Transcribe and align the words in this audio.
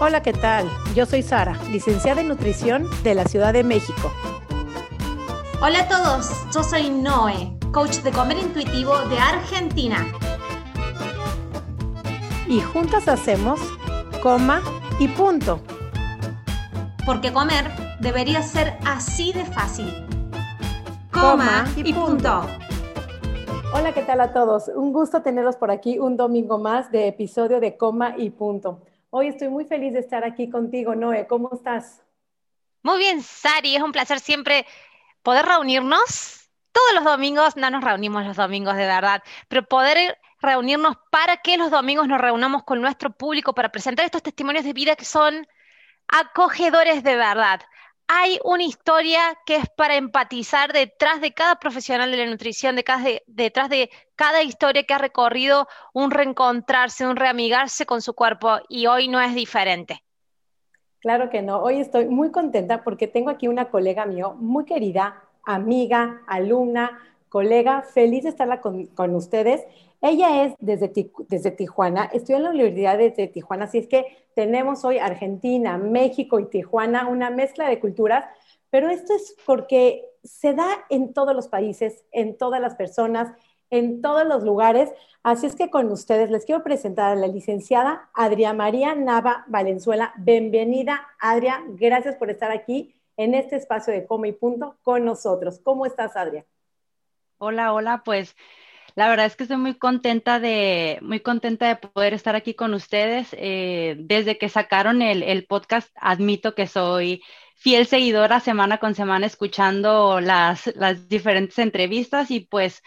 Hola, 0.00 0.22
¿qué 0.22 0.32
tal? 0.32 0.68
Yo 0.96 1.06
soy 1.06 1.22
Sara, 1.22 1.56
licenciada 1.70 2.20
en 2.20 2.26
nutrición 2.26 2.88
de 3.04 3.14
la 3.14 3.24
Ciudad 3.26 3.52
de 3.52 3.62
México. 3.62 4.12
Hola 5.62 5.82
a 5.82 5.88
todos, 5.88 6.30
yo 6.52 6.64
soy 6.64 6.90
Noé, 6.90 7.56
coach 7.72 7.98
de 7.98 8.10
comer 8.10 8.38
intuitivo 8.38 8.98
de 9.08 9.18
Argentina. 9.18 10.04
Y 12.48 12.60
juntas 12.60 13.06
hacemos 13.06 13.60
coma 14.20 14.62
y 14.98 15.06
punto. 15.06 15.60
Porque 17.06 17.32
comer 17.32 17.70
debería 18.00 18.42
ser 18.42 18.76
así 18.84 19.32
de 19.32 19.44
fácil. 19.44 20.06
Coma, 21.12 21.66
y, 21.76 21.92
punto. 21.94 22.46
Hola, 23.72 23.92
¿qué 23.94 24.02
tal 24.02 24.20
a 24.20 24.32
todos? 24.32 24.66
Un 24.74 24.92
gusto 24.92 25.22
tenerlos 25.22 25.54
por 25.54 25.70
aquí 25.70 26.00
un 26.00 26.16
domingo 26.16 26.58
más 26.58 26.90
de 26.90 27.06
episodio 27.06 27.60
de 27.60 27.76
Coma 27.76 28.16
y 28.18 28.30
Punto. 28.30 28.80
Hoy 29.16 29.28
estoy 29.28 29.46
muy 29.46 29.64
feliz 29.64 29.92
de 29.92 30.00
estar 30.00 30.24
aquí 30.24 30.50
contigo, 30.50 30.96
Noé. 30.96 31.28
¿Cómo 31.28 31.48
estás? 31.52 32.02
Muy 32.82 32.98
bien, 32.98 33.22
Sari. 33.22 33.76
Es 33.76 33.80
un 33.80 33.92
placer 33.92 34.18
siempre 34.18 34.66
poder 35.22 35.46
reunirnos. 35.46 36.50
Todos 36.72 36.94
los 36.96 37.04
domingos, 37.04 37.56
no 37.56 37.70
nos 37.70 37.84
reunimos 37.84 38.26
los 38.26 38.36
domingos 38.36 38.74
de 38.74 38.86
verdad, 38.86 39.22
pero 39.46 39.62
poder 39.62 40.18
reunirnos 40.40 40.96
para 41.12 41.36
que 41.36 41.56
los 41.56 41.70
domingos 41.70 42.08
nos 42.08 42.20
reunamos 42.20 42.64
con 42.64 42.80
nuestro 42.80 43.10
público 43.10 43.54
para 43.54 43.68
presentar 43.68 44.04
estos 44.04 44.24
testimonios 44.24 44.64
de 44.64 44.72
vida 44.72 44.96
que 44.96 45.04
son 45.04 45.46
acogedores 46.08 47.04
de 47.04 47.14
verdad 47.14 47.60
hay 48.06 48.38
una 48.44 48.64
historia 48.64 49.20
que 49.46 49.56
es 49.56 49.68
para 49.70 49.96
empatizar 49.96 50.72
detrás 50.72 51.20
de 51.20 51.32
cada 51.32 51.56
profesional 51.56 52.10
de 52.10 52.18
la 52.18 52.26
nutrición, 52.26 52.76
detrás 52.76 53.68
de 53.70 53.90
cada 54.16 54.42
historia 54.42 54.84
que 54.84 54.94
ha 54.94 54.98
recorrido 54.98 55.66
un 55.92 56.10
reencontrarse, 56.10 57.06
un 57.06 57.16
reamigarse 57.16 57.86
con 57.86 58.02
su 58.02 58.14
cuerpo 58.14 58.58
y 58.68 58.86
hoy 58.86 59.08
no 59.08 59.20
es 59.20 59.34
diferente. 59.34 60.02
Claro 61.00 61.28
que 61.28 61.42
no, 61.42 61.58
hoy 61.58 61.80
estoy 61.80 62.06
muy 62.06 62.30
contenta 62.30 62.82
porque 62.82 63.06
tengo 63.06 63.30
aquí 63.30 63.48
una 63.48 63.66
colega 63.66 64.06
mío 64.06 64.34
muy 64.38 64.64
querida, 64.64 65.22
amiga, 65.44 66.22
alumna, 66.26 66.98
colega, 67.28 67.82
feliz 67.82 68.22
de 68.22 68.30
estarla 68.30 68.60
con, 68.60 68.86
con 68.86 69.14
ustedes 69.14 69.62
ella 70.04 70.44
es 70.44 70.54
desde, 70.58 70.92
desde 71.28 71.50
Tijuana, 71.50 72.10
estudia 72.12 72.36
en 72.36 72.42
la 72.42 72.50
Universidad 72.50 72.98
de 72.98 73.10
Tijuana, 73.10 73.64
así 73.64 73.78
es 73.78 73.88
que 73.88 74.04
tenemos 74.34 74.84
hoy 74.84 74.98
Argentina, 74.98 75.78
México 75.78 76.38
y 76.38 76.44
Tijuana, 76.44 77.08
una 77.08 77.30
mezcla 77.30 77.66
de 77.70 77.80
culturas, 77.80 78.26
pero 78.68 78.90
esto 78.90 79.14
es 79.14 79.34
porque 79.46 80.04
se 80.22 80.52
da 80.52 80.68
en 80.90 81.14
todos 81.14 81.34
los 81.34 81.48
países, 81.48 82.04
en 82.12 82.36
todas 82.36 82.60
las 82.60 82.74
personas, 82.74 83.32
en 83.70 84.02
todos 84.02 84.26
los 84.26 84.42
lugares. 84.42 84.92
Así 85.22 85.46
es 85.46 85.56
que 85.56 85.70
con 85.70 85.90
ustedes 85.90 86.30
les 86.30 86.44
quiero 86.44 86.62
presentar 86.62 87.12
a 87.12 87.16
la 87.16 87.26
licenciada 87.26 88.10
Adria 88.12 88.52
María 88.52 88.94
Nava 88.94 89.44
Valenzuela. 89.46 90.12
Bienvenida, 90.18 91.08
Adria. 91.18 91.62
Gracias 91.68 92.16
por 92.16 92.28
estar 92.28 92.50
aquí 92.50 92.94
en 93.16 93.32
este 93.32 93.56
espacio 93.56 93.94
de 93.94 94.04
Coma 94.04 94.28
y 94.28 94.32
Punto 94.32 94.76
con 94.82 95.02
nosotros. 95.06 95.60
¿Cómo 95.62 95.86
estás, 95.86 96.14
Adria? 96.14 96.44
Hola, 97.38 97.72
hola, 97.72 98.02
pues 98.04 98.36
la 98.94 99.08
verdad 99.08 99.26
es 99.26 99.36
que 99.36 99.44
estoy 99.44 99.56
muy 99.56 99.74
contenta 99.74 100.38
de, 100.38 100.98
muy 101.02 101.20
contenta 101.20 101.68
de 101.68 101.76
poder 101.76 102.14
estar 102.14 102.36
aquí 102.36 102.54
con 102.54 102.74
ustedes. 102.74 103.28
Eh, 103.32 103.96
desde 103.98 104.38
que 104.38 104.48
sacaron 104.48 105.02
el, 105.02 105.46
podcast, 105.46 105.90
admito 105.96 106.54
que 106.54 106.66
soy 106.66 107.22
fiel 107.56 107.86
seguidora 107.86 108.40
semana 108.40 108.78
con 108.78 108.94
semana 108.94 109.26
escuchando 109.26 110.20
las, 110.20 110.66
las 110.76 111.08
diferentes 111.08 111.58
entrevistas 111.58 112.30
y 112.30 112.40
pues 112.40 112.82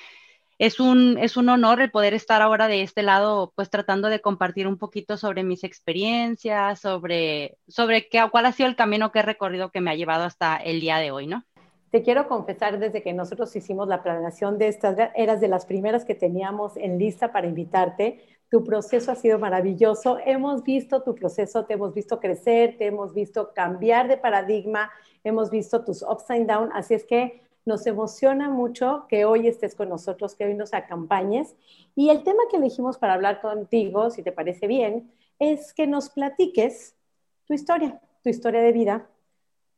es 0.60 0.80
un, 0.80 1.18
es 1.20 1.38
un 1.38 1.50
honor 1.50 1.82
el 1.82 1.92
poder 1.92 2.14
estar 2.14 2.42
ahora 2.42 2.68
de 2.68 2.82
este 2.82 3.04
lado, 3.04 3.54
pues 3.56 3.70
tratando 3.70 4.08
de 4.10 4.22
compartir 4.22 4.68
un 4.68 4.78
poquito 4.78 5.18
sobre 5.18 5.44
mis 5.44 5.64
experiencias, 5.64 6.80
sobre, 6.80 7.58
sobre 7.68 8.08
qué, 8.10 8.26
cuál 8.32 8.46
ha 8.46 8.52
sido 8.54 8.70
el 8.70 8.76
camino 8.76 9.12
que 9.12 9.20
he 9.20 9.24
recorrido 9.24 9.72
que 9.72 9.82
me 9.82 9.92
ha 9.92 9.96
llevado 9.96 10.24
hasta 10.24 10.58
el 10.58 10.80
día 10.80 10.98
de 10.98 11.12
hoy, 11.12 11.28
¿no? 11.28 11.44
Te 11.90 12.04
quiero 12.04 12.28
confesar, 12.28 12.80
desde 12.80 13.02
que 13.02 13.14
nosotros 13.14 13.56
hicimos 13.56 13.88
la 13.88 14.04
planeación 14.04 14.58
de 14.58 14.68
estas, 14.68 14.98
eras 15.16 15.40
de 15.40 15.48
las 15.48 15.66
primeras 15.66 16.04
que 16.04 16.16
teníamos 16.16 16.76
en 16.76 17.00
lista 17.00 17.32
para 17.32 17.48
invitarte. 17.48 18.26
Tu 18.50 18.62
proceso 18.66 19.10
ha 19.10 19.16
sido 19.16 19.40
maravilloso. 19.40 20.18
Hemos 20.26 20.64
visto 20.64 21.02
tu 21.02 21.16
proceso, 21.16 21.64
te 21.64 21.76
hemos 21.76 21.94
visto 21.94 22.20
crecer, 22.20 22.78
te 22.78 22.88
hemos 22.88 23.14
visto 23.14 23.54
cambiar 23.54 24.10
de 24.10 24.18
paradigma, 24.18 24.92
hemos 25.24 25.50
visto 25.50 25.86
tus 25.86 26.02
ups 26.02 26.30
and 26.30 26.46
downs. 26.52 26.72
Así 26.74 26.94
es 26.94 27.06
que 27.06 27.42
nos 27.64 27.88
emociona 27.88 28.50
mucho 28.50 29.06
que 29.08 29.24
hoy 29.24 29.48
estés 29.48 29.74
con 29.74 29.88
nosotros, 29.88 30.36
que 30.36 30.46
hoy 30.46 30.56
nos 30.56 30.74
acompañes. 30.74 31.56
Y 31.96 32.10
el 32.10 32.24
tema 32.24 32.44
que 32.52 32.58
elegimos 32.58 32.98
para 32.98 33.14
hablar 33.14 33.40
contigo, 33.40 34.10
si 34.10 34.24
te 34.24 34.34
parece 34.34 34.68
bien, 34.68 35.10
es 35.40 35.74
que 35.74 35.88
nos 35.88 36.10
platiques 36.10 36.98
tu 37.46 37.54
historia, 37.54 38.02
tu 38.24 38.30
historia 38.30 38.60
de 38.60 38.74
vida, 38.74 39.10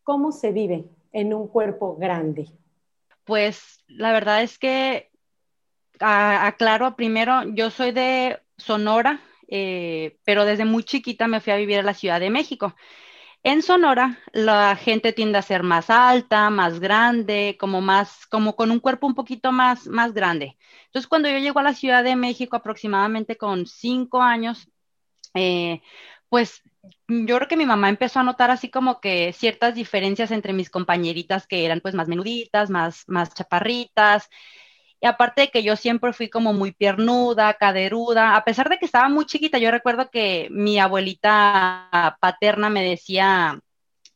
cómo 0.03 0.31
se 0.31 0.51
vive 0.51 0.89
en 1.11 1.33
un 1.33 1.47
cuerpo 1.47 1.95
grande? 1.95 2.47
Pues 3.23 3.83
la 3.87 4.11
verdad 4.11 4.43
es 4.43 4.57
que 4.57 5.09
aclaro 5.99 6.95
primero, 6.95 7.43
yo 7.53 7.69
soy 7.69 7.91
de 7.91 8.39
Sonora, 8.57 9.21
eh, 9.47 10.17
pero 10.23 10.45
desde 10.45 10.65
muy 10.65 10.83
chiquita 10.83 11.27
me 11.27 11.41
fui 11.41 11.53
a 11.53 11.57
vivir 11.57 11.79
a 11.79 11.83
la 11.83 11.93
Ciudad 11.93 12.19
de 12.19 12.29
México. 12.29 12.75
En 13.41 13.61
Sonora, 13.61 14.19
la 14.33 14.75
gente 14.75 15.13
tiende 15.13 15.37
a 15.37 15.41
ser 15.41 15.63
más 15.63 15.89
alta, 15.89 16.49
más 16.49 16.79
grande, 16.79 17.55
como 17.59 17.79
más, 17.79 18.25
como 18.27 18.55
con 18.55 18.69
un 18.69 18.79
cuerpo 18.79 19.07
un 19.07 19.15
poquito 19.15 19.51
más, 19.53 19.87
más 19.87 20.13
grande. 20.13 20.57
Entonces, 20.87 21.07
cuando 21.07 21.29
yo 21.29 21.37
llego 21.37 21.59
a 21.59 21.63
la 21.63 21.73
Ciudad 21.73 22.03
de 22.03 22.17
México, 22.17 22.57
aproximadamente 22.57 23.37
con 23.37 23.65
cinco 23.65 24.21
años, 24.21 24.67
eh, 25.33 25.81
pues 26.27 26.61
yo 27.07 27.35
creo 27.35 27.47
que 27.47 27.57
mi 27.57 27.65
mamá 27.65 27.89
empezó 27.89 28.19
a 28.19 28.23
notar 28.23 28.51
así 28.51 28.69
como 28.69 29.01
que 29.01 29.33
ciertas 29.33 29.75
diferencias 29.75 30.31
entre 30.31 30.53
mis 30.53 30.69
compañeritas 30.69 31.47
que 31.47 31.65
eran 31.65 31.81
pues 31.81 31.95
más 31.95 32.07
menuditas, 32.07 32.69
más, 32.69 33.03
más 33.07 33.33
chaparritas. 33.33 34.29
Y 35.01 35.07
aparte 35.07 35.41
de 35.43 35.49
que 35.49 35.63
yo 35.63 35.75
siempre 35.75 36.13
fui 36.13 36.29
como 36.29 36.53
muy 36.53 36.73
piernuda, 36.73 37.53
caderuda, 37.55 38.35
a 38.35 38.43
pesar 38.43 38.69
de 38.69 38.77
que 38.77 38.85
estaba 38.85 39.09
muy 39.09 39.25
chiquita, 39.25 39.57
yo 39.57 39.71
recuerdo 39.71 40.09
que 40.11 40.49
mi 40.51 40.79
abuelita 40.79 42.17
paterna 42.21 42.69
me 42.69 42.83
decía 42.83 43.59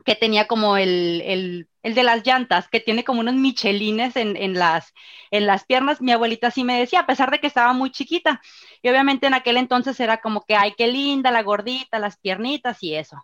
que 0.05 0.15
tenía 0.15 0.47
como 0.47 0.77
el, 0.77 1.21
el 1.25 1.67
el 1.83 1.93
de 1.95 2.03
las 2.03 2.25
llantas, 2.25 2.69
que 2.69 2.79
tiene 2.79 3.03
como 3.03 3.19
unos 3.19 3.35
michelines 3.35 4.15
en, 4.15 4.53
las, 4.53 4.93
en 5.31 5.45
las 5.45 5.65
piernas. 5.65 6.01
Mi 6.01 6.13
abuelita 6.13 6.49
sí 6.49 6.63
me 6.63 6.79
decía, 6.79 7.01
a 7.01 7.05
pesar 7.05 7.29
de 7.29 7.39
que 7.39 7.47
estaba 7.47 7.73
muy 7.73 7.91
chiquita. 7.91 8.41
Y 8.81 8.89
obviamente 8.89 9.27
en 9.27 9.33
aquel 9.33 9.57
entonces 9.57 9.99
era 9.99 10.21
como 10.21 10.45
que, 10.45 10.55
ay, 10.55 10.73
qué 10.77 10.87
linda, 10.87 11.29
la 11.29 11.43
gordita, 11.43 11.99
las 11.99 12.17
piernitas 12.17 12.81
y 12.81 12.95
eso. 12.95 13.17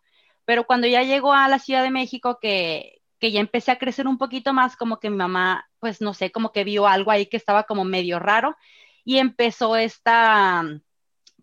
Pero 0.46 0.66
cuando 0.66 0.88
ya 0.88 1.04
llegó 1.04 1.34
a 1.34 1.48
la 1.48 1.60
Ciudad 1.60 1.84
de 1.84 1.92
México, 1.92 2.38
que, 2.42 3.02
que 3.20 3.32
ya 3.32 3.40
empecé 3.40 3.72
a 3.72 3.80
crecer 3.80 4.08
un 4.08 4.18
poquito 4.18 4.54
más, 4.54 4.76
como 4.76 5.00
que 5.00 5.10
mi 5.10 5.18
mamá, 5.18 5.70
pues 5.80 6.02
no 6.02 6.14
sé, 6.14 6.32
como 6.32 6.52
que 6.52 6.66
vio 6.66 6.86
algo 6.88 7.12
ahí 7.12 7.28
que 7.28 7.38
estaba 7.38 7.64
como 7.64 7.86
medio 7.86 8.20
raro 8.20 8.58
y 9.06 9.18
empezó 9.20 9.76
esta 9.78 10.64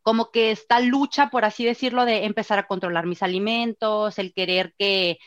como 0.03 0.31
que 0.31 0.53
esta 0.53 0.79
lucha, 0.79 1.31
por 1.31 1.45
así 1.45 1.65
decirlo, 1.65 2.05
de 2.05 2.27
empezar 2.27 2.61
a 2.61 2.69
controlar 2.69 3.07
mis 3.07 3.25
alimentos, 3.25 4.21
el 4.21 4.33
querer 4.33 4.73
que, 4.79 5.19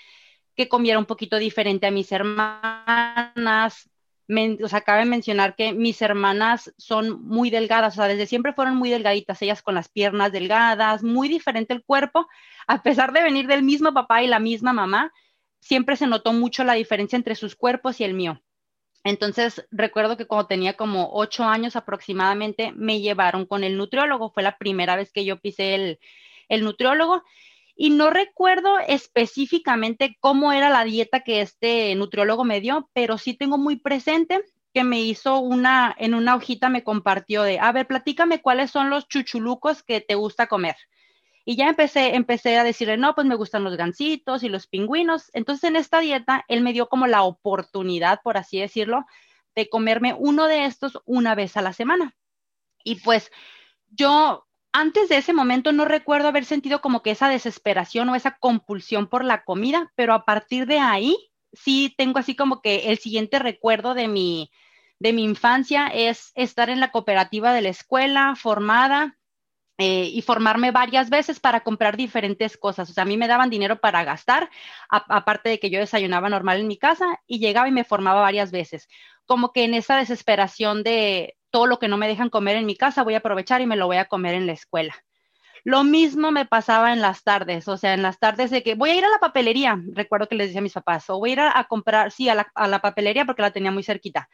que 0.60 0.68
comiera 0.68 1.00
un 1.00 1.06
poquito 1.06 1.38
diferente 1.38 1.88
a 1.88 1.92
mis 1.92 2.12
hermanas. 2.12 3.90
o 4.62 4.68
sea, 4.68 4.82
cabe 4.82 5.06
mencionar 5.06 5.56
que 5.56 5.72
mis 5.72 6.02
hermanas 6.02 6.74
son 6.78 7.24
muy 7.24 7.50
delgadas, 7.50 7.94
o 7.94 7.96
sea, 7.96 8.10
desde 8.10 8.26
siempre 8.26 8.52
fueron 8.52 8.76
muy 8.76 8.90
delgaditas, 8.90 9.42
ellas 9.42 9.62
con 9.62 9.74
las 9.74 9.88
piernas 9.88 10.34
delgadas, 10.34 11.02
muy 11.02 11.30
diferente 11.30 11.74
el 11.74 11.82
cuerpo, 11.82 12.28
a 12.68 12.84
pesar 12.84 13.14
de 13.14 13.24
venir 13.24 13.48
del 13.48 13.64
mismo 13.64 13.94
papá 13.94 14.22
y 14.22 14.28
la 14.28 14.40
misma 14.40 14.74
mamá, 14.74 15.14
siempre 15.62 15.96
se 15.96 16.08
notó 16.08 16.34
mucho 16.34 16.66
la 16.66 16.74
diferencia 16.74 17.16
entre 17.16 17.36
sus 17.36 17.56
cuerpos 17.56 18.02
y 18.02 18.04
el 18.04 18.14
mío. 18.14 18.42
Entonces, 19.06 19.66
recuerdo 19.72 20.18
que 20.18 20.28
cuando 20.28 20.48
tenía 20.48 20.74
como 20.74 21.10
ocho 21.14 21.46
años 21.46 21.78
aproximadamente, 21.78 22.74
me 22.76 23.00
llevaron 23.00 23.46
con 23.46 23.64
el 23.64 23.78
nutriólogo. 23.78 24.32
Fue 24.32 24.44
la 24.44 24.58
primera 24.58 24.98
vez 24.98 25.14
que 25.14 25.24
yo 25.24 25.40
pisé 25.40 25.98
el 26.50 26.64
nutriólogo 26.66 27.24
y 27.82 27.92
no 27.92 28.10
recuerdo 28.10 28.78
específicamente 28.78 30.18
cómo 30.20 30.52
era 30.52 30.70
la 30.70 30.84
dieta 30.84 31.22
que 31.22 31.40
este 31.40 31.96
nutriólogo 31.96 32.44
me 32.44 32.60
dio, 32.60 32.90
pero 32.92 33.18
sí 33.18 33.36
tengo 33.36 33.58
muy 33.58 33.78
presente 33.78 34.42
que 34.74 34.84
me 34.84 35.00
hizo 35.00 35.40
una, 35.40 35.96
en 35.98 36.14
una 36.14 36.36
hojita 36.36 36.68
me 36.68 36.84
compartió 36.84 37.42
de, 37.42 37.58
a 37.58 37.72
ver, 37.72 37.88
platícame 37.88 38.42
cuáles 38.42 38.70
son 38.70 38.90
los 38.90 39.08
chuchulucos 39.08 39.82
que 39.82 40.02
te 40.02 40.16
gusta 40.16 40.48
comer. 40.48 40.76
Y 41.46 41.56
ya 41.56 41.70
empecé, 41.70 42.16
empecé 42.16 42.58
a 42.58 42.66
decirle, 42.66 42.98
no, 42.98 43.16
pues 43.16 43.26
me 43.26 43.36
gustan 43.36 43.64
los 43.64 43.78
gansitos 43.78 44.44
y 44.44 44.50
los 44.50 44.68
pingüinos. 44.68 45.32
Entonces 45.32 45.70
en 45.70 45.78
esta 45.78 46.02
dieta, 46.02 46.44
él 46.50 46.60
me 46.60 46.74
dio 46.74 46.90
como 46.90 47.08
la 47.08 47.24
oportunidad, 47.24 48.20
por 48.22 48.36
así 48.36 48.60
decirlo, 48.60 49.06
de 49.56 49.70
comerme 49.70 50.14
uno 50.20 50.48
de 50.48 50.66
estos 50.66 51.00
una 51.06 51.34
vez 51.34 51.56
a 51.56 51.62
la 51.62 51.72
semana. 51.72 52.14
Y 52.84 52.96
pues 52.96 53.32
yo 53.88 54.49
antes 54.72 55.10
de 55.10 55.18
ese 55.18 55.34
momento 55.34 55.72
no 55.72 55.86
recuerdo 55.86 56.28
haber 56.28 56.46
sentido 56.46 56.82
como 56.82 57.02
que 57.02 57.12
esa 57.12 57.30
desesperación 57.30 58.10
o 58.10 58.16
esa 58.16 58.38
compulsión 58.38 59.08
por 59.08 59.24
la 59.26 59.44
comida, 59.44 59.92
pero 59.96 60.14
a 60.14 60.26
partir 60.26 60.66
de 60.68 60.80
ahí 60.80 61.18
sí 61.54 61.94
tengo 61.98 62.20
así 62.20 62.36
como 62.36 62.62
que 62.62 62.92
el 62.92 63.00
siguiente 63.00 63.40
recuerdo 63.40 63.94
de 63.94 64.08
mi, 64.08 64.52
de 65.00 65.14
mi 65.14 65.24
infancia 65.24 65.88
es 65.88 66.32
estar 66.36 66.70
en 66.70 66.80
la 66.80 66.92
cooperativa 66.92 67.54
de 67.54 67.62
la 67.62 67.70
escuela, 67.70 68.36
formada, 68.36 69.18
eh, 69.82 70.10
y 70.14 70.22
formarme 70.24 70.72
varias 70.72 71.10
veces 71.10 71.40
para 71.40 71.62
comprar 71.62 71.96
diferentes 71.96 72.58
cosas. 72.58 72.90
O 72.90 72.94
sea, 72.94 73.04
a 73.04 73.06
mí 73.06 73.16
me 73.16 73.30
daban 73.30 73.50
dinero 73.50 73.80
para 73.80 74.04
gastar, 74.04 74.50
aparte 74.90 75.48
de 75.48 75.58
que 75.58 75.70
yo 75.70 75.80
desayunaba 75.80 76.28
normal 76.28 76.60
en 76.60 76.68
mi 76.68 76.78
casa 76.78 77.22
y 77.26 77.40
llegaba 77.40 77.70
y 77.70 77.72
me 77.72 77.86
formaba 77.86 78.20
varias 78.20 78.52
veces. 78.52 78.90
Como 79.30 79.54
que 79.54 79.64
en 79.64 79.76
esa 79.76 79.98
desesperación 79.98 80.82
de 80.82 81.38
todo 81.52 81.68
lo 81.68 81.78
que 81.78 81.88
no 81.88 81.98
me 81.98 82.08
dejan 82.08 82.30
comer 82.30 82.56
en 82.58 82.66
mi 82.66 82.76
casa, 82.76 83.04
voy 83.04 83.14
a 83.14 83.20
aprovechar 83.20 83.62
y 83.62 83.68
me 83.68 83.76
lo 83.76 83.86
voy 83.86 83.98
a 83.98 84.06
comer 84.06 84.34
en 84.34 84.48
la 84.48 84.54
escuela. 84.54 84.96
Lo 85.64 85.84
mismo 85.84 86.32
me 86.32 86.46
pasaba 86.46 86.94
en 86.94 87.02
las 87.02 87.24
tardes, 87.24 87.68
o 87.68 87.78
sea, 87.78 87.94
en 87.94 88.02
las 88.02 88.18
tardes 88.18 88.50
de 88.50 88.64
que 88.64 88.74
voy 88.74 88.90
a 88.90 88.96
ir 88.96 89.06
a 89.06 89.10
la 89.10 89.20
papelería, 89.20 89.80
recuerdo 89.94 90.28
que 90.28 90.36
les 90.36 90.48
decía 90.48 90.60
a 90.60 90.64
mis 90.64 90.74
papás, 90.74 91.10
o 91.12 91.20
voy 91.20 91.32
a 91.32 91.34
ir 91.34 91.40
a, 91.42 91.64
comprar, 91.70 92.12
sí, 92.12 92.28
a 92.30 92.34
la, 92.34 92.52
a 92.56 92.68
la 92.68 92.80
papelería 92.80 93.26
porque 93.26 93.44
la 93.44 93.52
tenía 93.52 93.72
muy 93.72 93.84
cerquita 93.84 94.30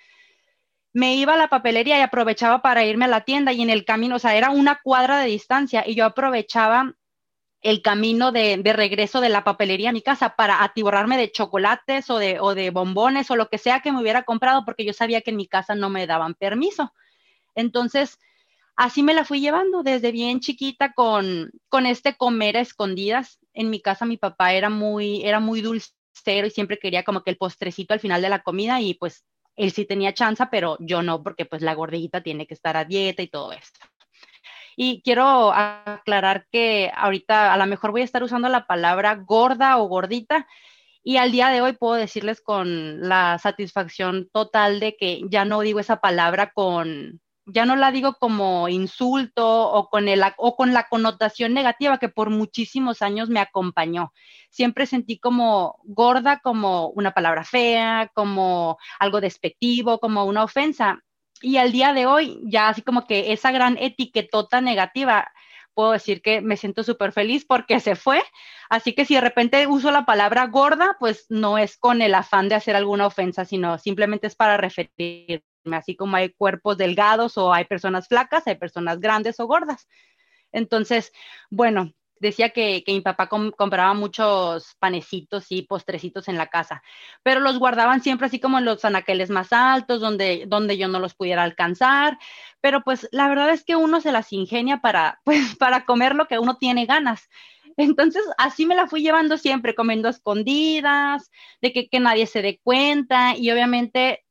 me 0.96 1.14
iba 1.16 1.34
a 1.34 1.38
la 1.38 1.50
papelería 1.50 2.00
y 2.00 2.02
aprovechaba 2.02 2.62
para 2.62 2.86
irme 2.86 3.04
a 3.04 3.10
la 3.10 3.26
tienda 3.26 3.52
y 3.52 3.62
en 3.62 3.70
el 3.70 3.84
camino, 3.84 4.16
o 4.16 4.20
sea, 4.20 4.34
era 4.38 4.50
una 4.50 4.80
cuadra 4.82 5.20
de 5.20 5.28
distancia 5.28 5.84
y 5.86 5.94
yo 5.94 6.06
aprovechaba 6.06 6.94
el 7.66 7.82
camino 7.82 8.32
de, 8.32 8.62
regreso 8.64 9.22
de 9.22 9.30
la 9.30 9.44
papelería 9.44 9.90
a 9.90 9.92
mi 9.92 10.04
casa 10.04 10.36
para 10.36 10.64
atiborrarme 10.64 11.18
de 11.18 11.32
chocolates 11.32 12.12
o 12.12 12.20
de, 12.20 12.40
o 12.40 12.54
de 12.54 12.70
bombones 12.70 13.32
o 13.32 13.36
lo 13.36 13.50
que 13.50 13.58
sea 13.58 13.80
que 13.80 13.92
me 13.92 14.00
hubiera 14.00 14.22
comprado 14.22 14.64
porque 14.66 14.86
yo 14.86 14.94
sabía 14.94 15.22
que 15.22 15.32
en 15.32 15.38
mi 15.38 15.48
casa 15.48 15.74
no 15.74 15.90
me 15.90 16.06
daban 16.06 16.36
permiso. 16.36 16.94
Entonces, 17.56 18.20
así 18.76 19.02
me 19.02 19.16
la 19.16 19.26
fui 19.26 19.40
llevando 19.40 19.82
desde 19.82 20.12
bien 20.12 20.42
chiquita 20.42 20.94
con, 20.94 21.50
con 21.68 21.88
este 21.88 22.16
comer 22.16 22.58
a 22.58 22.62
escondidas. 22.62 23.40
En 23.52 23.72
mi 23.72 23.82
casa 23.82 24.06
mi 24.06 24.18
papá 24.18 24.54
era 24.54 24.70
muy, 24.70 25.24
era 25.24 25.40
muy 25.40 25.62
dulcero 25.62 26.46
y 26.46 26.52
siempre 26.52 26.78
quería 26.78 27.02
como 27.02 27.24
que 27.24 27.32
el 27.32 27.38
postrecito 27.38 27.96
al 27.96 28.00
final 28.00 28.22
de 28.22 28.30
la 28.30 28.44
comida 28.44 28.80
y 28.80 28.94
pues 28.94 29.26
él 29.56 29.72
sí 29.72 29.86
tenía 29.86 30.14
chance, 30.14 30.44
pero 30.52 30.78
yo 30.82 31.02
no, 31.02 31.24
porque 31.24 31.48
pues 31.48 31.64
la 31.64 31.74
gordita 31.74 32.22
tiene 32.22 32.46
que 32.46 32.54
estar 32.54 32.78
a 32.78 32.86
dieta 32.86 33.24
y 33.24 33.28
todo 33.28 33.54
esto. 33.54 33.80
Y 34.76 35.02
quiero 35.04 35.54
aclarar 35.54 36.48
que 36.52 36.92
ahorita 36.96 37.54
a 37.54 37.58
lo 37.58 37.66
mejor 37.66 37.92
voy 37.92 38.02
a 38.02 38.06
estar 38.06 38.24
usando 38.24 38.50
la 38.50 38.68
palabra 38.68 39.16
gorda 39.16 39.78
o 39.78 39.88
gordita 39.88 40.48
y 41.08 41.18
al 41.18 41.32
día 41.32 41.50
de 41.50 41.62
hoy 41.62 41.74
puedo 41.74 41.94
decirles 41.94 42.42
con 42.42 43.08
la 43.08 43.38
satisfacción 43.38 44.28
total 44.34 44.80
de 44.80 44.98
que 44.98 45.22
ya 45.30 45.46
no 45.46 45.62
digo 45.62 45.80
esa 45.80 45.98
palabra 45.98 46.52
con, 46.52 47.22
ya 47.46 47.66
no 47.66 47.76
la 47.76 47.92
digo 47.92 48.16
como 48.20 48.68
insulto 48.70 49.72
o 49.72 49.88
con, 49.90 50.08
el, 50.08 50.24
o 50.38 50.56
con 50.56 50.74
la 50.74 50.88
connotación 50.88 51.54
negativa 51.54 52.00
que 52.00 52.10
por 52.10 52.32
muchísimos 52.32 53.04
años 53.04 53.30
me 53.30 53.40
acompañó. 53.40 54.14
Siempre 54.50 54.88
sentí 54.88 55.20
como 55.20 55.80
gorda 55.84 56.40
como 56.40 56.88
una 56.90 57.12
palabra 57.12 57.44
fea, 57.44 58.10
como 58.16 58.80
algo 59.00 59.22
despectivo, 59.22 60.00
como 60.00 60.26
una 60.26 60.44
ofensa. 60.44 61.04
Y 61.42 61.58
al 61.58 61.72
día 61.72 61.94
de 61.94 62.06
hoy, 62.06 62.40
ya 62.44 62.70
así 62.70 62.82
como 62.82 63.06
que 63.06 63.34
esa 63.34 63.52
gran 63.52 63.78
etiquetota 63.78 64.62
negativa, 64.62 65.32
puedo 65.74 65.92
decir 65.92 66.22
que 66.22 66.42
me 66.42 66.58
siento 66.58 66.84
súper 66.84 67.12
feliz 67.12 67.46
porque 67.46 67.80
se 67.80 67.96
fue. 67.96 68.24
Así 68.70 68.94
que 68.94 69.06
si 69.06 69.16
de 69.16 69.22
repente 69.22 69.68
uso 69.68 69.92
la 69.92 70.06
palabra 70.06 70.48
gorda, 70.48 70.96
pues 71.00 71.26
no 71.30 71.58
es 71.58 71.78
con 71.78 72.02
el 72.02 72.16
afán 72.16 72.50
de 72.50 72.56
hacer 72.56 72.76
alguna 72.76 73.06
ofensa, 73.06 73.46
sino 73.46 73.78
simplemente 73.78 74.28
es 74.28 74.36
para 74.36 74.58
referir 74.58 75.44
así 75.72 75.96
como 75.96 76.16
hay 76.16 76.30
cuerpos 76.30 76.78
delgados 76.78 77.38
o 77.38 77.54
hay 77.54 77.66
personas 77.66 78.08
flacas, 78.08 78.48
hay 78.48 78.56
personas 78.56 79.00
grandes 79.00 79.40
o 79.40 79.48
gordas. 79.48 79.88
Entonces, 80.52 81.12
bueno, 81.50 81.92
decía 82.20 82.50
que, 82.50 82.84
mi 82.88 83.02
papá 83.02 83.28
compraba 83.28 83.94
muchos 83.94 84.76
panecitos 84.80 85.48
y 85.50 85.64
postrecitos 85.64 86.28
en 86.28 86.38
la 86.38 86.48
casa, 86.48 86.82
pero 87.24 87.40
los 87.40 87.60
guardaban 87.60 88.02
siempre 88.02 88.28
así 88.28 88.40
como 88.40 88.58
en 88.58 88.66
los 88.66 88.86
anaqueles 88.86 89.30
más 89.30 89.52
altos, 89.52 90.02
donde, 90.02 90.46
donde 90.48 90.78
yo 90.78 90.88
no 90.88 91.00
los 91.00 91.16
pudiera 91.16 91.44
alcanzar, 91.44 92.18
pero 92.62 92.82
pues 92.84 93.08
la 93.12 93.28
verdad 93.28 93.50
es 93.50 93.64
que 93.64 93.76
uno 93.76 94.02
se 94.02 94.12
las 94.12 94.32
ingenia 94.34 94.78
para, 94.78 95.22
pues, 95.26 95.56
para 95.56 95.86
comer 95.86 96.16
lo 96.16 96.28
que 96.28 96.40
uno 96.40 96.58
tiene 96.58 96.86
ganas. 96.86 97.30
Entonces, 97.78 98.24
así 98.38 98.66
me 98.66 98.76
la 98.76 98.88
fui 98.88 99.02
llevando 99.02 99.38
siempre, 99.38 99.76
comiendo 99.76 100.08
escondidas, 100.08 101.30
de 101.62 101.74
que, 101.74 101.90
que 101.90 102.00
nadie 102.00 102.26
se 102.26 102.42
dé 102.42 102.60
cuenta 102.64 103.36
y 103.36 103.52
obviamente 103.52 104.24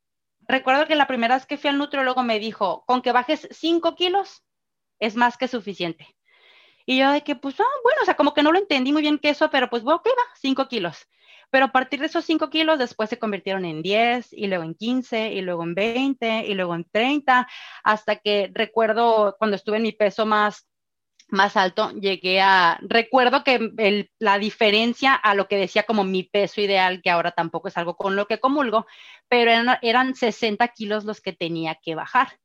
recuerdo 0.48 0.86
que 0.86 0.94
la 0.94 1.06
primera 1.06 1.34
vez 1.34 1.46
que 1.46 1.58
fui 1.58 1.70
al 1.70 1.78
nutriólogo 1.78 2.22
me 2.22 2.38
dijo, 2.38 2.84
con 2.86 3.02
que 3.02 3.12
bajes 3.12 3.48
5 3.50 3.94
kilos 3.96 4.42
es 4.98 5.16
más 5.16 5.36
que 5.36 5.48
suficiente. 5.48 6.16
Y 6.86 6.98
yo 6.98 7.10
de 7.10 7.22
que, 7.22 7.34
pues, 7.36 7.58
ah, 7.60 7.64
bueno, 7.82 8.00
o 8.02 8.04
sea, 8.04 8.16
como 8.16 8.34
que 8.34 8.42
no 8.42 8.52
lo 8.52 8.58
entendí 8.58 8.92
muy 8.92 9.02
bien 9.02 9.18
que 9.18 9.30
eso, 9.30 9.50
pero 9.50 9.70
pues, 9.70 9.82
bueno, 9.82 9.96
ok, 9.98 10.08
va, 10.08 10.36
5 10.40 10.68
kilos. 10.68 11.06
Pero 11.50 11.66
a 11.66 11.72
partir 11.72 12.00
de 12.00 12.06
esos 12.06 12.24
5 12.24 12.50
kilos, 12.50 12.78
después 12.78 13.10
se 13.10 13.18
convirtieron 13.18 13.64
en 13.64 13.82
10, 13.82 14.32
y 14.32 14.46
luego 14.48 14.64
en 14.64 14.74
15, 14.74 15.32
y 15.32 15.40
luego 15.40 15.62
en 15.64 15.74
20, 15.74 16.46
y 16.46 16.54
luego 16.54 16.74
en 16.74 16.84
30, 16.90 17.48
hasta 17.84 18.16
que 18.16 18.50
recuerdo 18.52 19.36
cuando 19.38 19.56
estuve 19.56 19.76
en 19.78 19.84
mi 19.84 19.92
peso 19.92 20.26
más 20.26 20.66
más 21.28 21.56
alto, 21.56 21.90
llegué 21.92 22.40
a, 22.40 22.78
recuerdo 22.82 23.44
que 23.44 24.08
la 24.18 24.38
diferencia 24.38 25.14
a 25.14 25.34
lo 25.34 25.48
que 25.48 25.56
decía 25.56 25.84
como 25.84 26.04
mi 26.04 26.22
peso 26.22 26.60
ideal, 26.60 27.02
que 27.02 27.10
ahora 27.10 27.32
tampoco 27.32 27.68
es 27.68 27.76
algo 27.76 27.96
con 27.96 28.16
lo 28.16 28.26
que 28.26 28.40
comulgo, 28.40 28.86
pero 29.28 29.50
eran, 29.50 29.78
eran 29.82 30.14
60 30.14 30.66
kilos 30.68 31.04
los 31.04 31.20
que 31.20 31.32
tenía 31.32 31.76
que 31.76 31.94
bajar. 31.94 32.38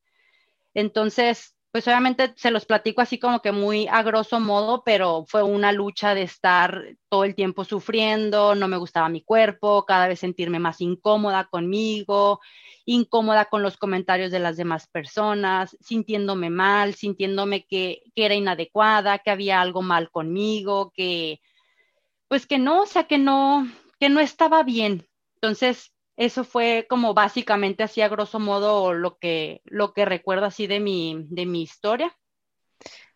Entonces, 0.74 1.56
pues 1.72 1.86
obviamente 1.86 2.32
se 2.36 2.50
los 2.50 2.66
platico 2.66 3.00
así 3.00 3.18
como 3.18 3.40
que 3.40 3.52
muy 3.52 3.86
a 3.88 4.02
grosso 4.02 4.40
modo, 4.40 4.82
pero 4.84 5.24
fue 5.28 5.42
una 5.42 5.70
lucha 5.72 6.14
de 6.14 6.22
estar 6.22 6.96
todo 7.08 7.24
el 7.24 7.36
tiempo 7.36 7.64
sufriendo, 7.64 8.54
no 8.56 8.66
me 8.66 8.76
gustaba 8.76 9.08
mi 9.08 9.22
cuerpo, 9.22 9.84
cada 9.86 10.08
vez 10.08 10.18
sentirme 10.18 10.58
más 10.58 10.80
incómoda 10.80 11.44
conmigo, 11.44 12.40
incómoda 12.86 13.44
con 13.44 13.62
los 13.62 13.76
comentarios 13.76 14.32
de 14.32 14.40
las 14.40 14.56
demás 14.56 14.88
personas, 14.88 15.76
sintiéndome 15.80 16.50
mal, 16.50 16.94
sintiéndome 16.94 17.64
que, 17.66 18.02
que 18.16 18.24
era 18.24 18.34
inadecuada, 18.34 19.18
que 19.18 19.30
había 19.30 19.60
algo 19.60 19.82
mal 19.82 20.10
conmigo, 20.10 20.92
que 20.94 21.40
pues 22.26 22.46
que 22.46 22.58
no, 22.58 22.82
o 22.82 22.86
sea, 22.86 23.04
que 23.04 23.18
no, 23.18 23.68
que 23.98 24.08
no 24.08 24.20
estaba 24.20 24.62
bien. 24.62 25.08
Entonces, 25.34 25.92
eso 26.20 26.44
fue 26.44 26.86
como 26.86 27.14
básicamente 27.14 27.82
así 27.82 28.02
a 28.02 28.08
grosso 28.08 28.38
modo 28.38 28.92
lo 28.92 29.16
que, 29.16 29.62
lo 29.64 29.94
que 29.94 30.04
recuerdo 30.04 30.44
así 30.44 30.66
de 30.66 30.78
mi, 30.78 31.24
de 31.30 31.46
mi 31.46 31.62
historia. 31.62 32.14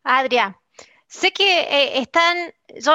Adria, 0.03 0.59
sé 1.07 1.31
que 1.31 1.61
eh, 1.61 1.99
están, 1.99 2.55
yo 2.81 2.95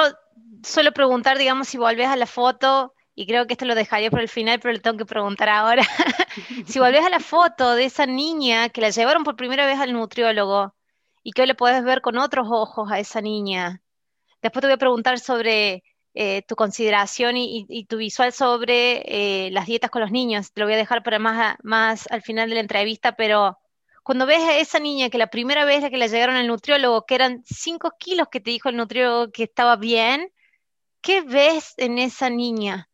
suelo 0.64 0.90
preguntar, 0.90 1.38
digamos, 1.38 1.68
si 1.68 1.78
volvés 1.78 2.08
a 2.08 2.16
la 2.16 2.26
foto, 2.26 2.92
y 3.14 3.24
creo 3.24 3.46
que 3.46 3.52
esto 3.52 3.66
lo 3.66 3.76
dejaría 3.76 4.10
por 4.10 4.18
el 4.18 4.28
final, 4.28 4.58
pero 4.58 4.72
le 4.72 4.80
tengo 4.80 4.98
que 4.98 5.06
preguntar 5.06 5.48
ahora. 5.48 5.84
si 6.66 6.80
volvés 6.80 7.04
a 7.04 7.10
la 7.10 7.20
foto 7.20 7.76
de 7.76 7.84
esa 7.84 8.06
niña 8.06 8.68
que 8.68 8.80
la 8.80 8.90
llevaron 8.90 9.22
por 9.22 9.36
primera 9.36 9.64
vez 9.64 9.78
al 9.78 9.92
nutriólogo 9.92 10.74
y 11.22 11.30
que 11.30 11.42
hoy 11.42 11.46
le 11.46 11.54
puedes 11.54 11.84
ver 11.84 12.00
con 12.00 12.18
otros 12.18 12.48
ojos 12.50 12.90
a 12.90 12.98
esa 12.98 13.20
niña, 13.20 13.80
después 14.42 14.60
te 14.60 14.66
voy 14.66 14.74
a 14.74 14.78
preguntar 14.78 15.20
sobre 15.20 15.84
eh, 16.14 16.42
tu 16.42 16.56
consideración 16.56 17.36
y, 17.36 17.84
tu 17.88 17.98
visual 17.98 18.32
sobre 18.32 19.02
eh, 19.06 19.50
las 19.52 19.66
dietas 19.66 19.90
con 19.90 20.02
los 20.02 20.10
niños. 20.10 20.52
Te 20.52 20.60
lo 20.60 20.66
voy 20.66 20.74
a 20.74 20.78
dejar 20.78 21.02
para 21.04 21.18
más, 21.20 21.56
más 21.62 22.10
al 22.10 22.22
final 22.22 22.48
de 22.48 22.56
la 22.56 22.60
entrevista, 22.62 23.12
pero 23.12 23.58
cuando 24.02 24.26
ves 24.26 24.40
a 24.40 24.58
esa 24.58 24.80
niña 24.80 25.08
que 25.08 25.18
la 25.18 25.28
primera 25.28 25.64
vez 25.64 25.88
que 25.88 25.96
la 25.96 26.08
llegaron 26.08 26.34
al 26.34 26.48
nutriólogo, 26.48 27.06
que 27.06 27.14
eran 27.14 27.44
5 27.44 27.92
kilos 27.98 28.28
que 28.28 28.40
te 28.40 28.50
dijo 28.50 28.68
el 28.68 28.76
nutriólogo 28.76 29.30
que 29.30 29.44
estaba 29.44 29.76
bien, 29.76 30.32
¿qué 31.00 31.20
ves 31.20 31.74
en 31.76 31.98
esa 31.98 32.28
niña? 32.28 32.88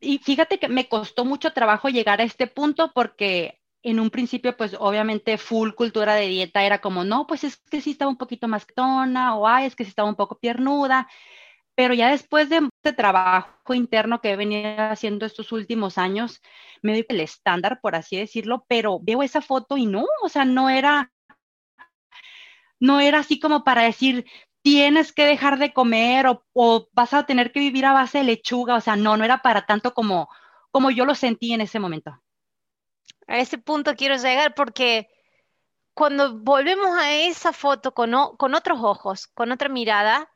Y 0.00 0.18
fíjate 0.18 0.58
que 0.58 0.68
me 0.68 0.88
costó 0.88 1.26
mucho 1.26 1.52
trabajo 1.52 1.90
llegar 1.90 2.20
a 2.20 2.24
este 2.24 2.46
punto 2.46 2.90
porque 2.94 3.60
en 3.82 4.00
un 4.00 4.10
principio, 4.10 4.56
pues 4.56 4.74
obviamente 4.78 5.36
full 5.36 5.72
cultura 5.72 6.14
de 6.14 6.28
dieta 6.28 6.64
era 6.64 6.80
como, 6.80 7.04
no, 7.04 7.26
pues 7.26 7.44
es 7.44 7.56
que 7.56 7.80
sí 7.80 7.90
estaba 7.90 8.10
un 8.10 8.16
poquito 8.16 8.48
más 8.48 8.66
tona 8.74 9.36
o 9.36 9.46
ay, 9.46 9.66
es 9.66 9.76
que 9.76 9.84
sí 9.84 9.90
estaba 9.90 10.08
un 10.08 10.16
poco 10.16 10.38
piernuda 10.38 11.08
pero 11.82 11.94
ya 11.94 12.10
después 12.10 12.48
de 12.48 12.58
este 12.76 12.92
trabajo 12.92 13.74
interno 13.74 14.20
que 14.20 14.30
he 14.30 14.36
venido 14.36 14.80
haciendo 14.82 15.26
estos 15.26 15.50
últimos 15.50 15.98
años, 15.98 16.40
me 16.80 16.92
doy 16.92 17.04
el 17.08 17.18
estándar, 17.18 17.80
por 17.80 17.96
así 17.96 18.16
decirlo, 18.16 18.64
pero 18.68 19.00
veo 19.02 19.20
esa 19.24 19.40
foto 19.40 19.76
y 19.76 19.86
no, 19.86 20.06
o 20.22 20.28
sea, 20.28 20.44
no 20.44 20.70
era, 20.70 21.10
no 22.78 23.00
era 23.00 23.18
así 23.18 23.40
como 23.40 23.64
para 23.64 23.82
decir, 23.82 24.26
tienes 24.62 25.12
que 25.12 25.24
dejar 25.24 25.58
de 25.58 25.72
comer 25.72 26.28
o, 26.28 26.44
o, 26.52 26.88
vas 26.92 27.14
a 27.14 27.26
tener 27.26 27.50
que 27.50 27.58
vivir 27.58 27.84
a 27.84 27.92
base 27.92 28.18
de 28.18 28.24
lechuga, 28.26 28.76
o 28.76 28.80
sea, 28.80 28.94
no, 28.94 29.16
no 29.16 29.24
era 29.24 29.42
para 29.42 29.66
tanto 29.66 29.92
como, 29.92 30.28
como 30.70 30.92
yo 30.92 31.04
lo 31.04 31.16
sentí 31.16 31.52
en 31.52 31.62
ese 31.62 31.80
momento. 31.80 32.16
A 33.26 33.38
ese 33.38 33.58
punto 33.58 33.96
quiero 33.96 34.14
llegar 34.18 34.54
porque 34.54 35.08
cuando 35.94 36.38
volvemos 36.38 36.96
a 36.96 37.12
esa 37.12 37.52
foto 37.52 37.92
con, 37.92 38.12
con 38.36 38.54
otros 38.54 38.78
ojos, 38.80 39.26
con 39.26 39.50
otra 39.50 39.68
mirada, 39.68 40.31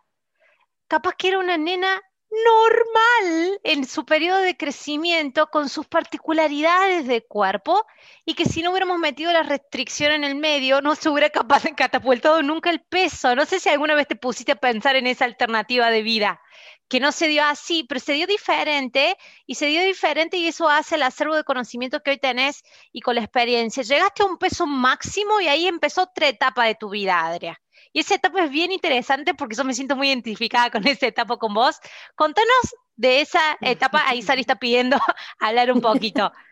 capaz 0.89 1.15
que 1.17 1.29
era 1.29 1.39
una 1.39 1.57
nena 1.57 2.01
normal 2.31 3.61
en 3.63 3.87
su 3.87 4.05
periodo 4.05 4.39
de 4.41 4.57
crecimiento 4.57 5.47
con 5.47 5.69
sus 5.69 5.87
particularidades 5.87 7.07
de 7.07 7.25
cuerpo 7.25 7.87
y 8.25 8.35
que 8.35 8.45
si 8.45 8.63
no 8.63 8.71
hubiéramos 8.71 8.99
metido 8.99 9.33
la 9.33 9.43
restricción 9.43 10.13
en 10.13 10.25
el 10.25 10.35
medio 10.35 10.83
no 10.83 10.95
se 10.97 11.09
hubiera 11.09 11.31
capaz 11.31 11.63
de 11.63 11.75
catapultado 11.75 12.43
nunca 12.43 12.71
el 12.71 12.81
peso. 12.81 13.35
No 13.37 13.47
sé 13.47 13.61
si 13.61 13.69
alguna 13.69 13.95
vez 13.95 14.09
te 14.09 14.17
pusiste 14.17 14.53
a 14.53 14.57
pensar 14.57 14.97
en 14.97 15.07
esa 15.07 15.25
alternativa 15.25 15.91
de 15.91 16.03
vida, 16.03 16.41
que 16.89 17.01
no 17.01 17.13
se 17.13 17.29
dio 17.29 17.45
así, 17.45 17.85
pero 17.89 18.01
se 18.01 18.13
dio 18.15 18.27
diferente 18.27 19.17
y 19.47 19.55
se 19.55 19.67
dio 19.67 19.83
diferente 19.83 20.37
y 20.37 20.49
eso 20.49 20.69
hace 20.69 20.97
el 20.97 21.03
acervo 21.05 21.37
de 21.37 21.45
conocimiento 21.45 22.01
que 22.03 22.11
hoy 22.11 22.19
tenés 22.19 22.63
y 22.93 23.01
con 23.01 23.15
la 23.15 23.23
experiencia. 23.23 23.83
Llegaste 23.83 24.23
a 24.23 24.27
un 24.27 24.39
peso 24.39 24.67
máximo 24.67 25.41
y 25.41 25.49
ahí 25.49 25.67
empezó 25.67 26.03
otra 26.03 26.29
etapa 26.29 26.65
de 26.65 26.75
tu 26.75 26.91
vida, 26.91 27.25
Adria. 27.25 27.61
Y 27.97 28.01
esa 28.01 28.17
etapa 28.17 28.45
es 28.45 28.51
bien 28.51 28.73
interesante 28.73 29.33
porque 29.33 29.57
yo 29.57 29.65
me 29.65 29.73
siento 29.73 29.97
muy 29.97 30.09
identificada 30.09 30.69
con 30.69 30.87
esa 30.87 31.07
etapa 31.07 31.39
con 31.39 31.55
vos. 31.55 31.81
Contanos 32.15 32.77
de 32.95 33.23
esa 33.23 33.41
etapa, 33.63 34.03
ahí 34.07 34.21
Sari 34.21 34.43
está 34.43 34.57
pidiendo 34.57 34.99
hablar 35.41 35.73
un 35.73 35.81
poquito. 35.81 36.31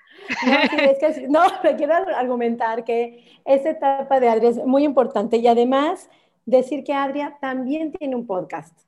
No, 0.46 0.54
es 0.80 0.98
que, 0.98 1.28
no, 1.28 1.42
quiero 1.76 1.92
argumentar 2.16 2.84
que 2.84 3.40
esa 3.44 3.70
etapa 3.70 4.20
de 4.20 4.28
Adria 4.30 4.50
es 4.50 4.64
muy 4.64 4.84
importante 4.84 5.36
y 5.36 5.46
además 5.46 6.08
decir 6.46 6.82
que 6.82 6.94
Adria 6.94 7.36
también 7.42 7.92
tiene 7.92 8.16
un 8.16 8.26
podcast. 8.26 8.78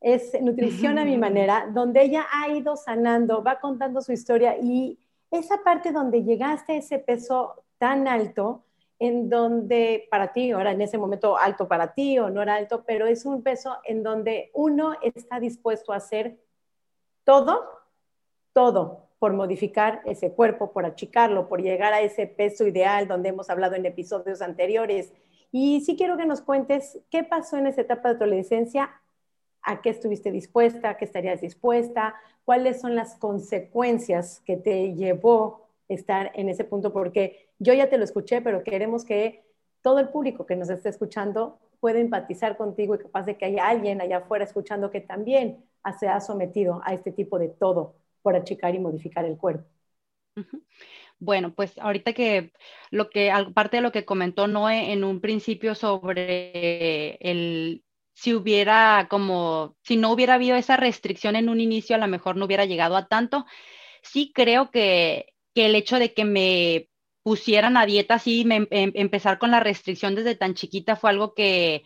Es 0.00 0.32
Nutrición 0.40 0.98
a 0.98 1.04
mi 1.04 1.16
manera, 1.18 1.68
donde 1.72 2.02
ella 2.02 2.26
ha 2.32 2.48
ido 2.48 2.74
sanando, 2.74 3.44
va 3.44 3.60
contando 3.60 4.00
su 4.00 4.10
historia 4.10 4.56
y 4.60 4.98
esa 5.30 5.62
parte 5.62 5.92
donde 5.92 6.24
llegaste 6.24 6.72
a 6.72 6.76
ese 6.76 6.98
peso 6.98 7.62
tan 7.78 8.08
alto, 8.08 8.64
en 9.02 9.28
donde 9.28 10.06
para 10.12 10.32
ti, 10.32 10.52
ahora 10.52 10.70
en 10.70 10.80
ese 10.80 10.96
momento 10.96 11.36
alto 11.36 11.66
para 11.66 11.92
ti 11.92 12.20
o 12.20 12.30
no 12.30 12.40
era 12.40 12.54
alto, 12.54 12.84
pero 12.86 13.08
es 13.08 13.26
un 13.26 13.42
peso 13.42 13.78
en 13.82 14.04
donde 14.04 14.52
uno 14.54 14.94
está 15.02 15.40
dispuesto 15.40 15.92
a 15.92 15.96
hacer 15.96 16.38
todo, 17.24 17.64
todo 18.52 19.08
por 19.18 19.32
modificar 19.32 20.02
ese 20.04 20.30
cuerpo, 20.30 20.70
por 20.70 20.86
achicarlo, 20.86 21.48
por 21.48 21.60
llegar 21.60 21.92
a 21.92 22.00
ese 22.00 22.28
peso 22.28 22.64
ideal 22.64 23.08
donde 23.08 23.30
hemos 23.30 23.50
hablado 23.50 23.74
en 23.74 23.86
episodios 23.86 24.40
anteriores. 24.40 25.12
Y 25.50 25.80
sí 25.80 25.96
quiero 25.96 26.16
que 26.16 26.24
nos 26.24 26.40
cuentes 26.40 27.00
qué 27.10 27.24
pasó 27.24 27.56
en 27.56 27.66
esa 27.66 27.80
etapa 27.80 28.10
de 28.10 28.14
tu 28.18 28.22
adolescencia, 28.22 29.02
a 29.62 29.82
qué 29.82 29.90
estuviste 29.90 30.30
dispuesta, 30.30 30.96
qué 30.96 31.06
estarías 31.06 31.40
dispuesta, 31.40 32.14
cuáles 32.44 32.80
son 32.80 32.94
las 32.94 33.16
consecuencias 33.16 34.42
que 34.46 34.56
te 34.56 34.94
llevó 34.94 35.71
estar 35.94 36.32
en 36.34 36.48
ese 36.48 36.64
punto, 36.64 36.92
porque 36.92 37.48
yo 37.58 37.74
ya 37.74 37.88
te 37.88 37.98
lo 37.98 38.04
escuché, 38.04 38.40
pero 38.40 38.62
queremos 38.62 39.04
que 39.04 39.44
todo 39.82 39.98
el 39.98 40.08
público 40.08 40.46
que 40.46 40.56
nos 40.56 40.70
esté 40.70 40.88
escuchando 40.88 41.58
pueda 41.80 41.98
empatizar 41.98 42.56
contigo 42.56 42.94
y 42.94 42.98
capaz 42.98 43.24
de 43.26 43.36
que 43.36 43.46
haya 43.46 43.68
alguien 43.68 44.00
allá 44.00 44.18
afuera 44.18 44.44
escuchando 44.44 44.90
que 44.90 45.00
también 45.00 45.64
se 45.98 46.08
ha 46.08 46.20
sometido 46.20 46.80
a 46.84 46.94
este 46.94 47.10
tipo 47.10 47.38
de 47.38 47.48
todo 47.48 47.96
por 48.22 48.36
achicar 48.36 48.74
y 48.74 48.78
modificar 48.78 49.24
el 49.24 49.36
cuerpo. 49.36 49.68
Bueno, 51.18 51.54
pues 51.54 51.78
ahorita 51.78 52.12
que 52.12 52.52
lo 52.90 53.10
que, 53.10 53.32
parte 53.54 53.78
de 53.78 53.82
lo 53.82 53.92
que 53.92 54.04
comentó 54.04 54.46
Noé 54.46 54.92
en 54.92 55.04
un 55.04 55.20
principio 55.20 55.74
sobre 55.74 57.16
el 57.20 57.84
si 58.14 58.34
hubiera 58.34 59.06
como, 59.08 59.76
si 59.82 59.96
no 59.96 60.12
hubiera 60.12 60.34
habido 60.34 60.56
esa 60.56 60.76
restricción 60.76 61.34
en 61.36 61.48
un 61.48 61.60
inicio, 61.60 61.96
a 61.96 61.98
lo 61.98 62.08
mejor 62.08 62.36
no 62.36 62.44
hubiera 62.44 62.64
llegado 62.64 62.96
a 62.96 63.08
tanto. 63.08 63.46
Sí 64.02 64.32
creo 64.34 64.70
que, 64.70 65.31
que 65.54 65.66
el 65.66 65.74
hecho 65.74 65.98
de 65.98 66.14
que 66.14 66.24
me 66.24 66.88
pusieran 67.22 67.76
a 67.76 67.86
dieta, 67.86 68.18
sí, 68.18 68.44
me, 68.44 68.66
em, 68.70 68.92
empezar 68.94 69.38
con 69.38 69.50
la 69.50 69.60
restricción 69.60 70.14
desde 70.14 70.34
tan 70.34 70.54
chiquita 70.54 70.96
fue 70.96 71.10
algo 71.10 71.34
que, 71.34 71.84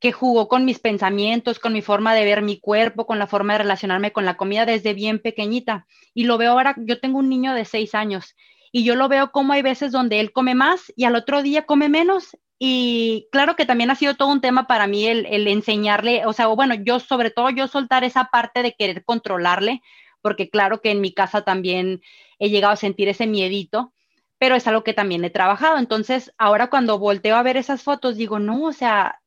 que 0.00 0.12
jugó 0.12 0.48
con 0.48 0.64
mis 0.64 0.80
pensamientos, 0.80 1.58
con 1.58 1.72
mi 1.72 1.82
forma 1.82 2.14
de 2.14 2.24
ver 2.24 2.42
mi 2.42 2.58
cuerpo, 2.58 3.06
con 3.06 3.18
la 3.18 3.26
forma 3.26 3.54
de 3.54 3.60
relacionarme 3.60 4.12
con 4.12 4.24
la 4.24 4.36
comida 4.36 4.66
desde 4.66 4.94
bien 4.94 5.20
pequeñita. 5.20 5.86
Y 6.14 6.24
lo 6.24 6.38
veo 6.38 6.52
ahora, 6.52 6.74
yo 6.78 6.98
tengo 6.98 7.18
un 7.18 7.28
niño 7.28 7.54
de 7.54 7.64
seis 7.64 7.94
años 7.94 8.34
y 8.72 8.84
yo 8.84 8.96
lo 8.96 9.08
veo 9.08 9.30
como 9.30 9.52
hay 9.52 9.62
veces 9.62 9.92
donde 9.92 10.18
él 10.18 10.32
come 10.32 10.54
más 10.54 10.92
y 10.96 11.04
al 11.04 11.14
otro 11.14 11.42
día 11.42 11.66
come 11.66 11.88
menos. 11.88 12.36
Y 12.58 13.28
claro 13.30 13.54
que 13.54 13.66
también 13.66 13.90
ha 13.90 13.94
sido 13.94 14.14
todo 14.14 14.28
un 14.28 14.40
tema 14.40 14.66
para 14.66 14.86
mí 14.86 15.06
el, 15.06 15.26
el 15.26 15.46
enseñarle, 15.46 16.26
o 16.26 16.32
sea, 16.32 16.46
bueno, 16.48 16.74
yo 16.74 16.98
sobre 16.98 17.30
todo 17.30 17.50
yo 17.50 17.68
soltar 17.68 18.02
esa 18.02 18.24
parte 18.24 18.62
de 18.62 18.74
querer 18.74 19.04
controlarle, 19.04 19.82
porque 20.22 20.48
claro 20.48 20.80
que 20.80 20.90
en 20.90 21.00
mi 21.00 21.12
casa 21.12 21.42
también 21.42 22.00
he 22.38 22.48
llegado 22.48 22.72
a 22.72 22.76
sentir 22.76 23.08
ese 23.08 23.26
miedito, 23.26 23.92
pero 24.38 24.56
es 24.56 24.66
algo 24.66 24.84
que 24.84 24.94
también 24.94 25.24
he 25.24 25.30
trabajado. 25.30 25.78
Entonces, 25.78 26.32
ahora 26.38 26.70
cuando 26.70 26.98
volteo 26.98 27.36
a 27.36 27.42
ver 27.42 27.56
esas 27.56 27.82
fotos, 27.82 28.16
digo, 28.16 28.38
no, 28.38 28.64
o 28.64 28.72
sea, 28.72 29.20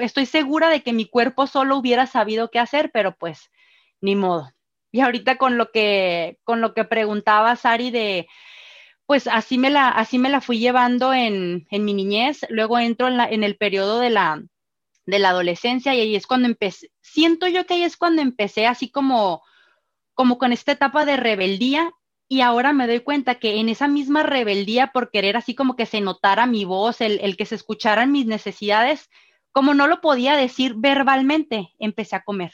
estoy 0.00 0.26
segura 0.26 0.68
de 0.68 0.82
que 0.82 0.92
mi 0.92 1.06
cuerpo 1.06 1.46
solo 1.46 1.76
hubiera 1.76 2.06
sabido 2.06 2.50
qué 2.50 2.58
hacer, 2.58 2.90
pero 2.92 3.16
pues 3.16 3.50
ni 4.00 4.14
modo. 4.16 4.50
Y 4.92 5.00
ahorita 5.00 5.38
con 5.38 5.58
lo 5.58 5.72
que, 5.72 6.38
con 6.44 6.60
lo 6.60 6.74
que 6.74 6.84
preguntaba 6.84 7.56
Sari 7.56 7.90
de, 7.90 8.28
pues 9.06 9.26
así 9.26 9.58
me 9.58 9.70
la, 9.70 9.88
así 9.88 10.18
me 10.18 10.30
la 10.30 10.40
fui 10.40 10.58
llevando 10.58 11.12
en, 11.12 11.66
en 11.70 11.84
mi 11.84 11.94
niñez, 11.94 12.46
luego 12.48 12.78
entro 12.78 13.08
en, 13.08 13.20
en 13.20 13.42
el 13.44 13.56
periodo 13.56 13.98
de 13.98 14.10
la, 14.10 14.42
de 15.06 15.18
la 15.18 15.30
adolescencia 15.30 15.94
y 15.94 16.00
ahí 16.00 16.16
es 16.16 16.26
cuando 16.26 16.46
empecé, 16.46 16.90
siento 17.00 17.48
yo 17.48 17.66
que 17.66 17.74
ahí 17.74 17.82
es 17.82 17.96
cuando 17.96 18.22
empecé 18.22 18.66
así 18.66 18.90
como, 18.90 19.42
como 20.14 20.38
con 20.38 20.52
esta 20.52 20.72
etapa 20.72 21.04
de 21.04 21.16
rebeldía 21.16 21.92
y 22.28 22.40
ahora 22.40 22.72
me 22.72 22.86
doy 22.86 23.00
cuenta 23.00 23.36
que 23.36 23.60
en 23.60 23.68
esa 23.68 23.86
misma 23.88 24.22
rebeldía 24.22 24.88
por 24.88 25.10
querer 25.10 25.36
así 25.36 25.54
como 25.54 25.76
que 25.76 25.86
se 25.86 26.00
notara 26.00 26.46
mi 26.46 26.64
voz, 26.64 27.00
el, 27.00 27.20
el 27.20 27.36
que 27.36 27.46
se 27.46 27.54
escucharan 27.54 28.12
mis 28.12 28.26
necesidades, 28.26 29.10
como 29.52 29.74
no 29.74 29.86
lo 29.86 30.00
podía 30.00 30.36
decir 30.36 30.74
verbalmente, 30.76 31.70
empecé 31.78 32.16
a 32.16 32.24
comer. 32.24 32.52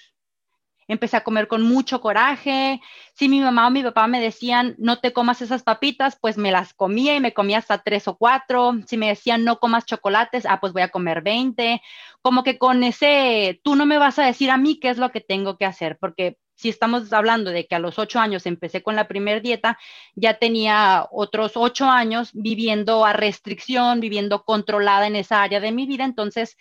Empecé 0.87 1.17
a 1.17 1.23
comer 1.23 1.47
con 1.47 1.63
mucho 1.63 2.01
coraje. 2.01 2.81
Si 3.15 3.29
mi 3.29 3.39
mamá 3.39 3.69
o 3.69 3.71
mi 3.71 3.81
papá 3.81 4.09
me 4.09 4.21
decían, 4.21 4.75
no 4.77 4.99
te 4.99 5.13
comas 5.13 5.41
esas 5.41 5.63
papitas, 5.63 6.19
pues 6.21 6.37
me 6.37 6.51
las 6.51 6.75
comía 6.75 7.15
y 7.15 7.21
me 7.21 7.33
comía 7.33 7.59
hasta 7.59 7.79
tres 7.79 8.09
o 8.09 8.17
cuatro. 8.17 8.75
Si 8.89 8.97
me 8.97 9.07
decían, 9.07 9.45
no 9.45 9.61
comas 9.61 9.87
chocolates, 9.87 10.47
ah, 10.47 10.59
pues 10.61 10.73
voy 10.73 10.83
a 10.83 10.89
comer 10.89 11.23
20. 11.23 11.81
Como 12.23 12.43
que 12.43 12.59
con 12.59 12.83
ese, 12.83 13.61
tú 13.63 13.77
no 13.77 13.87
me 13.87 13.99
vas 13.99 14.19
a 14.19 14.25
decir 14.27 14.51
a 14.51 14.57
mí 14.57 14.81
qué 14.81 14.89
es 14.91 14.99
lo 14.99 15.11
que 15.11 15.21
tengo 15.21 15.57
que 15.57 15.65
hacer, 15.65 15.97
porque 16.01 16.39
si 16.61 16.69
estamos 16.69 17.13
hablando 17.13 17.51
de 17.51 17.67
que 17.67 17.75
a 17.75 17.79
los 17.79 17.99
ocho 17.99 18.21
años 18.21 18.45
empecé 18.45 18.83
con 18.83 18.95
la 18.97 19.09
primera 19.09 19.41
dieta, 19.41 19.79
ya 20.15 20.35
tenía 20.35 21.07
otros 21.11 21.53
ocho 21.55 21.87
años 21.87 22.31
viviendo 22.35 23.07
a 23.07 23.15
restricción, 23.15 24.01
viviendo 24.01 24.45
controlada 24.45 25.07
en 25.07 25.17
esa 25.17 25.43
área 25.43 25.61
de 25.61 25.73
mi 25.73 25.87
vida. 25.87 26.05
Entonces, 26.05 26.59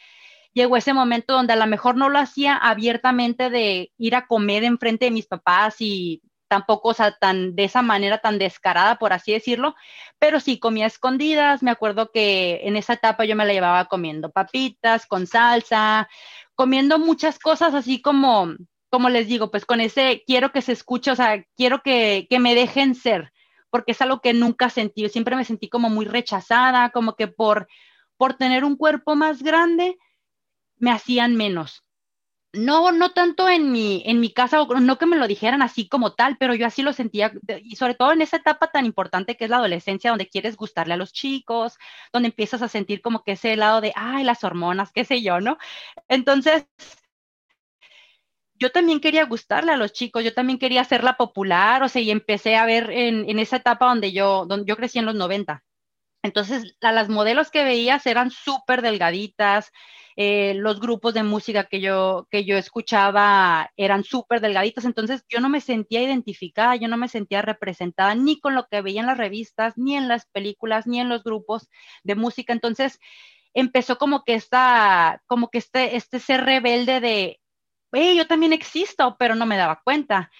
llegó 0.53 0.77
ese 0.77 0.93
momento 0.93 1.33
donde 1.33 1.53
a 1.53 1.57
lo 1.57 1.67
mejor 1.67 1.97
no 1.97 2.09
lo 2.09 2.17
hacía 2.17 2.55
abiertamente 2.55 3.49
de 3.49 3.91
ir 3.97 4.15
a 4.15 4.25
comer 4.25 4.63
enfrente 4.63 5.05
de 5.05 5.11
mis 5.11 5.27
papás 5.27 5.75
y 5.79 6.21
tampoco, 6.47 6.89
o 6.89 6.93
sea, 6.93 7.11
tan, 7.11 7.55
de 7.55 7.65
esa 7.65 7.81
manera 7.81 8.19
tan 8.19 8.39
descarada, 8.39 8.97
por 8.97 9.11
así 9.13 9.33
decirlo, 9.33 9.75
pero 10.17 10.39
sí 10.39 10.59
comía 10.59 10.87
escondidas. 10.87 11.61
Me 11.61 11.71
acuerdo 11.71 12.11
que 12.11 12.61
en 12.63 12.77
esa 12.77 12.93
etapa 12.93 13.25
yo 13.25 13.35
me 13.35 13.45
la 13.45 13.53
llevaba 13.53 13.85
comiendo 13.85 14.31
papitas 14.31 15.05
con 15.05 15.27
salsa, 15.27 16.09
comiendo 16.55 16.99
muchas 16.99 17.37
cosas 17.37 17.73
así 17.73 18.01
como, 18.01 18.55
como 18.89 19.09
les 19.09 19.27
digo, 19.27 19.51
pues 19.51 19.65
con 19.65 19.81
ese 19.81 20.23
quiero 20.25 20.51
que 20.51 20.61
se 20.61 20.73
escuche, 20.73 21.11
o 21.11 21.15
sea, 21.15 21.43
quiero 21.55 21.81
que, 21.81 22.27
que 22.29 22.39
me 22.39 22.55
dejen 22.55 22.95
ser, 22.95 23.31
porque 23.69 23.91
es 23.93 24.01
algo 24.01 24.21
que 24.21 24.33
nunca 24.33 24.69
sentí, 24.69 25.07
siempre 25.09 25.35
me 25.35 25.45
sentí 25.45 25.69
como 25.69 25.89
muy 25.89 26.05
rechazada, 26.05 26.89
como 26.91 27.15
que 27.15 27.27
por, 27.27 27.67
por 28.17 28.33
tener 28.35 28.65
un 28.65 28.75
cuerpo 28.75 29.15
más 29.15 29.43
grande, 29.43 29.97
me 30.77 30.91
hacían 30.91 31.35
menos. 31.35 31.83
No, 32.51 32.91
no 32.91 33.11
tanto 33.11 33.47
en 33.47 33.71
mi, 33.71 34.01
en 34.07 34.19
mi 34.19 34.33
casa, 34.33 34.65
no 34.81 34.97
que 34.97 35.05
me 35.05 35.17
lo 35.17 35.27
dijeran 35.27 35.61
así 35.61 35.87
como 35.87 36.15
tal, 36.15 36.35
pero 36.39 36.55
yo 36.55 36.65
así 36.65 36.81
lo 36.81 36.93
sentía, 36.93 37.31
y 37.61 37.75
sobre 37.75 37.93
todo 37.93 38.11
en 38.11 38.23
esa 38.23 38.37
etapa 38.37 38.71
tan 38.71 38.87
importante 38.87 39.37
que 39.37 39.43
es 39.43 39.51
la 39.51 39.57
adolescencia, 39.57 40.09
donde 40.09 40.27
quieres 40.27 40.57
gustarle 40.57 40.95
a 40.95 40.97
los 40.97 41.13
chicos, 41.13 41.77
donde 42.11 42.29
empiezas 42.29 42.63
a 42.63 42.67
sentir 42.67 43.01
como 43.01 43.23
que 43.23 43.33
ese 43.33 43.55
lado 43.55 43.81
de, 43.81 43.93
ay, 43.95 44.23
las 44.23 44.43
hormonas, 44.43 44.91
qué 44.91 45.05
sé 45.05 45.21
yo, 45.21 45.39
¿no? 45.39 45.59
Entonces, 46.07 46.65
yo 48.59 48.71
también 48.71 48.99
quería 48.99 49.25
gustarle 49.25 49.71
a 49.71 49.77
los 49.77 49.93
chicos, 49.93 50.23
yo 50.23 50.33
también 50.33 50.59
quería 50.59 50.81
hacerla 50.81 51.17
popular, 51.17 51.83
o 51.83 51.89
sea, 51.89 52.01
y 52.01 52.11
empecé 52.11 52.55
a 52.55 52.65
ver 52.65 52.91
en, 52.91 53.29
en 53.29 53.39
esa 53.39 53.57
etapa 53.57 53.87
donde 53.87 54.11
yo, 54.11 54.45
donde 54.45 54.65
yo 54.67 54.75
crecí 54.75 54.99
en 54.99 55.05
los 55.05 55.15
90. 55.15 55.63
Entonces, 56.23 56.75
a 56.81 56.91
las 56.91 57.09
modelos 57.09 57.49
que 57.51 57.63
veías 57.63 58.05
eran 58.05 58.31
súper 58.31 58.81
delgaditas, 58.81 59.71
eh, 60.17 60.53
los 60.55 60.81
grupos 60.81 61.13
de 61.13 61.23
música 61.23 61.63
que 61.63 61.79
yo, 61.79 62.27
que 62.29 62.43
yo 62.43 62.57
escuchaba 62.57 63.71
eran 63.77 64.03
súper 64.03 64.41
delgaditos, 64.41 64.83
entonces 64.83 65.23
yo 65.29 65.39
no 65.39 65.47
me 65.47 65.61
sentía 65.61 66.03
identificada, 66.03 66.75
yo 66.75 66.89
no 66.89 66.97
me 66.97 67.07
sentía 67.07 67.41
representada 67.41 68.15
ni 68.15 68.37
con 68.37 68.53
lo 68.53 68.67
que 68.67 68.81
veía 68.81 68.99
en 68.99 69.07
las 69.07 69.17
revistas, 69.17 69.77
ni 69.77 69.95
en 69.95 70.09
las 70.09 70.25
películas, 70.25 70.87
ni 70.87 70.99
en 70.99 71.07
los 71.07 71.23
grupos 71.23 71.69
de 72.03 72.15
música, 72.15 72.51
entonces 72.51 72.99
empezó 73.53 73.97
como 73.97 74.25
que 74.25 74.33
esta, 74.33 75.21
como 75.25 75.49
que 75.49 75.59
este, 75.59 75.95
este 75.95 76.19
ser 76.19 76.43
rebelde 76.43 76.99
de, 76.99 77.39
hey, 77.91 78.17
yo 78.17 78.27
también 78.27 78.53
existo, 78.53 79.15
pero 79.19 79.35
no 79.35 79.45
me 79.45 79.57
daba 79.57 79.81
cuenta 79.83 80.31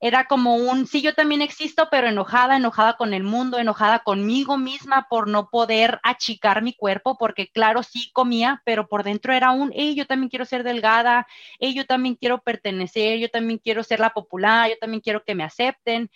era 0.00 0.24
como 0.24 0.56
un, 0.56 0.86
sí, 0.86 1.02
yo 1.02 1.14
también 1.14 1.42
existo, 1.42 1.88
pero 1.90 2.08
enojada, 2.08 2.56
enojada 2.56 2.94
con 2.96 3.12
el 3.12 3.22
mundo, 3.22 3.58
enojada 3.58 3.98
conmigo 3.98 4.56
misma 4.56 5.06
por 5.10 5.28
no 5.28 5.50
poder 5.50 6.00
achicar 6.02 6.62
mi 6.62 6.72
cuerpo, 6.72 7.18
porque 7.18 7.48
claro, 7.48 7.82
sí 7.82 8.10
comía, 8.12 8.62
pero 8.64 8.88
por 8.88 9.04
dentro 9.04 9.34
era 9.34 9.50
un, 9.50 9.70
hey, 9.74 9.94
yo 9.94 10.06
también 10.06 10.30
quiero 10.30 10.46
ser 10.46 10.62
delgada, 10.64 11.26
hey, 11.58 11.74
yo 11.74 11.84
también 11.84 12.14
quiero 12.14 12.40
pertenecer, 12.40 13.18
yo 13.18 13.28
también 13.28 13.58
quiero 13.58 13.82
ser 13.84 14.00
la 14.00 14.10
popular, 14.10 14.70
yo 14.70 14.76
también 14.80 15.02
quiero 15.02 15.22
que 15.22 15.34
me 15.34 15.44
acepten. 15.44 16.10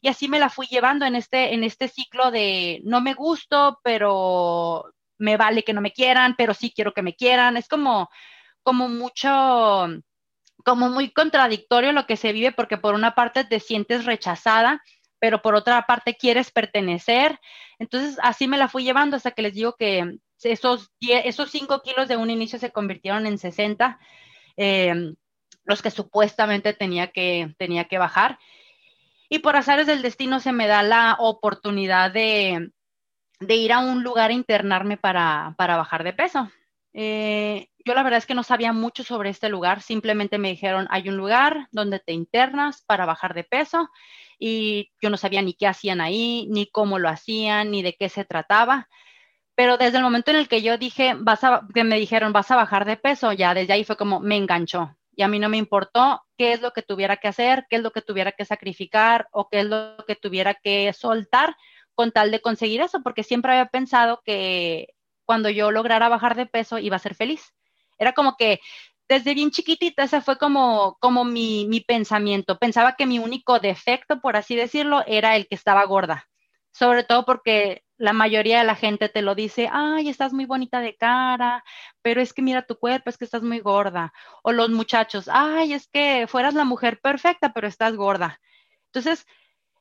Y 0.00 0.08
así 0.08 0.28
me 0.28 0.40
la 0.40 0.48
fui 0.50 0.66
llevando 0.66 1.06
en 1.06 1.14
este, 1.16 1.54
en 1.54 1.64
este 1.64 1.88
ciclo 1.88 2.30
de 2.32 2.80
no 2.84 3.00
me 3.00 3.14
gusto, 3.14 3.80
pero 3.84 4.84
me 5.18 5.36
vale 5.36 5.62
que 5.64 5.72
no 5.72 5.80
me 5.80 5.92
quieran, 5.92 6.34
pero 6.36 6.54
sí 6.54 6.72
quiero 6.74 6.92
que 6.94 7.02
me 7.02 7.14
quieran. 7.14 7.56
Es 7.56 7.68
como, 7.68 8.08
como 8.62 8.88
mucho, 8.88 9.88
como 10.64 10.88
muy 10.88 11.10
contradictorio 11.10 11.92
lo 11.92 12.06
que 12.06 12.16
se 12.16 12.32
vive 12.32 12.52
porque 12.52 12.78
por 12.78 12.94
una 12.94 13.14
parte 13.14 13.44
te 13.44 13.60
sientes 13.60 14.04
rechazada, 14.04 14.82
pero 15.18 15.42
por 15.42 15.54
otra 15.54 15.86
parte 15.86 16.16
quieres 16.16 16.50
pertenecer. 16.50 17.38
Entonces 17.78 18.18
así 18.22 18.48
me 18.48 18.58
la 18.58 18.68
fui 18.68 18.84
llevando 18.84 19.16
hasta 19.16 19.32
que 19.32 19.42
les 19.42 19.54
digo 19.54 19.74
que, 19.76 20.18
esos, 20.42 20.92
esos 21.00 21.50
5 21.50 21.82
kilos 21.82 22.08
de 22.08 22.16
un 22.16 22.30
inicio 22.30 22.58
se 22.58 22.70
convirtieron 22.70 23.26
en 23.26 23.38
60, 23.38 23.98
em, 24.56 25.16
los 25.64 25.82
que 25.82 25.90
supuestamente 25.90 26.72
tenía 26.74 27.08
que, 27.08 27.54
tenía 27.58 27.84
que 27.84 27.98
bajar. 27.98 28.38
Y 29.28 29.40
por 29.40 29.56
azares 29.56 29.86
del 29.86 30.02
destino 30.02 30.40
se 30.40 30.52
me 30.52 30.66
da 30.66 30.82
la 30.82 31.16
oportunidad 31.18 32.12
de, 32.12 32.70
ir 33.40 33.72
a 33.72 33.80
un 33.80 34.02
lugar 34.02 34.30
a 34.30 34.34
internarme 34.34 34.96
para, 34.96 35.54
bajar 35.58 36.04
de 36.04 36.12
peso. 36.12 36.50
Eh, 36.94 37.68
yo 37.88 37.94
la 37.94 38.02
verdad 38.02 38.18
es 38.18 38.26
que 38.26 38.34
no 38.34 38.42
sabía 38.42 38.74
mucho 38.74 39.02
sobre 39.02 39.30
este 39.30 39.48
lugar, 39.48 39.80
simplemente 39.80 40.36
me 40.36 40.50
dijeron, 40.50 40.86
hay 40.90 41.08
un 41.08 41.16
lugar 41.16 41.68
donde 41.72 42.00
te 42.00 42.12
internas 42.12 42.82
para 42.82 43.06
bajar 43.06 43.32
de 43.32 43.44
peso 43.44 43.88
y 44.38 44.90
yo 45.00 45.08
no 45.08 45.16
sabía 45.16 45.40
ni 45.40 45.54
qué 45.54 45.66
hacían 45.66 46.02
ahí, 46.02 46.46
ni 46.50 46.66
cómo 46.66 46.98
lo 46.98 47.08
hacían, 47.08 47.70
ni 47.70 47.82
de 47.82 47.94
qué 47.94 48.10
se 48.10 48.26
trataba. 48.26 48.88
Pero 49.54 49.78
desde 49.78 49.96
el 49.96 50.02
momento 50.02 50.30
en 50.30 50.36
el 50.36 50.48
que 50.48 50.60
yo 50.60 50.76
dije, 50.76 51.14
vas 51.18 51.42
a, 51.44 51.62
que 51.74 51.82
me 51.82 51.98
dijeron, 51.98 52.34
vas 52.34 52.50
a 52.50 52.56
bajar 52.56 52.84
de 52.84 52.98
peso, 52.98 53.32
ya 53.32 53.54
desde 53.54 53.72
ahí 53.72 53.84
fue 53.84 53.96
como, 53.96 54.20
me 54.20 54.36
enganchó. 54.36 54.94
Y 55.16 55.22
a 55.22 55.28
mí 55.28 55.38
no 55.38 55.48
me 55.48 55.56
importó 55.56 56.22
qué 56.36 56.52
es 56.52 56.60
lo 56.60 56.72
que 56.72 56.82
tuviera 56.82 57.16
que 57.16 57.28
hacer, 57.28 57.66
qué 57.70 57.76
es 57.76 57.82
lo 57.82 57.90
que 57.90 58.02
tuviera 58.02 58.32
que 58.32 58.44
sacrificar 58.44 59.28
o 59.32 59.48
qué 59.48 59.60
es 59.60 59.66
lo 59.66 59.96
que 60.06 60.14
tuviera 60.14 60.52
que 60.52 60.92
soltar 60.92 61.56
con 61.94 62.12
tal 62.12 62.30
de 62.30 62.42
conseguir 62.42 62.82
eso, 62.82 63.02
porque 63.02 63.22
siempre 63.24 63.52
había 63.52 63.66
pensado 63.66 64.20
que 64.24 64.94
cuando 65.24 65.48
yo 65.48 65.70
lograra 65.70 66.10
bajar 66.10 66.36
de 66.36 66.44
peso 66.44 66.78
iba 66.78 66.96
a 66.96 67.00
ser 67.00 67.14
feliz. 67.14 67.54
Era 67.98 68.12
como 68.12 68.36
que 68.36 68.60
desde 69.08 69.34
bien 69.34 69.50
chiquitita 69.50 70.04
ese 70.04 70.20
fue 70.20 70.38
como, 70.38 70.96
como 71.00 71.24
mi, 71.24 71.66
mi 71.66 71.80
pensamiento. 71.80 72.58
Pensaba 72.58 72.94
que 72.96 73.06
mi 73.06 73.18
único 73.18 73.58
defecto, 73.58 74.20
por 74.20 74.36
así 74.36 74.54
decirlo, 74.54 75.02
era 75.06 75.36
el 75.36 75.48
que 75.48 75.54
estaba 75.54 75.84
gorda. 75.84 76.28
Sobre 76.72 77.04
todo 77.04 77.24
porque 77.24 77.82
la 77.96 78.12
mayoría 78.12 78.58
de 78.58 78.64
la 78.64 78.76
gente 78.76 79.08
te 79.08 79.22
lo 79.22 79.34
dice, 79.34 79.68
ay, 79.72 80.08
estás 80.08 80.32
muy 80.32 80.44
bonita 80.46 80.80
de 80.80 80.94
cara, 80.96 81.64
pero 82.02 82.20
es 82.20 82.32
que 82.32 82.42
mira 82.42 82.66
tu 82.66 82.78
cuerpo, 82.78 83.10
es 83.10 83.18
que 83.18 83.24
estás 83.24 83.42
muy 83.42 83.60
gorda. 83.60 84.12
O 84.42 84.52
los 84.52 84.70
muchachos, 84.70 85.28
ay, 85.32 85.72
es 85.72 85.88
que 85.88 86.26
fueras 86.28 86.54
la 86.54 86.64
mujer 86.64 87.00
perfecta, 87.00 87.52
pero 87.52 87.66
estás 87.66 87.96
gorda. 87.96 88.40
Entonces, 88.86 89.26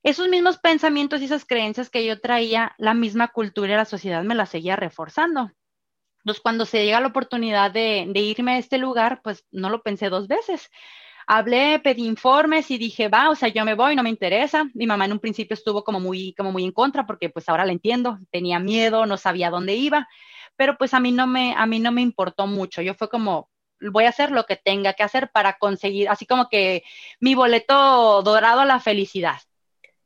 esos 0.04 0.30
mismos 0.30 0.58
pensamientos 0.58 1.22
y 1.22 1.26
esas 1.26 1.46
creencias 1.46 1.90
que 1.90 2.06
yo 2.06 2.20
traía, 2.20 2.74
la 2.78 2.94
misma 2.94 3.28
cultura 3.28 3.74
y 3.74 3.76
la 3.76 3.86
sociedad 3.86 4.24
me 4.24 4.36
las 4.36 4.50
seguía 4.50 4.76
reforzando. 4.76 5.52
Entonces, 6.28 6.44
cuando 6.44 6.66
se 6.66 6.84
llega 6.84 7.00
la 7.00 7.08
oportunidad 7.08 7.72
de, 7.72 8.12
irme 8.14 8.56
a 8.56 8.58
este 8.58 8.78
lugar, 8.78 9.22
pues 9.24 9.46
no 9.50 9.70
lo 9.70 9.82
pensé 9.82 10.10
dos 10.10 10.28
veces. 10.28 10.70
Hablé, 11.26 11.80
pedí 11.80 12.06
informes 12.06 12.70
y 12.70 12.78
dije, 12.78 13.08
va, 13.08 13.30
o 13.30 13.36
sea, 13.36 13.48
yo 13.48 13.64
me 13.64 13.76
voy, 13.76 13.96
no 13.96 14.04
me 14.04 14.10
interesa. 14.10 14.66
Mi 14.74 14.86
mamá 14.86 15.06
en 15.06 15.14
un 15.14 15.20
principio 15.20 15.54
estuvo 15.54 15.86
como 15.86 16.02
muy, 16.02 16.34
como 16.34 16.52
muy 16.52 16.66
en 16.66 16.74
contra 16.74 17.06
porque 17.06 17.30
pues 17.30 17.48
ahora 17.48 17.66
la 17.66 17.72
entiendo, 17.72 18.20
tenía 18.30 18.60
miedo, 18.60 19.06
no 19.06 19.16
sabía 19.16 19.50
dónde 19.50 19.76
iba, 19.76 20.06
pero 20.58 20.78
pues 20.78 20.94
a 20.94 21.00
mí 21.00 21.14
no 21.14 21.28
me, 21.28 21.56
a 21.56 21.66
mí 21.66 21.80
no 21.80 21.94
me 21.94 22.02
importó 22.02 22.46
mucho. 22.46 22.82
Yo 22.82 22.94
fue 22.94 23.08
como, 23.08 23.50
voy 23.80 24.04
a 24.04 24.10
hacer 24.10 24.32
lo 24.32 24.46
que 24.46 24.58
tenga 24.58 24.92
que 24.96 25.04
hacer 25.04 25.32
para 25.32 25.54
conseguir, 25.54 26.10
así 26.10 26.26
como 26.26 26.50
que 26.50 26.84
mi 27.22 27.36
boleto 27.36 28.22
dorado 28.22 28.60
a 28.60 28.66
la 28.66 28.82
felicidad. 28.82 29.38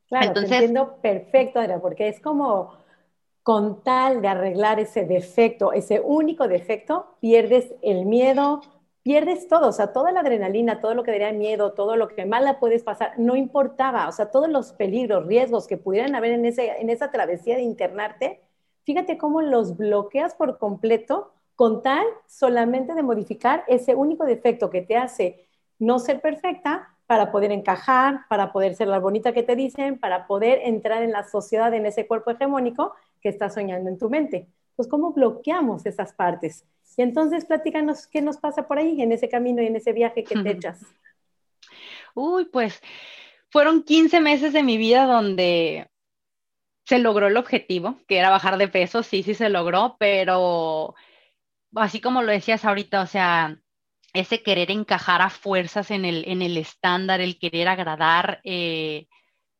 Claro, 0.06 0.26
Entonces, 0.28 0.52
entiendo 0.52 1.00
perfecto, 1.02 1.58
Adriana, 1.58 1.82
porque 1.82 2.06
es 2.06 2.20
como 2.20 2.80
con 3.42 3.82
tal 3.82 4.22
de 4.22 4.28
arreglar 4.28 4.78
ese 4.80 5.04
defecto, 5.04 5.72
ese 5.72 6.00
único 6.00 6.48
defecto, 6.48 7.16
pierdes 7.20 7.74
el 7.82 8.06
miedo, 8.06 8.60
pierdes 9.02 9.48
todo, 9.48 9.68
o 9.68 9.72
sea, 9.72 9.92
toda 9.92 10.12
la 10.12 10.20
adrenalina, 10.20 10.80
todo 10.80 10.94
lo 10.94 11.02
que 11.02 11.10
daría 11.10 11.32
miedo, 11.32 11.72
todo 11.72 11.96
lo 11.96 12.08
que 12.08 12.24
mal 12.24 12.44
la 12.44 12.60
puedes 12.60 12.84
pasar, 12.84 13.14
no 13.18 13.34
importaba, 13.34 14.08
o 14.08 14.12
sea, 14.12 14.30
todos 14.30 14.48
los 14.48 14.72
peligros, 14.72 15.26
riesgos 15.26 15.66
que 15.66 15.76
pudieran 15.76 16.14
haber 16.14 16.32
en, 16.32 16.44
ese, 16.44 16.80
en 16.80 16.88
esa 16.88 17.10
travesía 17.10 17.56
de 17.56 17.62
internarte, 17.62 18.40
fíjate 18.84 19.18
cómo 19.18 19.42
los 19.42 19.76
bloqueas 19.76 20.34
por 20.34 20.58
completo 20.58 21.32
con 21.56 21.82
tal 21.82 22.04
solamente 22.26 22.94
de 22.94 23.02
modificar 23.02 23.64
ese 23.66 23.94
único 23.94 24.24
defecto 24.24 24.70
que 24.70 24.82
te 24.82 24.96
hace 24.96 25.46
no 25.78 25.98
ser 25.98 26.20
perfecta 26.20 26.96
para 27.06 27.30
poder 27.30 27.52
encajar, 27.52 28.20
para 28.28 28.52
poder 28.52 28.74
ser 28.74 28.88
la 28.88 28.98
bonita 28.98 29.32
que 29.32 29.42
te 29.42 29.56
dicen, 29.56 29.98
para 29.98 30.26
poder 30.26 30.60
entrar 30.64 31.02
en 31.02 31.12
la 31.12 31.28
sociedad 31.28 31.72
en 31.74 31.86
ese 31.86 32.06
cuerpo 32.06 32.30
hegemónico 32.30 32.94
que 33.20 33.28
estás 33.28 33.54
soñando 33.54 33.90
en 33.90 33.98
tu 33.98 34.08
mente. 34.08 34.46
Pues, 34.76 34.88
¿cómo 34.88 35.12
bloqueamos 35.12 35.86
esas 35.86 36.12
partes? 36.12 36.64
Y 36.96 37.02
entonces, 37.02 37.44
platícanos 37.44 38.06
qué 38.06 38.22
nos 38.22 38.36
pasa 38.36 38.66
por 38.66 38.78
ahí, 38.78 39.00
en 39.00 39.12
ese 39.12 39.28
camino 39.28 39.62
y 39.62 39.66
en 39.66 39.76
ese 39.76 39.92
viaje 39.92 40.24
que 40.24 40.36
te 40.36 40.50
echas. 40.50 40.80
Uy, 42.14 42.46
pues 42.46 42.80
fueron 43.50 43.82
15 43.82 44.20
meses 44.20 44.52
de 44.52 44.62
mi 44.62 44.76
vida 44.76 45.06
donde 45.06 45.88
se 46.84 46.98
logró 46.98 47.28
el 47.28 47.36
objetivo, 47.36 47.96
que 48.08 48.18
era 48.18 48.30
bajar 48.30 48.58
de 48.58 48.68
peso, 48.68 49.02
sí, 49.02 49.22
sí 49.22 49.34
se 49.34 49.48
logró, 49.48 49.96
pero 49.98 50.94
así 51.74 52.00
como 52.00 52.22
lo 52.22 52.32
decías 52.32 52.64
ahorita, 52.64 53.02
o 53.02 53.06
sea, 53.06 53.58
ese 54.12 54.42
querer 54.42 54.70
encajar 54.70 55.22
a 55.22 55.30
fuerzas 55.30 55.90
en 55.90 56.04
el, 56.04 56.24
en 56.28 56.42
el 56.42 56.56
estándar, 56.56 57.20
el 57.20 57.38
querer 57.38 57.68
agradar, 57.68 58.40
eh, 58.44 59.06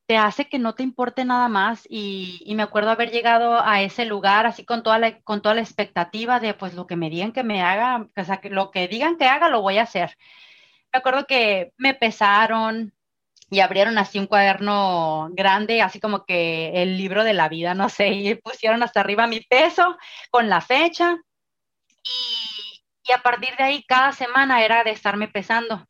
te 0.07 0.17
hace 0.19 0.49
que 0.49 0.59
no 0.59 0.75
te 0.75 0.83
importe 0.83 1.25
nada 1.25 1.49
más 1.49 1.87
y, 1.89 2.45
me 2.55 2.63
acuerdo 2.63 2.91
haber 2.91 3.11
llegado 3.11 3.61
a 3.65 3.83
ese 3.83 4.05
lugar 4.05 4.47
así 4.47 4.65
con 4.65 4.83
toda 4.83 4.99
la, 4.99 5.21
con 5.23 5.43
toda 5.43 5.55
la 5.55 5.63
expectativa 5.63 6.41
de 6.41 6.55
pues 6.55 6.75
lo 6.75 6.87
que 6.87 6.97
me 6.97 7.09
digan 7.11 7.33
que 7.33 7.45
me 7.45 7.63
haga, 7.63 8.09
o 8.17 8.25
sea, 8.25 8.39
que 8.41 8.51
lo 8.51 8.71
que 8.71 8.89
digan 8.89 9.17
que 9.17 9.27
haga 9.27 9.49
lo 9.49 9.63
voy 9.63 9.79
a 9.79 9.85
hacer. 9.85 10.17
Me 10.93 10.99
acuerdo 10.99 11.27
que 11.27 11.73
me 11.79 11.95
pesaron 11.95 12.93
y 13.51 13.61
abrieron 13.61 13.99
así 13.99 14.19
un 14.19 14.27
cuaderno 14.27 15.29
grande, 15.33 15.83
así 15.83 16.01
como 16.01 16.25
que 16.25 16.83
el 16.83 16.97
libro 16.99 17.25
de 17.25 17.35
la 17.35 17.49
vida, 17.49 17.75
no 17.75 17.89
sé, 17.89 18.09
y 18.09 18.35
pusieron 18.35 18.83
hasta 18.83 19.01
arriba 19.01 19.27
mi 19.27 19.41
peso 19.41 19.97
con 20.31 20.49
la 20.49 20.61
fecha 20.61 21.17
y, 22.05 22.52
y 23.05 23.13
a 23.13 23.19
partir 23.19 23.57
de 23.57 23.65
ahí 23.65 23.85
cada 23.85 24.13
semana 24.13 24.65
era 24.65 24.85
de 24.85 24.91
estarme 24.91 25.29
pesando. 25.29 25.87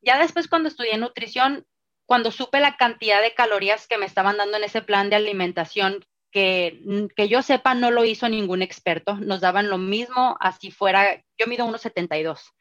Ya 0.00 0.18
después 0.18 0.48
cuando 0.48 0.68
estudié 0.68 0.96
nutrición, 0.98 1.66
cuando 2.06 2.30
supe 2.30 2.60
la 2.60 2.76
cantidad 2.76 3.20
de 3.20 3.34
calorías 3.34 3.86
que 3.88 3.98
me 3.98 4.06
estaban 4.06 4.36
dando 4.36 4.56
en 4.56 4.64
ese 4.64 4.82
plan 4.82 5.10
de 5.10 5.16
alimentación, 5.16 6.04
que, 6.30 7.08
que 7.16 7.28
yo 7.28 7.42
sepa 7.42 7.74
no 7.74 7.90
lo 7.90 8.04
hizo 8.04 8.28
ningún 8.28 8.62
experto, 8.62 9.16
nos 9.16 9.40
daban 9.40 9.68
lo 9.68 9.78
mismo, 9.78 10.36
así 10.40 10.70
fuera, 10.70 11.24
yo 11.38 11.46
mido 11.46 11.64
unos 11.64 11.80
72. 11.80 12.52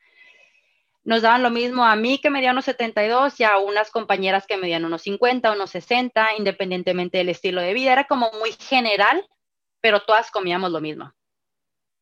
Nos 1.03 1.21
daban 1.21 1.43
lo 1.43 1.51
mismo 1.51 1.85
a 1.85 1.95
mí 1.95 2.17
que 2.17 2.31
medía 2.31 2.51
unos 2.51 2.65
72 2.65 3.39
y 3.39 3.43
a 3.43 3.59
unas 3.59 3.91
compañeras 3.91 4.47
que 4.47 4.57
medían 4.57 4.85
unos 4.85 5.03
50, 5.03 5.51
unos 5.51 5.69
60, 5.69 6.29
independientemente 6.39 7.19
del 7.19 7.29
estilo 7.29 7.61
de 7.61 7.75
vida. 7.75 7.91
Era 7.91 8.05
como 8.05 8.31
muy 8.39 8.53
general, 8.53 9.23
pero 9.81 9.99
todas 9.99 10.31
comíamos 10.31 10.71
lo 10.71 10.81
mismo 10.81 11.13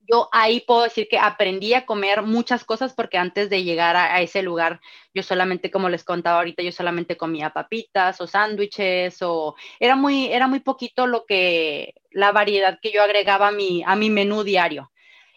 yo 0.10 0.30
ahí 0.32 0.62
puedo 0.62 0.84
decir 0.84 1.08
que 1.10 1.18
aprendí 1.18 1.74
a 1.74 1.86
comer 1.86 2.24
muchas 2.24 2.64
cosas 2.64 2.94
porque 2.94 3.18
antes 3.18 3.50
de 3.50 3.64
llegar 3.64 3.96
a, 3.96 4.22
ese 4.22 4.42
lugar, 4.42 4.82
yo 5.14 5.24
solamente, 5.24 5.72
como 5.72 5.90
les 5.90 6.04
contaba 6.04 6.38
ahorita, 6.38 6.64
yo 6.64 6.72
solamente 6.72 7.18
comía 7.18 7.52
papitas 7.52 8.20
o 8.22 8.28
sándwiches 8.28 9.22
o 9.22 9.56
era 9.80 9.96
muy, 9.96 10.28
era 10.28 10.48
muy 10.48 10.60
poquito 10.60 11.08
lo 11.08 11.26
que, 11.26 11.96
la 12.12 12.32
variedad 12.32 12.80
que 12.82 12.92
yo 12.92 13.02
agregaba 13.04 13.50
a 13.50 13.52
mi, 13.52 13.84
a 13.86 13.96
mi 13.96 14.10
menú 14.10 14.44
diario. 14.44 14.92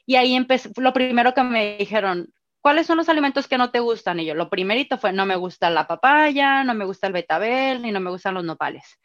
Y 0.07 0.17
ahí 0.17 0.35
empecé, 0.35 0.71
lo 0.77 0.93
primero 0.93 1.35
que 1.35 1.43
me 1.43 1.77
dijeron, 1.79 2.33
¿cuáles 2.61 2.87
son 2.87 2.97
los 2.99 3.09
alimentos 3.09 3.49
que 3.49 3.59
no 3.59 3.71
te 3.71 3.81
gustan? 3.81 4.21
Y 4.21 4.27
yo, 4.27 4.35
lo 4.35 4.51
primerito 4.51 4.99
fue, 4.99 5.13
no 5.13 5.27
me 5.27 5.37
gusta 5.37 5.71
la 5.71 5.87
papaya, 5.87 6.65
no 6.65 6.75
me 6.75 6.85
gusta 6.85 7.07
el 7.07 7.13
betabel, 7.13 7.83
ni 7.83 7.93
no 7.93 8.01
me 8.01 8.11
gustan 8.11 8.35
los 8.35 8.45
nopales 8.45 8.99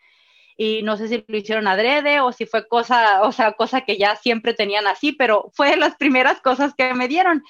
y 0.64 0.84
no 0.84 0.96
sé 0.96 1.08
si 1.08 1.26
lo 1.28 1.38
hicieron 1.38 1.66
adrede 1.66 2.20
o 2.20 2.32
si 2.32 2.46
fue 2.46 2.68
cosa, 2.68 3.24
o 3.24 3.32
sea, 3.32 3.54
cosa 3.54 3.82
que 3.82 3.98
ya 3.98 4.16
siempre 4.16 4.54
tenían 4.54 4.86
así, 4.86 5.12
pero 5.12 5.50
fue 5.56 5.76
las 5.76 5.96
primeras 5.96 6.40
cosas 6.40 6.76
que 6.78 6.94
me 6.94 7.08
dieron. 7.08 7.44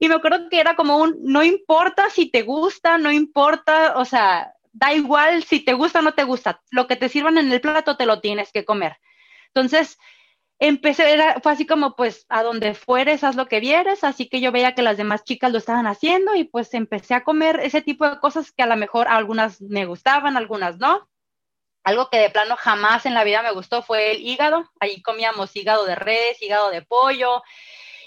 Y 0.00 0.08
me 0.08 0.16
acuerdo 0.16 0.48
que 0.48 0.58
era 0.58 0.74
como 0.74 0.96
un, 0.96 1.16
no 1.22 1.44
importa 1.44 2.10
si 2.10 2.28
te 2.28 2.42
gusta, 2.42 2.98
no 2.98 3.12
importa, 3.12 3.94
o 3.96 4.04
sea, 4.04 4.52
da 4.72 4.92
igual 4.92 5.44
si 5.44 5.60
te 5.60 5.74
gusta 5.74 6.00
o 6.00 6.02
no 6.02 6.14
te 6.14 6.24
gusta, 6.24 6.60
lo 6.72 6.88
que 6.88 6.96
te 6.96 7.08
sirvan 7.08 7.38
en 7.38 7.52
el 7.52 7.60
plato 7.60 7.96
te 7.96 8.04
lo 8.04 8.20
tienes 8.20 8.50
que 8.50 8.64
comer. 8.64 8.96
Entonces, 9.54 9.96
empecé, 10.58 11.12
era, 11.12 11.38
fue 11.40 11.52
así 11.52 11.66
como, 11.66 11.94
pues, 11.94 12.26
a 12.28 12.42
donde 12.42 12.74
fueres, 12.74 13.22
haz 13.22 13.36
lo 13.36 13.46
que 13.46 13.60
vieres, 13.60 14.02
así 14.02 14.28
que 14.28 14.40
yo 14.40 14.50
veía 14.50 14.74
que 14.74 14.82
las 14.82 14.96
demás 14.96 15.22
chicas 15.22 15.52
lo 15.52 15.58
estaban 15.58 15.86
haciendo 15.86 16.34
y 16.34 16.42
pues 16.42 16.74
empecé 16.74 17.14
a 17.14 17.22
comer 17.22 17.60
ese 17.62 17.80
tipo 17.80 18.10
de 18.10 18.18
cosas 18.18 18.50
que 18.50 18.64
a 18.64 18.66
lo 18.66 18.76
mejor 18.76 19.06
algunas 19.06 19.60
me 19.60 19.86
gustaban, 19.86 20.36
algunas 20.36 20.78
no. 20.78 21.08
Algo 21.82 22.10
que 22.10 22.18
de 22.18 22.30
plano 22.30 22.56
jamás 22.56 23.06
en 23.06 23.14
la 23.14 23.24
vida 23.24 23.42
me 23.42 23.52
gustó 23.52 23.82
fue 23.82 24.12
el 24.12 24.20
hígado. 24.20 24.70
Allí 24.80 25.02
comíamos 25.02 25.54
hígado 25.56 25.84
de 25.86 25.94
res, 25.94 26.40
hígado 26.42 26.70
de 26.70 26.82
pollo. 26.82 27.42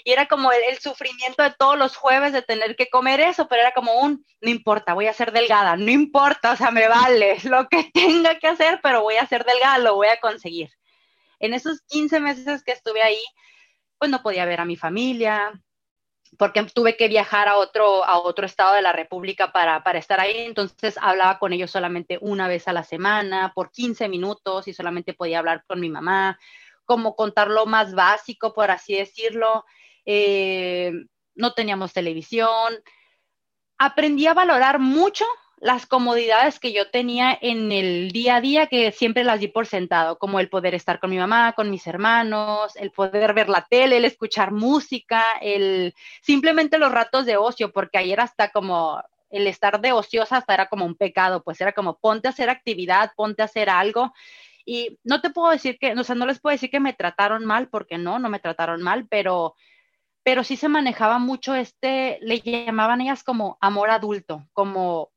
Y 0.04 0.12
era 0.12 0.26
como 0.26 0.52
el, 0.52 0.78
sufrimiento 0.78 1.42
de 1.42 1.54
todos 1.58 1.78
los 1.78 1.96
jueves 1.96 2.32
de 2.32 2.42
tener 2.42 2.76
que 2.76 2.90
comer 2.90 3.20
eso, 3.20 3.48
pero 3.48 3.62
era 3.62 3.72
como 3.72 4.00
un, 4.00 4.24
no 4.42 4.50
importa, 4.50 4.92
voy 4.92 5.06
a 5.06 5.14
ser 5.14 5.32
delgada, 5.32 5.76
no 5.76 5.90
importa, 5.90 6.52
o 6.52 6.56
sea, 6.56 6.70
me 6.70 6.88
vale 6.88 7.38
lo 7.44 7.68
que 7.68 7.90
tenga 7.94 8.38
que 8.38 8.48
hacer, 8.48 8.80
pero 8.82 9.00
voy 9.00 9.16
a 9.16 9.26
ser 9.26 9.46
delgada, 9.46 9.78
lo 9.78 9.94
voy 9.94 10.08
a 10.08 10.20
conseguir. 10.20 10.68
En 11.38 11.54
esos 11.54 11.80
15 11.88 12.20
meses 12.20 12.62
que 12.62 12.72
estuve 12.72 13.02
ahí, 13.02 13.22
pues 13.98 14.10
no 14.10 14.22
podía 14.22 14.44
ver 14.44 14.60
a 14.60 14.66
mi 14.66 14.76
familia, 14.76 15.52
porque 16.38 16.62
tuve 16.64 16.96
que 16.96 17.08
viajar 17.08 17.48
a 17.48 17.56
otro, 17.56 18.04
a 18.04 18.18
otro 18.18 18.46
estado 18.46 18.74
de 18.74 18.82
la 18.82 18.92
República 18.92 19.52
para, 19.52 19.82
para, 19.82 19.98
estar 19.98 20.20
ahí, 20.20 20.38
entonces 20.38 20.96
hablaba 21.00 21.38
con 21.38 21.52
ellos 21.52 21.70
solamente 21.70 22.18
una 22.20 22.48
vez 22.48 22.68
a 22.68 22.72
la 22.72 22.84
semana, 22.84 23.52
por 23.54 23.70
15 23.70 24.08
minutos, 24.08 24.68
y 24.68 24.74
solamente 24.74 25.14
podía 25.14 25.38
hablar 25.38 25.64
con 25.66 25.80
mi 25.80 25.90
mamá, 25.90 26.38
como 26.84 27.16
contar 27.16 27.48
lo 27.48 27.66
más 27.66 27.94
básico, 27.94 28.52
por 28.52 28.70
así 28.70 28.96
decirlo. 28.96 29.64
Eh, 30.04 30.92
no 31.34 31.52
teníamos 31.52 31.92
televisión. 31.92 32.74
Aprendí 33.78 34.26
a 34.26 34.34
valorar 34.34 34.78
mucho 34.78 35.24
las 35.64 35.86
comodidades 35.86 36.60
que 36.60 36.74
yo 36.74 36.90
tenía 36.90 37.38
en 37.40 37.72
el 37.72 38.12
día 38.12 38.36
a 38.36 38.40
día, 38.42 38.66
que 38.66 38.92
siempre 38.92 39.24
las 39.24 39.40
di 39.40 39.48
por 39.48 39.66
sentado, 39.66 40.18
como 40.18 40.38
el 40.38 40.50
poder 40.50 40.74
estar 40.74 41.00
con 41.00 41.08
mi 41.08 41.16
mamá, 41.16 41.54
con 41.54 41.70
mis 41.70 41.86
hermanos, 41.86 42.76
el 42.76 42.90
poder 42.90 43.32
ver 43.32 43.48
la 43.48 43.66
tele, 43.70 43.96
el 43.96 44.04
escuchar 44.04 44.52
música, 44.52 45.24
el 45.40 45.94
simplemente 46.20 46.76
los 46.76 46.92
ratos 46.92 47.24
de 47.24 47.38
ocio, 47.38 47.72
porque 47.72 47.96
ayer 47.96 48.20
hasta 48.20 48.50
como 48.50 49.02
el 49.30 49.46
estar 49.46 49.80
de 49.80 49.92
ociosa 49.92 50.36
hasta 50.36 50.52
era 50.52 50.68
como 50.68 50.84
un 50.84 50.96
pecado, 50.96 51.42
pues 51.42 51.58
era 51.62 51.72
como 51.72 51.98
ponte 51.98 52.28
a 52.28 52.32
hacer 52.32 52.50
actividad, 52.50 53.12
ponte 53.16 53.40
a 53.40 53.46
hacer 53.46 53.70
algo. 53.70 54.12
Y 54.66 54.98
no 55.02 55.22
te 55.22 55.30
puedo 55.30 55.50
decir 55.50 55.78
que, 55.78 55.94
o 55.94 56.04
sea, 56.04 56.14
no 56.14 56.26
les 56.26 56.40
puedo 56.40 56.52
decir 56.52 56.68
que 56.68 56.78
me 56.78 56.92
trataron 56.92 57.46
mal, 57.46 57.70
porque 57.70 57.96
no, 57.96 58.18
no 58.18 58.28
me 58.28 58.38
trataron 58.38 58.82
mal, 58.82 59.06
pero, 59.08 59.54
pero 60.22 60.44
sí 60.44 60.58
se 60.58 60.68
manejaba 60.68 61.18
mucho 61.18 61.54
este, 61.54 62.18
le 62.20 62.40
llamaban 62.40 63.00
ellas 63.00 63.24
como 63.24 63.56
amor 63.62 63.88
adulto, 63.88 64.46
como 64.52 65.13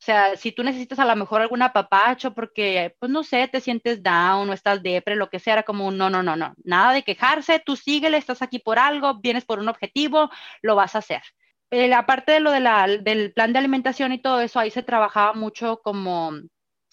o 0.00 0.04
sea, 0.04 0.36
si 0.36 0.52
tú 0.52 0.62
necesitas 0.62 1.00
a 1.00 1.04
lo 1.04 1.16
mejor 1.16 1.40
algún 1.40 1.60
apapacho 1.60 2.32
porque, 2.32 2.94
pues 3.00 3.10
no 3.10 3.24
sé, 3.24 3.48
te 3.48 3.60
sientes 3.60 4.00
down 4.00 4.48
o 4.48 4.52
estás 4.52 4.80
depre, 4.80 5.16
lo 5.16 5.28
que 5.28 5.40
sea, 5.40 5.54
era 5.54 5.62
como 5.64 5.88
un 5.88 5.98
no, 5.98 6.08
no, 6.08 6.22
no, 6.22 6.36
no, 6.36 6.54
nada 6.62 6.92
de 6.92 7.02
quejarse, 7.02 7.60
tú 7.64 7.74
síguele, 7.74 8.16
estás 8.16 8.40
aquí 8.40 8.60
por 8.60 8.78
algo, 8.78 9.18
vienes 9.20 9.44
por 9.44 9.58
un 9.58 9.68
objetivo, 9.68 10.30
lo 10.62 10.76
vas 10.76 10.94
a 10.94 10.98
hacer. 10.98 11.22
Eh, 11.70 11.92
aparte 11.92 12.32
de 12.32 12.40
lo 12.40 12.52
de 12.52 12.60
la, 12.60 12.86
del 12.86 13.32
plan 13.32 13.52
de 13.52 13.58
alimentación 13.58 14.12
y 14.12 14.22
todo 14.22 14.40
eso, 14.40 14.60
ahí 14.60 14.70
se 14.70 14.84
trabajaba 14.84 15.32
mucho 15.34 15.80
como, 15.82 16.32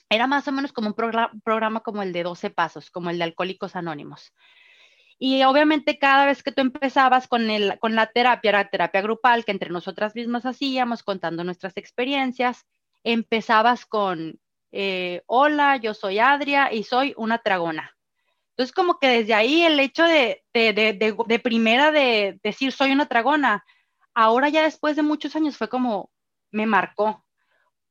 era 0.09 0.25
más 0.25 0.47
o 0.47 0.51
menos 0.51 0.73
como 0.73 0.89
un 0.89 0.95
programa 1.43 1.81
como 1.81 2.01
el 2.01 2.11
de 2.11 2.23
12 2.23 2.49
pasos, 2.49 2.89
como 2.89 3.11
el 3.11 3.19
de 3.19 3.25
Alcohólicos 3.25 3.75
Anónimos. 3.75 4.33
Y 5.19 5.43
obviamente 5.43 5.97
cada 5.99 6.25
vez 6.25 6.43
que 6.43 6.51
tú 6.51 6.61
empezabas 6.61 7.27
con, 7.27 7.49
el, 7.49 7.79
con 7.79 7.95
la 7.95 8.07
terapia, 8.07 8.49
era 8.49 8.69
terapia 8.69 9.01
grupal 9.01 9.45
que 9.45 9.51
entre 9.51 9.69
nosotras 9.69 10.15
mismas 10.15 10.45
hacíamos, 10.45 11.03
contando 11.03 11.43
nuestras 11.43 11.77
experiencias, 11.77 12.65
empezabas 13.05 13.85
con, 13.85 14.39
eh, 14.71 15.21
hola, 15.27 15.77
yo 15.77 15.93
soy 15.93 16.19
Adria 16.19 16.73
y 16.73 16.83
soy 16.83 17.13
una 17.17 17.37
tragona. 17.37 17.95
Entonces, 18.49 18.73
como 18.73 18.99
que 18.99 19.07
desde 19.07 19.33
ahí 19.33 19.61
el 19.63 19.79
hecho 19.79 20.03
de, 20.03 20.43
de, 20.53 21.39
primera 21.39 21.91
de 21.91 22.39
decir 22.41 22.71
soy 22.71 22.91
una 22.91 23.05
tragona, 23.05 23.63
ahora 24.13 24.49
ya 24.49 24.63
después 24.63 24.95
de 24.95 25.03
muchos 25.03 25.35
años 25.35 25.55
fue 25.55 25.69
como, 25.69 26.09
me 26.51 26.65
marcó, 26.65 27.23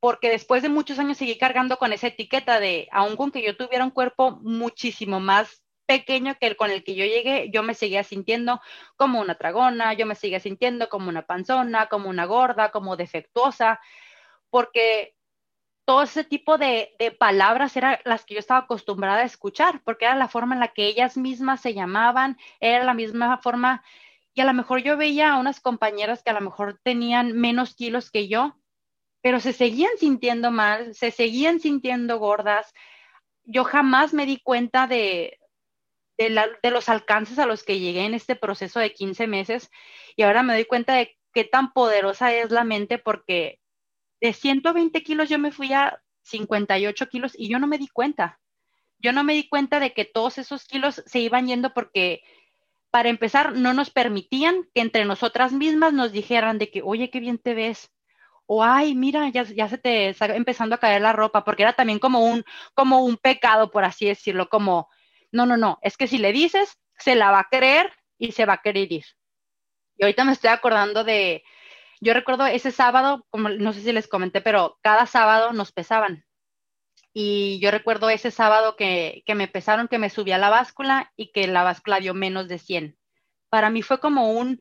porque 0.01 0.31
después 0.31 0.63
de 0.63 0.69
muchos 0.69 0.99
años 0.99 1.17
seguí 1.17 1.39
cargando 1.39 1.77
con 1.77 1.93
esa 1.93 2.09
etiqueta 2.09 2.59
de, 2.61 2.89
aun 2.91 3.17
con 3.17 3.31
que 3.31 3.43
yo 3.43 3.57
tuviera 3.57 3.85
un 3.85 3.91
cuerpo 3.91 4.41
muchísimo 4.43 5.21
más 5.21 5.63
pequeño 5.87 6.35
que 6.41 6.47
el 6.47 6.57
con 6.57 6.71
el 6.71 6.83
que 6.83 6.95
yo 6.95 7.05
llegué, 7.05 7.51
yo 7.53 7.63
me 7.63 7.75
seguía 7.75 8.03
sintiendo 8.03 8.61
como 8.97 9.21
una 9.21 9.37
tragona, 9.37 9.93
yo 9.93 10.07
me 10.07 10.15
seguía 10.15 10.41
sintiendo 10.41 10.89
como 10.89 11.09
una 11.09 11.23
panzona, 11.23 11.87
como 11.87 12.09
una 12.09 12.25
gorda, 12.25 12.71
como 12.71 12.97
defectuosa 12.97 13.81
porque 14.55 15.17
todo 15.85 16.05
ese 16.05 16.23
tipo 16.23 16.59
de, 16.59 16.95
palabras 17.19 17.77
eran 17.77 17.99
las 18.05 18.25
que 18.25 18.35
yo 18.35 18.39
estaba 18.39 18.61
acostumbrada 18.61 19.23
a 19.23 19.25
escuchar, 19.25 19.83
porque 19.83 20.05
era 20.05 20.15
la 20.15 20.29
forma 20.29 20.55
en 20.55 20.61
la 20.61 20.69
que 20.69 20.87
ellas 20.87 21.17
mismas 21.17 21.61
se 21.61 21.75
llamaban, 21.75 22.39
era 22.61 22.85
la 22.85 22.95
misma 22.95 23.37
forma, 23.39 23.83
y 24.33 24.43
a 24.43 24.45
lo 24.45 24.55
mejor 24.55 24.81
yo 24.81 24.97
veía 24.97 25.33
a 25.33 25.41
unas 25.41 25.59
compañeras 25.59 26.23
que 26.23 26.31
a 26.31 26.35
lo 26.35 26.41
mejor 26.41 26.79
tenían 26.85 27.33
menos 27.33 27.75
kilos 27.75 28.13
que 28.13 28.29
yo, 28.29 28.57
pero 29.23 29.41
se 29.41 29.53
seguían 29.53 29.91
sintiendo 29.99 30.53
mal, 30.53 30.95
se 30.95 31.11
seguían 31.11 31.59
sintiendo 31.59 32.21
gordas. 32.21 32.73
Yo 33.43 33.65
jamás 33.65 34.15
me 34.15 34.25
di 34.25 34.39
cuenta 34.39 34.87
de, 34.87 35.41
de 36.17 36.71
los 36.71 36.89
alcances 36.89 37.41
a 37.41 37.47
los 37.47 37.65
que 37.65 37.81
llegué 37.81 38.05
en 38.05 38.15
este 38.15 38.37
proceso 38.37 38.79
de 38.79 38.95
15 38.95 39.27
meses 39.27 39.69
y 40.15 40.23
ahora 40.23 40.45
me 40.45 40.55
doy 40.55 40.65
cuenta 40.65 40.95
de 40.95 41.19
qué 41.33 41.43
tan 41.43 41.73
poderosa 41.73 42.33
es 42.33 42.53
la 42.53 42.63
mente 42.63 42.99
porque 42.99 43.59
de 44.25 44.33
120 44.33 45.03
kilos 45.03 45.29
yo 45.29 45.39
me 45.39 45.53
fui 45.53 45.75
a 45.75 46.01
58 46.23 47.09
kilos 47.11 47.35
y 47.37 47.51
yo 47.51 47.59
no 47.59 47.67
me 47.67 47.77
di 47.77 47.89
cuenta. 47.89 48.41
Yo 48.99 49.13
no 49.13 49.23
me 49.23 49.35
di 49.35 49.51
cuenta 49.51 49.81
de 49.81 49.93
que 49.93 50.07
todos 50.07 50.39
esos 50.39 50.65
kilos 50.65 51.03
se 51.05 51.19
iban 51.19 51.47
yendo 51.47 51.75
porque, 51.75 52.23
para 52.91 53.11
empezar, 53.11 53.53
no 53.53 53.75
nos 53.75 53.91
permitían 53.91 54.67
que 54.75 54.81
entre 54.81 55.05
nosotras 55.05 55.53
mismas 55.53 55.93
nos 55.93 56.11
dijeran 56.11 56.57
de 56.57 56.71
que, 56.71 56.81
oye, 56.81 57.11
qué 57.11 57.21
bien 57.21 57.37
te 57.37 57.53
ves. 57.53 57.91
O, 58.47 58.65
ay, 58.65 58.95
mira, 58.95 59.29
ya, 59.29 59.45
se 59.45 59.77
te 59.77 60.09
está 60.09 60.35
empezando 60.35 60.75
a 60.77 60.79
caer 60.79 61.03
la 61.03 61.13
ropa, 61.13 61.45
porque 61.45 61.65
era 61.65 61.75
también 61.75 61.99
como 61.99 62.21
un, 62.21 62.45
como 62.73 63.05
un 63.05 63.19
pecado, 63.19 63.71
por 63.71 63.85
así 63.85 64.07
decirlo, 64.07 64.49
como, 64.49 64.89
no, 65.33 65.45
no, 65.45 65.59
no, 65.59 65.79
es 65.83 65.99
que 65.99 66.07
si 66.07 66.17
le 66.17 66.33
dices, 66.33 66.79
se 66.97 67.15
la 67.15 67.31
va 67.31 67.41
a 67.41 67.49
creer 67.51 67.93
y 68.17 68.33
se 68.33 68.47
va 68.47 68.55
a 68.55 68.63
querer 68.63 68.91
ir. 68.91 69.05
Y 69.99 70.05
ahorita 70.05 70.25
me 70.25 70.33
estoy 70.33 70.49
acordando 70.49 71.05
de, 71.05 71.45
yo 72.05 72.13
recuerdo 72.13 72.47
ese 72.47 72.71
sábado, 72.71 73.27
como 73.31 73.49
no 73.49 73.73
sé 73.73 73.81
si 73.81 73.91
les 73.93 74.09
comenté, 74.09 74.43
pero 74.43 74.79
cada 74.83 75.07
sábado 75.07 75.55
nos 75.55 75.73
pesaban. 75.73 76.25
Y 77.15 77.59
yo 77.61 77.71
recuerdo 77.71 78.11
ese 78.11 78.31
sábado 78.31 78.77
que, 78.77 79.23
me 79.35 79.49
pesaron, 79.49 79.89
que 79.89 79.99
me 79.99 80.11
subí 80.11 80.33
a 80.33 80.39
la 80.39 80.51
báscula 80.51 81.13
y 81.17 81.33
que 81.33 81.47
la 81.47 81.63
báscula 81.63 82.01
dio 82.01 82.13
menos 82.13 82.47
de 82.47 82.59
100. 82.59 82.99
Para 83.49 83.71
mí 83.71 83.81
fue 83.81 84.01
como 84.01 84.33
un, 84.33 84.61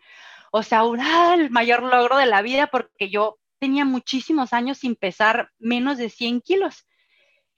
o 0.52 0.64
sea, 0.64 0.84
un, 0.84 1.02
ah, 1.02 1.36
el 1.38 1.50
mayor 1.50 1.84
logro 1.84 2.18
de 2.18 2.28
la 2.28 2.42
vida 2.42 2.68
porque 2.68 3.10
yo 3.10 3.40
tenía 3.60 3.84
muchísimos 3.84 4.54
años 4.54 4.78
sin 4.78 4.96
pesar 4.96 5.50
menos 5.60 5.98
de 5.98 6.10
100 6.10 6.42
kilos. 6.42 6.88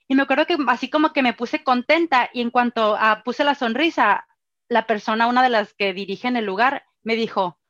Y 0.08 0.16
me 0.16 0.22
acuerdo 0.22 0.46
que 0.46 0.56
así 0.66 0.90
como 0.90 1.12
que 1.12 1.22
me 1.22 1.32
puse 1.32 1.62
contenta 1.62 2.28
y 2.32 2.40
en 2.40 2.50
cuanto 2.50 2.96
a, 2.96 3.22
puse 3.22 3.44
la 3.44 3.54
sonrisa, 3.54 4.26
la 4.68 4.86
persona, 4.86 5.28
una 5.28 5.44
de 5.44 5.50
las 5.50 5.74
que 5.74 5.92
dirigen 5.92 6.36
el 6.36 6.44
lugar, 6.44 6.84
me 7.04 7.14
dijo, 7.14 7.60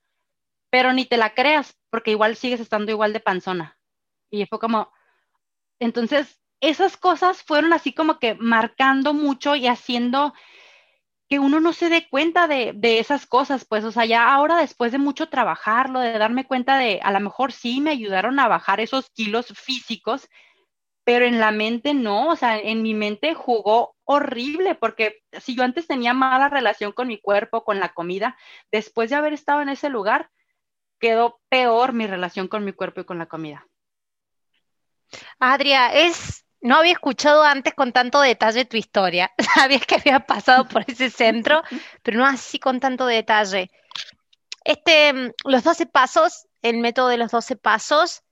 pero 0.71 0.93
ni 0.93 1.05
te 1.05 1.17
la 1.17 1.35
creas, 1.35 1.77
porque 1.97 2.11
igual 2.11 2.37
sigues 2.37 2.61
estando 2.61 2.93
igual 2.93 3.15
de 3.15 3.21
panzona. 3.21 3.79
Y 4.29 4.45
fue 4.45 4.59
como, 4.59 4.93
entonces, 5.79 6.39
esas 6.61 6.99
cosas 6.99 7.43
fueron 7.43 7.73
así 7.73 7.95
como 7.95 8.19
que 8.19 8.35
marcando 8.35 9.15
mucho 9.15 9.57
y 9.57 9.67
haciendo 9.67 10.35
que 11.27 11.39
uno 11.39 11.59
no 11.59 11.73
se 11.73 11.89
dé 11.89 12.07
cuenta 12.11 12.49
de, 12.49 12.75
de, 12.75 12.99
esas 12.99 13.25
cosas, 13.25 13.65
pues, 13.65 13.83
o 13.83 13.93
sea, 13.93 14.05
ya 14.05 14.31
ahora 14.31 14.59
después 14.59 14.93
de 14.93 14.99
mucho 14.99 15.31
trabajarlo, 15.31 16.01
de 16.01 16.19
darme 16.19 16.45
cuenta 16.45 16.77
de, 16.77 17.01
a 17.03 17.13
lo 17.13 17.21
mejor 17.21 17.51
sí 17.51 17.81
me 17.81 17.93
ayudaron 17.93 18.39
a 18.41 18.49
bajar 18.49 18.79
esos 18.81 19.09
kilos 19.09 19.47
físicos, 19.57 20.29
pero 21.03 21.25
en 21.25 21.41
la 21.41 21.51
mente 21.51 21.95
no, 21.95 22.29
o 22.29 22.37
sea, 22.37 22.59
en 22.59 22.83
mi 22.83 22.93
mente 22.93 23.33
jugó 23.33 23.97
horrible, 24.05 24.75
porque 24.75 25.23
si 25.41 25.57
yo 25.57 25.65
antes 25.65 25.87
tenía 25.87 26.13
mala 26.13 26.51
relación 26.51 26.93
con 26.93 27.09
mi 27.09 27.19
cuerpo, 27.19 27.65
con 27.65 27.81
la 27.81 27.95
comida, 27.95 28.37
después 28.71 29.09
de 29.09 29.17
haber 29.17 29.33
estado 29.33 29.63
en 29.63 29.71
ese 29.71 29.89
lugar, 29.89 30.31
quedó 30.99 31.41
peor 31.49 31.93
mi 31.93 32.07
relación 32.07 32.49
con 32.49 32.65
mi 32.65 32.73
cuerpo 32.73 33.01
y 33.01 33.05
con 33.05 33.19
la 33.19 33.27
comida. 33.27 33.67
Adria, 35.39 35.93
es, 35.93 36.45
no 36.61 36.77
había 36.77 36.93
escuchado 36.93 37.43
antes 37.43 37.75
con 37.75 37.93
tanto 37.93 38.21
detalle 38.21 38.65
tu 38.65 38.77
historia. 38.77 39.33
Sabías 39.55 39.87
que 39.87 39.97
había 39.97 40.21
pasado 40.21 40.67
por 40.69 40.85
ese 40.87 41.11
centro, 41.11 41.63
pero 42.03 42.19
no 42.19 42.27
así 42.27 42.59
con 42.59 42.81
tanto 42.81 43.07
detalle. 43.07 43.71
Este, 44.65 45.13
mm, 45.13 45.31
los 45.45 45.65
12 45.65 45.87
pasos, 45.87 46.47
el 46.63 46.79
método 46.79 47.09
de 47.09 47.19
los 47.19 47.31
12 47.31 47.57
pasos, 47.57 48.23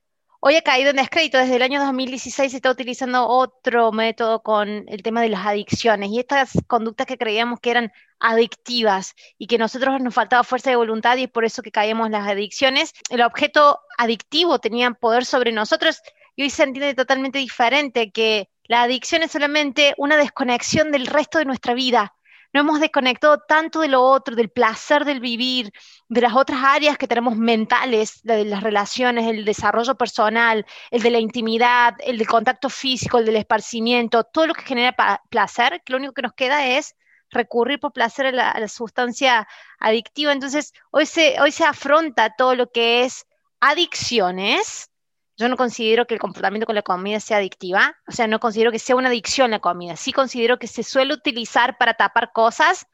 Hoy 0.47 0.55
ha 0.57 0.61
caído 0.61 0.91
en 0.91 0.97
descrédito. 0.97 1.39
Desde 1.39 1.55
el 1.55 1.63
año 1.63 1.83
2016 1.83 2.51
se 2.51 2.57
está 2.57 2.69
utilizando 2.69 3.27
otro 3.27 3.91
método 3.91 4.43
con 4.43 4.85
el 4.87 5.01
tema 5.01 5.23
de 5.23 5.29
las 5.29 5.43
adicciones 5.43 6.11
y 6.11 6.19
estas 6.19 6.51
conductas 6.67 7.07
que 7.07 7.17
creíamos 7.17 7.59
que 7.59 7.71
eran 7.71 7.91
adictivas 8.19 9.13
y 9.37 9.47
que 9.47 9.57
nosotros 9.57 10.01
nos 10.01 10.13
faltaba 10.13 10.43
fuerza 10.43 10.69
de 10.69 10.75
voluntad 10.75 11.17
y 11.17 11.23
es 11.23 11.29
por 11.29 11.45
eso 11.45 11.61
que 11.61 11.71
caíamos 11.71 12.07
en 12.07 12.13
las 12.13 12.27
adicciones. 12.27 12.93
El 13.09 13.21
objeto 13.21 13.79
adictivo 13.97 14.59
tenía 14.59 14.91
poder 14.91 15.25
sobre 15.25 15.51
nosotros 15.51 16.01
y 16.35 16.43
hoy 16.43 16.49
se 16.49 16.63
entiende 16.63 16.93
totalmente 16.93 17.39
diferente 17.39 18.11
que 18.11 18.49
la 18.65 18.83
adicción 18.83 19.23
es 19.23 19.31
solamente 19.31 19.93
una 19.97 20.17
desconexión 20.17 20.91
del 20.91 21.07
resto 21.07 21.37
de 21.37 21.45
nuestra 21.45 21.73
vida 21.73 22.15
no 22.55 22.61
hemos 22.61 22.79
desconectado 22.79 23.39
tanto 23.39 23.81
de 23.81 23.89
lo 23.89 24.01
otro, 24.01 24.33
del 24.33 24.47
placer 24.47 25.03
del 25.03 25.19
vivir, 25.19 25.73
de 26.07 26.21
las 26.21 26.33
otras 26.37 26.63
áreas 26.63 26.97
que 26.97 27.05
tenemos 27.05 27.35
mentales, 27.35 28.21
de 28.23 28.45
las 28.45 28.63
relaciones, 28.63 29.27
el 29.27 29.43
desarrollo 29.43 29.95
personal, 29.95 30.65
el 30.89 31.01
de 31.01 31.09
la 31.09 31.19
intimidad, 31.19 31.95
el 31.99 32.17
del 32.17 32.27
contacto 32.27 32.69
físico, 32.69 33.17
el 33.17 33.25
del 33.25 33.35
esparcimiento, 33.35 34.23
todo 34.23 34.47
lo 34.47 34.53
que 34.53 34.61
genera 34.61 34.95
placer, 35.29 35.81
que 35.83 35.91
lo 35.91 35.97
único 35.97 36.13
que 36.13 36.21
nos 36.21 36.31
queda 36.31 36.65
es 36.65 36.95
recurrir 37.29 37.79
por 37.79 37.93
placer 37.93 38.27
a 38.27 38.31
la, 38.31 38.67
sustancia 38.67 39.47
adictiva. 39.79 40.31
Entonces, 40.31 40.73
hoy 40.91 41.05
se, 41.05 41.39
hoy 41.41 41.51
se 41.51 41.65
afronta 41.65 42.35
todo 42.35 42.55
lo 42.55 42.71
que 42.71 43.03
es 43.03 43.25
adicciones, 43.59 44.89
yo 45.37 45.49
no 45.49 45.57
considero 45.57 46.07
que 46.07 46.13
el 46.13 46.19
comportamiento 46.19 46.65
con 46.65 46.75
la 46.75 46.81
comida 46.81 47.19
sea 47.19 47.37
adictiva, 47.37 47.95
o 48.07 48.11
sea, 48.11 48.27
no 48.27 48.39
considero 48.39 48.71
que 48.71 48.79
sea 48.79 48.95
una 48.95 49.09
adicción 49.09 49.51
la 49.51 49.59
comida, 49.59 49.95
sí 49.97 50.13
considero 50.13 50.59
que 50.59 50.67
se 50.67 50.83
suele 50.83 51.13
utilizar 51.13 51.77
para 51.77 51.95
tapar 51.95 52.31
cosas, 52.31 52.87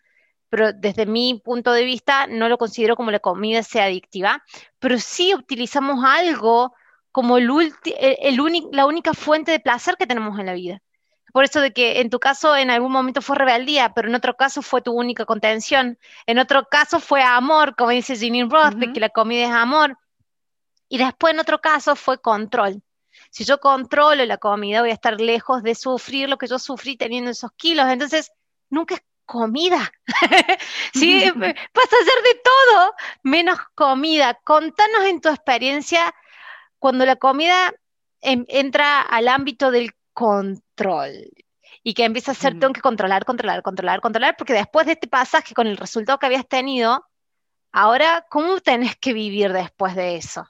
pero 0.49 0.73
desde 0.73 1.05
mi 1.05 1.39
punto 1.43 1.71
de 1.71 1.85
vista 1.85 2.27
no 2.27 2.49
lo 2.49 2.57
considero 2.57 2.95
como 2.95 3.11
la 3.11 3.19
comida 3.19 3.63
sea 3.63 3.85
adictiva, 3.85 4.43
pero 4.79 4.97
sí 4.97 5.35
utilizamos 5.35 6.03
algo 6.03 6.73
como 7.11 7.37
el, 7.37 7.47
la 8.71 8.85
única 8.85 9.13
fuente 9.13 9.51
de 9.51 9.59
placer 9.59 9.95
que 9.97 10.07
tenemos 10.07 10.39
en 10.39 10.45
la 10.47 10.53
vida. 10.53 10.81
Por 11.31 11.43
eso 11.45 11.61
de 11.61 11.71
que 11.71 12.01
en 12.01 12.09
tu 12.09 12.19
caso 12.19 12.55
en 12.55 12.69
algún 12.69 12.91
momento 12.91 13.21
fue 13.21 13.37
rebeldía, 13.37 13.93
pero 13.93 14.07
en 14.07 14.15
otro 14.15 14.35
caso 14.35 14.61
fue 14.61 14.81
tu 14.81 14.91
única 14.91 15.25
contención. 15.25 15.97
En 16.25 16.39
otro 16.39 16.67
caso 16.69 16.99
fue 16.99 17.23
amor, 17.23 17.75
como 17.75 17.91
dice 17.91 18.15
Jeanine 18.15 18.49
Roth, 18.49 18.93
que 18.93 18.99
la 18.99 19.09
comida 19.09 19.45
es 19.45 19.51
amor. 19.51 19.97
Y 20.89 20.97
después 20.97 21.33
en 21.33 21.39
otro 21.39 21.61
caso 21.61 21.95
fue 21.95 22.19
control. 22.19 22.81
Si 23.29 23.45
yo 23.45 23.59
controlo 23.59 24.25
la 24.25 24.37
comida, 24.37 24.81
voy 24.81 24.89
a 24.89 24.93
estar 24.93 25.19
lejos 25.19 25.63
de 25.63 25.75
sufrir 25.75 26.29
lo 26.29 26.37
que 26.37 26.47
yo 26.47 26.59
sufrí 26.59 26.97
teniendo 26.97 27.31
esos 27.31 27.51
kilos. 27.53 27.87
Entonces, 27.89 28.31
nunca 28.69 28.95
es 28.95 29.03
comida. 29.25 29.91
sí, 30.93 31.23
vas 31.35 31.47
a 31.47 32.01
hacer 32.01 32.23
de 32.23 32.41
todo 32.43 32.93
menos 33.23 33.57
comida. 33.75 34.39
Contanos 34.43 35.05
en 35.05 35.21
tu 35.21 35.29
experiencia 35.29 36.13
cuando 36.79 37.05
la 37.05 37.15
comida 37.15 37.73
entra 38.21 39.01
al 39.01 39.27
ámbito 39.27 39.71
del 39.71 39.93
control 40.13 41.31
y 41.83 41.93
que 41.93 42.05
empieza 42.05 42.31
a 42.31 42.35
ser, 42.35 42.59
tengo 42.59 42.73
que 42.73 42.81
controlar, 42.81 43.25
controlar, 43.25 43.61
controlar, 43.63 44.01
controlar, 44.01 44.35
porque 44.37 44.53
después 44.53 44.85
de 44.85 44.93
este 44.93 45.07
pasaje 45.07 45.53
con 45.53 45.67
el 45.67 45.77
resultado 45.77 46.19
que 46.19 46.25
habías 46.25 46.47
tenido, 46.47 47.05
ahora, 47.71 48.25
¿cómo 48.29 48.59
tenés 48.59 48.95
que 48.97 49.13
vivir 49.13 49.51
después 49.53 49.95
de 49.95 50.17
eso? 50.17 50.45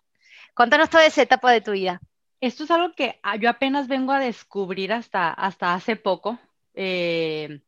Contanos 0.54 0.90
toda 0.90 1.06
esa 1.06 1.22
etapa 1.22 1.52
de 1.52 1.62
tu 1.62 1.72
vida. 1.72 2.02
Esto 2.42 2.64
es 2.64 2.72
algo 2.72 2.94
que 2.96 3.20
ah, 3.24 3.36
yo 3.36 3.50
apenas 3.50 3.88
vengo 3.88 4.12
a 4.12 4.20
descubrir 4.20 4.92
hasta, 4.92 5.32
hasta 5.32 5.74
hace 5.74 5.96
poco, 5.96 6.40
eh, 6.74 7.62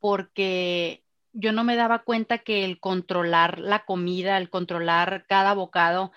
porque 0.00 1.04
yo 1.32 1.52
no 1.52 1.64
me 1.64 1.76
daba 1.76 2.00
cuenta 2.00 2.38
que 2.38 2.64
el 2.64 2.80
controlar 2.80 3.58
la 3.58 3.84
comida, 3.84 4.38
el 4.38 4.50
controlar 4.50 5.26
cada 5.28 5.52
bocado, 5.54 6.12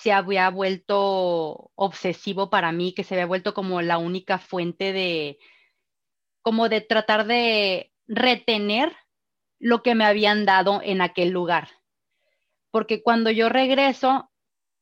se 0.00 0.12
había 0.12 0.48
vuelto 0.50 1.70
obsesivo 1.74 2.48
para 2.50 2.72
mí, 2.72 2.94
que 2.94 3.04
se 3.04 3.14
había 3.14 3.26
vuelto 3.26 3.54
como 3.54 3.82
la 3.82 3.98
única 3.98 4.38
fuente 4.38 4.92
de, 4.92 5.38
como 6.42 6.68
de 6.68 6.80
tratar 6.80 7.26
de 7.26 7.92
retener 8.06 8.96
lo 9.58 9.82
que 9.82 9.94
me 9.94 10.04
habían 10.04 10.46
dado 10.46 10.80
en 10.82 11.02
aquel 11.02 11.30
lugar. 11.30 11.68
Porque 12.70 13.02
cuando 13.02 13.30
yo 13.30 13.48
regreso, 13.48 14.30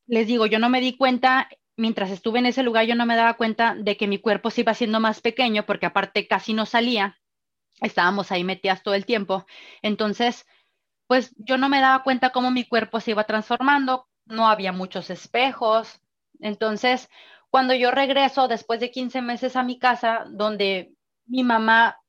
les 0.07 0.27
digo, 0.27 0.45
yo 0.45 0.59
no 0.59 0.69
me 0.69 0.81
di 0.81 0.95
cuenta, 0.95 1.49
mientras 1.75 2.11
estuve 2.11 2.39
en 2.39 2.45
ese 2.45 2.63
lugar, 2.63 2.85
yo 2.85 2.95
no 2.95 3.05
me 3.05 3.15
daba 3.15 3.35
cuenta 3.35 3.75
de 3.75 3.97
que 3.97 4.07
mi 4.07 4.19
cuerpo 4.19 4.51
se 4.51 4.61
iba 4.61 4.71
haciendo 4.71 4.99
más 4.99 5.21
pequeño, 5.21 5.65
porque 5.65 5.85
aparte 5.85 6.27
casi 6.27 6.53
no 6.53 6.65
salía, 6.65 7.17
estábamos 7.81 8.31
ahí 8.31 8.43
metidas 8.43 8.83
todo 8.83 8.93
el 8.93 9.05
tiempo. 9.05 9.45
Entonces, 9.81 10.45
pues 11.07 11.35
yo 11.37 11.57
no 11.57 11.69
me 11.69 11.81
daba 11.81 12.03
cuenta 12.03 12.31
cómo 12.31 12.51
mi 12.51 12.65
cuerpo 12.65 12.99
se 12.99 13.11
iba 13.11 13.23
transformando, 13.25 14.08
no 14.29 14.47
había 14.47 14.71
muchos 14.71 15.09
espejos. 15.09 15.99
Entonces, 16.39 17.09
cuando 17.49 17.73
yo 17.73 17.91
regreso 17.91 18.47
después 18.47 18.79
de 18.79 18.91
15 18.91 19.21
meses 19.21 19.55
a 19.55 19.63
mi 19.63 19.77
casa, 19.77 20.25
donde 20.29 20.93
mi 21.25 21.43
mamá 21.43 21.99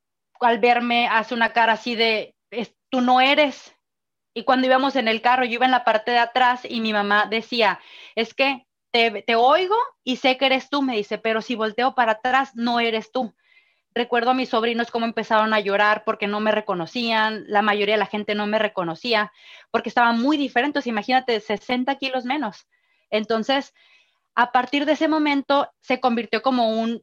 al 0.41 0.59
verme 0.59 1.09
hace 1.09 1.35
una 1.35 1.53
cara 1.53 1.75
así 1.75 1.97
de, 1.97 2.37
tú 2.89 3.01
no 3.01 3.21
eres. 3.21 3.75
Y 4.33 4.45
cuando 4.45 4.67
íbamos 4.67 4.97
en 4.97 5.09
el 5.09 5.21
carro, 5.21 5.45
yo 5.45 5.55
iba 5.55 5.67
en 5.67 5.73
la 5.73 5.85
parte 5.85 6.13
de 6.13 6.19
atrás 6.19 6.61
y 6.65 6.81
mi 6.81 6.93
mamá 6.93 7.27
decía, 7.29 7.81
es 8.15 8.33
que 8.33 8.67
te, 8.93 9.23
te 9.23 9.35
oigo 9.35 9.77
y 10.05 10.17
sé 10.17 10.37
que 10.37 10.47
eres 10.47 10.71
tú, 10.71 10.83
me 10.83 10.97
dice, 10.97 11.19
pero 11.19 11.43
si 11.43 11.57
volteo 11.57 11.95
para 11.95 12.13
atrás, 12.13 12.53
no 12.55 12.81
eres 12.81 13.11
tú 13.11 13.35
recuerdo 13.95 14.31
a 14.31 14.35
mis 14.35 14.51
sobrinos 14.51 14.91
cómo 14.91 15.07
empezaron 15.07 15.53
a 15.53 15.61
llorar 15.61 16.05
porque 16.05 16.27
no 16.27 16.41
me 16.41 16.53
reconocían, 16.53 17.45
la 17.49 17.63
mayoría 17.63 17.95
de 17.95 18.01
la 18.01 18.07
gente 18.07 18.35
no 18.35 18.47
me 18.47 18.59
reconocía 18.59 19.33
porque 19.71 19.89
estaban 19.89 20.21
muy 20.21 20.37
diferentes, 20.37 20.87
imagínate, 20.87 21.41
60 21.41 21.95
kilos 21.97 22.25
menos. 22.25 22.67
Entonces, 23.11 23.75
a 24.35 24.53
partir 24.53 24.87
de 24.87 24.93
ese 24.93 25.09
momento 25.09 25.71
se 25.81 26.01
convirtió 26.01 26.43
como 26.43 26.71
un, 26.81 27.03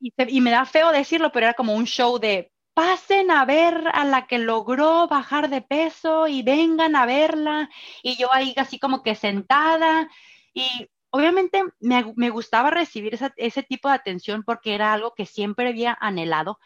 y, 0.00 0.40
me 0.40 0.50
da 0.50 0.64
feo 0.64 0.92
decirlo, 0.92 1.30
pero 1.32 1.46
era 1.46 1.54
como 1.54 1.74
un 1.74 1.86
show 1.86 2.18
de 2.18 2.52
pasen 2.74 3.30
a 3.30 3.44
ver 3.44 3.88
a 3.92 4.04
la 4.04 4.26
que 4.26 4.38
logró 4.38 5.06
bajar 5.06 5.48
de 5.48 5.62
peso 5.62 6.26
y 6.26 6.42
vengan 6.42 6.96
a 6.96 7.06
verla. 7.06 7.70
Y 8.02 8.16
yo 8.16 8.32
ahí 8.32 8.52
así 8.56 8.78
como 8.78 9.02
que 9.02 9.14
sentada 9.14 10.08
y 10.52 10.88
obviamente 11.14 11.62
me, 11.78 12.30
gustaba 12.30 12.70
recibir 12.70 13.16
ese 13.36 13.62
tipo 13.62 13.88
de 13.88 13.94
atención 13.94 14.42
porque 14.42 14.74
era 14.74 14.92
algo 14.92 15.14
que 15.14 15.26
siempre 15.26 15.68
había 15.68 15.96
anhelado, 16.00 16.58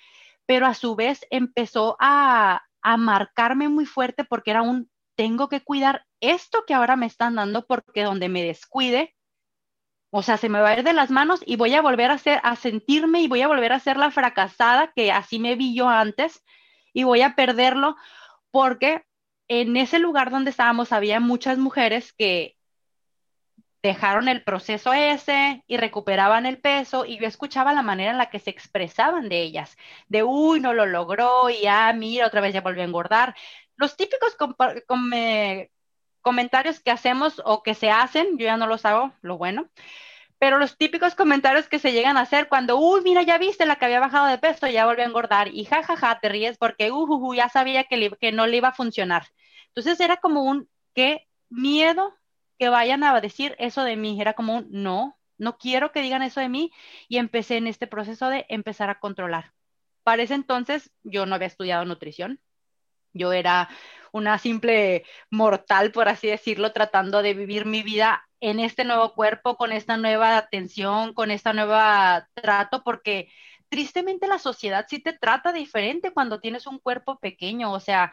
pero 0.47 0.67
a 0.67 0.73
su 0.73 0.97
vez 0.97 1.27
empezó 1.29 1.99
a, 2.01 2.63
a 2.81 2.97
marcarme 2.97 3.69
muy 3.69 3.85
fuerte 3.85 4.25
porque 4.25 4.53
era 4.53 4.63
un, 4.63 4.91
tengo 5.17 5.51
que 5.51 5.61
cuidar 5.61 6.07
esto 6.23 6.65
que 6.67 6.73
ahora 6.73 6.97
me 6.97 7.05
están 7.05 7.35
dando 7.35 7.67
porque 7.67 8.05
donde 8.05 8.31
me 8.31 8.43
descuide, 8.43 9.15
o 10.09 10.23
sea, 10.23 10.39
se 10.39 10.49
me 10.49 10.61
va 10.61 10.71
a 10.71 10.79
ir 10.79 10.83
de 10.83 10.95
las 10.95 11.11
manos 11.11 11.43
y 11.45 11.57
voy 11.57 11.75
a 11.75 11.83
volver 11.83 12.11
a, 12.11 12.17
ser, 12.17 12.41
a 12.43 12.57
sentirme 12.57 13.21
y 13.21 13.29
voy 13.29 13.43
a 13.43 13.49
volver 13.49 13.75
a 13.75 13.81
ser 13.81 13.99
la 13.99 14.11
fracasada 14.11 14.93
que 14.97 15.13
así 15.13 15.39
me 15.39 15.57
vi 15.57 15.75
yo 15.75 15.91
antes 15.91 16.43
y 16.95 17.05
voy 17.05 17.21
a 17.21 17.35
perderlo 17.35 17.97
porque 18.51 19.05
en 19.47 19.77
ese 19.77 19.99
lugar 19.99 20.31
donde 20.31 20.53
estábamos 20.53 20.91
había 20.91 21.21
muchas 21.21 21.59
mujeres 21.59 22.15
que 22.15 22.58
dejaron 23.83 24.29
el 24.29 24.43
proceso 24.45 24.93
ese 24.93 25.63
y 25.67 25.77
recuperaban 25.77 26.47
el 26.47 26.59
peso 26.61 27.05
y 27.05 27.19
yo 27.19 27.27
escuchaba 27.27 27.73
la 27.73 27.83
manera 27.83 28.11
en 28.11 28.19
la 28.19 28.31
que 28.31 28.41
se 28.41 28.51
expresaban 28.51 29.29
de 29.29 29.43
ellas, 29.43 29.77
de, 30.09 30.23
uy, 30.25 30.61
no 30.61 30.75
lo 30.75 30.87
logró 30.87 31.51
y, 31.51 31.67
ah, 31.67 31.93
mira, 31.95 32.27
otra 32.27 32.41
vez 32.41 32.53
ya 32.55 32.61
volvió 32.61 32.83
a 32.83 32.87
engordar. 32.87 33.35
Los 33.77 33.97
típicos 33.97 34.37
comentarios 36.23 36.81
que 36.81 36.91
hacemos 36.91 37.41
o 37.45 37.63
que 37.63 37.75
se 37.75 37.91
hacen, 37.91 38.39
yo 38.39 38.47
ya 38.47 38.57
no 38.57 38.67
los 38.67 38.85
hago, 38.85 39.13
lo 39.23 39.39
bueno, 39.39 39.71
pero 40.39 40.59
los 40.59 40.77
típicos 40.77 41.15
comentarios 41.15 41.69
que 41.69 41.79
se 41.79 41.93
llegan 41.93 42.17
a 42.17 42.23
hacer 42.23 42.49
cuando, 42.49 42.79
uy, 42.79 43.03
mira, 43.03 43.23
ya 43.23 43.39
viste 43.39 43.67
la 43.67 43.77
que 43.77 43.87
había 43.87 44.01
bajado 44.01 44.27
de 44.27 44.39
peso, 44.39 44.69
ya 44.69 44.87
volvió 44.87 45.05
a 45.05 45.09
engordar 45.09 45.49
y 45.49 45.65
jajaja, 45.65 45.97
ja, 45.97 46.15
ja, 46.15 46.21
te 46.21 46.29
ríes 46.29 46.59
porque, 46.59 46.93
uh, 46.93 47.35
ya 47.35 47.49
sabía 47.49 47.85
que, 47.85 48.11
que 48.21 48.33
no 48.33 48.47
le 48.47 48.59
iba 48.59 48.69
a 48.69 48.73
funcionar. 48.75 49.27
Entonces 49.69 50.01
era 50.01 50.19
como 50.19 50.43
un, 50.45 50.69
qué 50.95 51.27
miedo 51.51 52.15
que 52.59 52.69
vayan 52.69 53.05
a 53.05 53.21
decir 53.21 53.55
eso 53.59 53.85
de 53.85 53.97
mí. 53.97 54.21
Era 54.21 54.35
como 54.35 54.57
un 54.57 54.69
no, 54.71 55.19
no 55.39 55.59
quiero 55.59 55.93
que 55.93 56.03
digan 56.03 56.23
eso 56.23 56.41
de 56.41 56.49
mí 56.49 56.73
y 57.09 57.19
empecé 57.19 57.57
en 57.57 57.67
este 57.67 57.87
proceso 57.87 58.29
de 58.29 58.47
empezar 58.49 58.91
a 58.91 59.01
controlar. 59.01 59.53
Para 60.03 60.23
ese 60.23 60.35
entonces 60.35 60.91
yo 61.03 61.27
no 61.27 61.35
había 61.35 61.49
estudiado 61.49 61.85
nutrición. 61.85 62.41
Yo 63.13 63.33
era 63.33 63.69
una 64.13 64.39
simple 64.39 65.05
mortal, 65.31 65.93
por 65.93 66.09
así 66.09 66.29
decirlo, 66.29 66.73
tratando 66.73 67.23
de 67.23 67.35
vivir 67.35 67.67
mi 67.67 67.83
vida 67.83 68.29
en 68.41 68.61
este 68.61 68.85
nuevo 68.85 69.15
cuerpo, 69.15 69.57
con 69.57 69.73
esta 69.73 69.97
nueva 69.97 70.37
atención, 70.37 71.15
con 71.15 71.31
esta 71.31 71.53
nueva 71.53 72.29
trato, 72.35 72.83
porque 72.85 73.31
tristemente 73.69 74.27
la 74.29 74.39
sociedad 74.39 74.87
sí 74.89 75.01
te 75.01 75.13
trata 75.13 75.53
diferente 75.53 76.13
cuando 76.13 76.41
tienes 76.41 76.67
un 76.67 76.79
cuerpo 76.79 77.19
pequeño. 77.19 77.73
O 77.73 77.81
sea, 77.81 78.13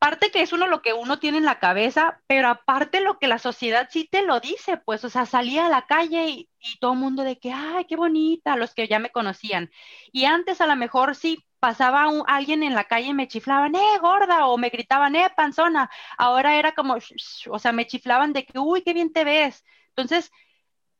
parte 0.00 0.30
que 0.30 0.42
es 0.42 0.52
uno 0.52 0.66
lo 0.66 0.82
que 0.82 0.94
uno 0.94 1.18
tiene 1.20 1.38
en 1.38 1.44
la 1.44 1.60
cabeza, 1.60 2.22
pero 2.26 2.48
aparte 2.48 3.00
lo 3.00 3.18
que 3.18 3.28
la 3.28 3.38
sociedad 3.38 3.88
sí 3.90 4.08
te 4.10 4.22
lo 4.22 4.40
dice, 4.40 4.78
pues, 4.78 5.04
o 5.04 5.10
sea, 5.10 5.26
salía 5.26 5.66
a 5.66 5.68
la 5.68 5.86
calle 5.86 6.28
y, 6.30 6.50
todo 6.80 6.94
el 6.94 6.98
mundo 6.98 7.22
de 7.22 7.38
que, 7.38 7.52
ay, 7.52 7.84
qué 7.86 7.96
bonita, 7.96 8.56
los 8.56 8.74
que 8.74 8.88
ya 8.88 8.98
me 8.98 9.10
conocían. 9.10 9.70
Y 10.12 10.24
antes 10.24 10.60
a 10.60 10.66
lo 10.66 10.76
mejor 10.76 11.14
sí 11.14 11.44
pasaba 11.58 12.08
alguien 12.26 12.62
en 12.62 12.74
la 12.74 12.84
calle 12.84 13.08
y 13.08 13.14
me 13.14 13.28
chiflaban, 13.28 13.74
eh, 13.74 13.98
gorda, 14.00 14.46
o 14.46 14.58
me 14.58 14.70
gritaban, 14.70 15.14
eh, 15.16 15.30
panzona. 15.36 15.90
Ahora 16.18 16.58
era 16.58 16.72
como, 16.74 16.96
o 17.50 17.58
sea, 17.58 17.72
me 17.72 17.86
chiflaban 17.86 18.32
de 18.32 18.46
que, 18.46 18.58
uy, 18.58 18.82
qué 18.82 18.94
bien 18.94 19.12
te 19.12 19.24
ves. 19.24 19.64
Entonces, 19.88 20.30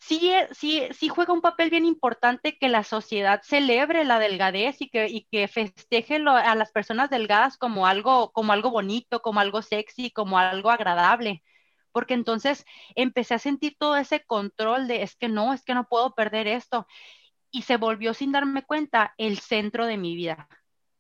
sí, 0.00 0.30
eh, 0.30 0.48
sí, 0.52 0.82
sí 0.92 1.08
juega 1.08 1.32
un 1.32 1.40
papel 1.42 1.70
bien 1.70 1.84
importante 1.84 2.56
que 2.58 2.68
la 2.68 2.84
sociedad 2.84 3.42
celebre 3.44 4.04
la 4.04 4.18
delgadez 4.18 4.80
y 4.80 4.90
que, 4.90 5.06
y 5.08 5.26
que 5.30 5.48
festeje 5.48 6.16
a 6.16 6.54
las 6.54 6.72
personas 6.72 7.10
delgadas 7.10 7.56
como 7.58 7.86
algo, 7.86 8.32
como 8.32 8.52
algo 8.52 8.70
bonito, 8.70 9.22
como 9.22 9.40
algo 9.40 9.62
sexy, 9.62 10.10
como 10.10 10.38
algo 10.38 10.70
agradable. 10.70 11.42
Porque 11.92 12.14
entonces 12.14 12.64
empecé 12.96 13.34
a 13.34 13.38
sentir 13.38 13.76
todo 13.78 13.96
ese 13.96 14.24
control 14.24 14.88
de 14.88 15.02
es 15.02 15.16
que 15.16 15.28
no, 15.28 15.52
es 15.54 15.64
que 15.64 15.74
no 15.74 15.88
puedo 15.88 16.14
perder 16.14 16.46
esto. 16.48 16.86
Y 17.52 17.62
se 17.62 17.76
volvió 17.78 18.14
sin 18.14 18.32
darme 18.32 18.64
cuenta 18.64 19.14
el 19.18 19.38
centro 19.40 19.86
de 19.86 19.98
mi 19.98 20.16
vida. 20.16 20.48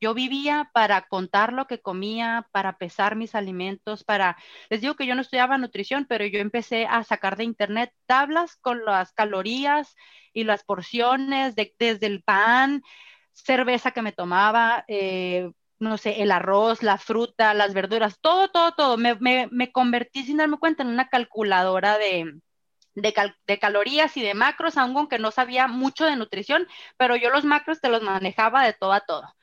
Yo 0.00 0.14
vivía 0.14 0.70
para 0.72 1.02
contar 1.08 1.52
lo 1.52 1.66
que 1.66 1.80
comía, 1.82 2.48
para 2.52 2.78
pesar 2.78 3.16
mis 3.16 3.34
alimentos, 3.34 4.02
para... 4.02 4.36
Les 4.70 4.80
digo 4.80 4.94
que 4.96 5.06
yo 5.06 5.14
no 5.14 5.20
estudiaba 5.20 5.58
nutrición, 5.58 6.06
pero 6.08 6.24
yo 6.24 6.38
empecé 6.40 6.86
a 6.86 7.04
sacar 7.04 7.36
de 7.36 7.44
internet 7.44 7.92
tablas 8.06 8.56
con 8.56 8.84
las 8.84 9.12
calorías 9.12 9.94
y 10.32 10.44
las 10.44 10.64
porciones, 10.64 11.54
desde 11.54 12.06
el 12.06 12.22
pan, 12.22 12.82
cerveza 13.32 13.90
que 13.90 14.02
me 14.02 14.12
tomaba, 14.12 14.84
eh, 14.88 15.50
no 15.78 15.98
sé, 15.98 16.22
el 16.22 16.30
arroz, 16.32 16.82
la 16.82 16.98
fruta, 16.98 17.54
las 17.54 17.74
verduras, 17.74 18.18
todo, 18.20 18.48
todo, 18.50 18.72
todo. 18.72 18.96
Me, 18.96 19.16
me, 19.50 19.72
convertí 19.72 20.24
sin 20.24 20.38
darme 20.38 20.58
cuenta 20.58 20.82
en 20.82 20.90
una 20.90 21.08
calculadora 21.08 21.98
de, 21.98 22.40
de, 22.94 23.58
calorías 23.58 24.16
y 24.16 24.22
de 24.22 24.34
macros, 24.34 24.76
aunque 24.78 25.18
no 25.18 25.30
sabía 25.30 25.68
mucho 25.68 26.06
de 26.06 26.16
nutrición, 26.16 26.66
pero 26.96 27.16
yo 27.16 27.30
los 27.30 27.44
macros 27.44 27.80
te 27.80 27.88
los 27.90 28.02
manejaba 28.02 28.64
de 28.64 28.72
todo 28.72 28.92
a 28.92 29.00
todo 29.00 29.34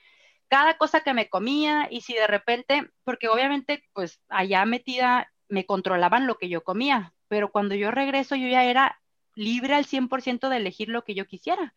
cada 0.47 0.77
cosa 0.77 1.01
que 1.01 1.13
me 1.13 1.29
comía 1.29 1.87
y 1.91 2.01
si 2.01 2.13
de 2.13 2.27
repente, 2.27 2.89
porque 3.03 3.27
obviamente 3.27 3.83
pues 3.93 4.21
allá 4.29 4.65
metida 4.65 5.31
me 5.49 5.65
controlaban 5.65 6.27
lo 6.27 6.37
que 6.37 6.49
yo 6.49 6.63
comía, 6.63 7.13
pero 7.27 7.51
cuando 7.51 7.75
yo 7.75 7.91
regreso 7.91 8.35
yo 8.35 8.47
ya 8.47 8.63
era 8.63 9.01
libre 9.35 9.75
al 9.75 9.85
100% 9.85 10.49
de 10.49 10.57
elegir 10.57 10.89
lo 10.89 11.03
que 11.03 11.15
yo 11.15 11.27
quisiera. 11.27 11.73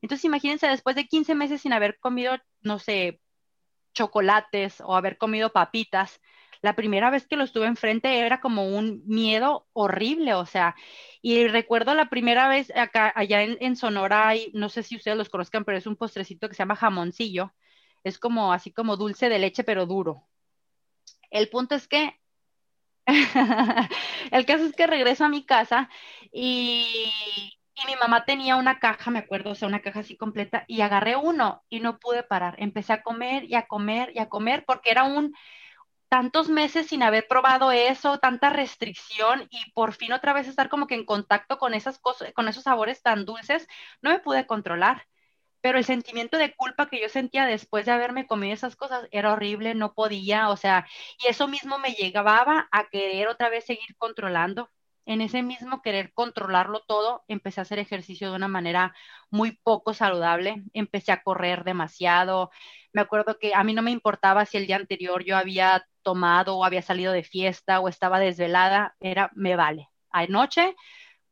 Entonces 0.00 0.24
imagínense 0.24 0.66
después 0.66 0.96
de 0.96 1.06
15 1.06 1.34
meses 1.34 1.62
sin 1.62 1.72
haber 1.72 1.98
comido, 1.98 2.36
no 2.60 2.78
sé, 2.78 3.20
chocolates 3.94 4.80
o 4.80 4.96
haber 4.96 5.18
comido 5.18 5.52
papitas, 5.52 6.20
la 6.64 6.74
primera 6.74 7.10
vez 7.10 7.26
que 7.26 7.36
lo 7.36 7.44
estuve 7.44 7.66
enfrente 7.66 8.20
era 8.20 8.40
como 8.40 8.66
un 8.66 9.02
miedo 9.06 9.68
horrible, 9.74 10.32
o 10.32 10.46
sea, 10.46 10.74
y 11.20 11.46
recuerdo 11.46 11.94
la 11.94 12.08
primera 12.08 12.48
vez 12.48 12.72
acá, 12.74 13.12
allá 13.14 13.42
en, 13.42 13.76
Sonora, 13.76 14.28
hay, 14.28 14.50
no 14.54 14.70
sé 14.70 14.82
si 14.82 14.96
ustedes 14.96 15.18
los 15.18 15.28
conozcan, 15.28 15.64
pero 15.64 15.76
es 15.76 15.86
un 15.86 15.96
postrecito 15.96 16.48
que 16.48 16.54
se 16.54 16.62
llama 16.62 16.74
jamoncillo, 16.74 17.52
es 18.04 18.18
como 18.18 18.52
así 18.52 18.70
como 18.72 18.96
dulce 18.96 19.28
de 19.28 19.38
leche, 19.38 19.64
pero 19.64 19.86
duro. 19.86 20.28
El 21.30 21.48
punto 21.48 21.74
es 21.74 21.88
que, 21.88 22.20
el 24.30 24.46
caso 24.46 24.64
es 24.66 24.74
que 24.76 24.86
regreso 24.86 25.24
a 25.24 25.28
mi 25.28 25.44
casa 25.44 25.90
y, 26.32 27.12
mi 27.88 27.96
mamá 27.96 28.24
tenía 28.24 28.56
una 28.56 28.78
caja, 28.78 29.10
me 29.10 29.18
acuerdo, 29.18 29.50
o 29.50 29.54
sea, 29.54 29.68
una 29.68 29.82
caja 29.82 30.00
así 30.00 30.16
completa, 30.16 30.64
y 30.68 30.80
agarré 30.80 31.16
uno 31.16 31.64
y 31.68 31.80
no 31.80 31.98
pude 31.98 32.22
parar. 32.22 32.54
Empecé 32.58 32.92
a 32.94 33.02
comer 33.02 33.44
y 33.44 33.56
a 33.56 33.66
comer 33.66 34.12
y 34.14 34.20
a 34.20 34.28
comer 34.28 34.64
porque 34.64 34.90
era 34.90 35.04
un 35.04 35.34
tantos 36.08 36.48
meses 36.48 36.86
sin 36.88 37.02
haber 37.02 37.26
probado 37.28 37.72
eso, 37.72 38.18
tanta 38.18 38.50
restricción 38.50 39.48
y 39.50 39.70
por 39.72 39.92
fin 39.94 40.12
otra 40.12 40.32
vez 40.32 40.48
estar 40.48 40.68
como 40.68 40.86
que 40.86 40.94
en 40.94 41.04
contacto 41.04 41.58
con 41.58 41.74
esas 41.74 41.98
cosas, 41.98 42.32
con 42.34 42.48
esos 42.48 42.64
sabores 42.64 43.02
tan 43.02 43.24
dulces, 43.24 43.66
no 44.02 44.10
me 44.10 44.20
pude 44.20 44.46
controlar. 44.46 45.06
Pero 45.64 45.78
el 45.78 45.84
sentimiento 45.86 46.36
de 46.36 46.54
culpa 46.54 46.90
que 46.90 47.00
yo 47.00 47.08
sentía 47.08 47.46
después 47.46 47.86
de 47.86 47.92
haberme 47.92 48.26
comido 48.26 48.52
esas 48.52 48.76
cosas 48.76 49.08
era 49.12 49.32
horrible, 49.32 49.74
no 49.74 49.94
podía, 49.94 50.50
o 50.50 50.58
sea, 50.58 50.86
y 51.18 51.28
eso 51.28 51.48
mismo 51.48 51.78
me 51.78 51.94
llegaba 51.94 52.68
a 52.70 52.90
querer 52.90 53.28
otra 53.28 53.48
vez 53.48 53.64
seguir 53.64 53.96
controlando. 53.96 54.68
En 55.06 55.22
ese 55.22 55.42
mismo 55.42 55.80
querer 55.80 56.12
controlarlo 56.12 56.80
todo, 56.86 57.24
empecé 57.28 57.60
a 57.60 57.62
hacer 57.62 57.78
ejercicio 57.78 58.28
de 58.30 58.36
una 58.36 58.46
manera 58.48 58.94
muy 59.30 59.52
poco 59.52 59.94
saludable, 59.94 60.64
empecé 60.74 61.12
a 61.12 61.22
correr 61.22 61.64
demasiado, 61.64 62.50
me 62.92 63.00
acuerdo 63.00 63.38
que 63.38 63.54
a 63.54 63.64
mí 63.64 63.72
no 63.72 63.80
me 63.80 63.90
importaba 63.90 64.44
si 64.44 64.58
el 64.58 64.66
día 64.66 64.76
anterior 64.76 65.24
yo 65.24 65.34
había 65.34 65.86
tomado 66.02 66.58
o 66.58 66.64
había 66.66 66.82
salido 66.82 67.12
de 67.14 67.24
fiesta 67.24 67.80
o 67.80 67.88
estaba 67.88 68.18
desvelada, 68.20 68.96
era, 69.00 69.30
me 69.34 69.56
vale. 69.56 69.88
Anoche 70.10 70.76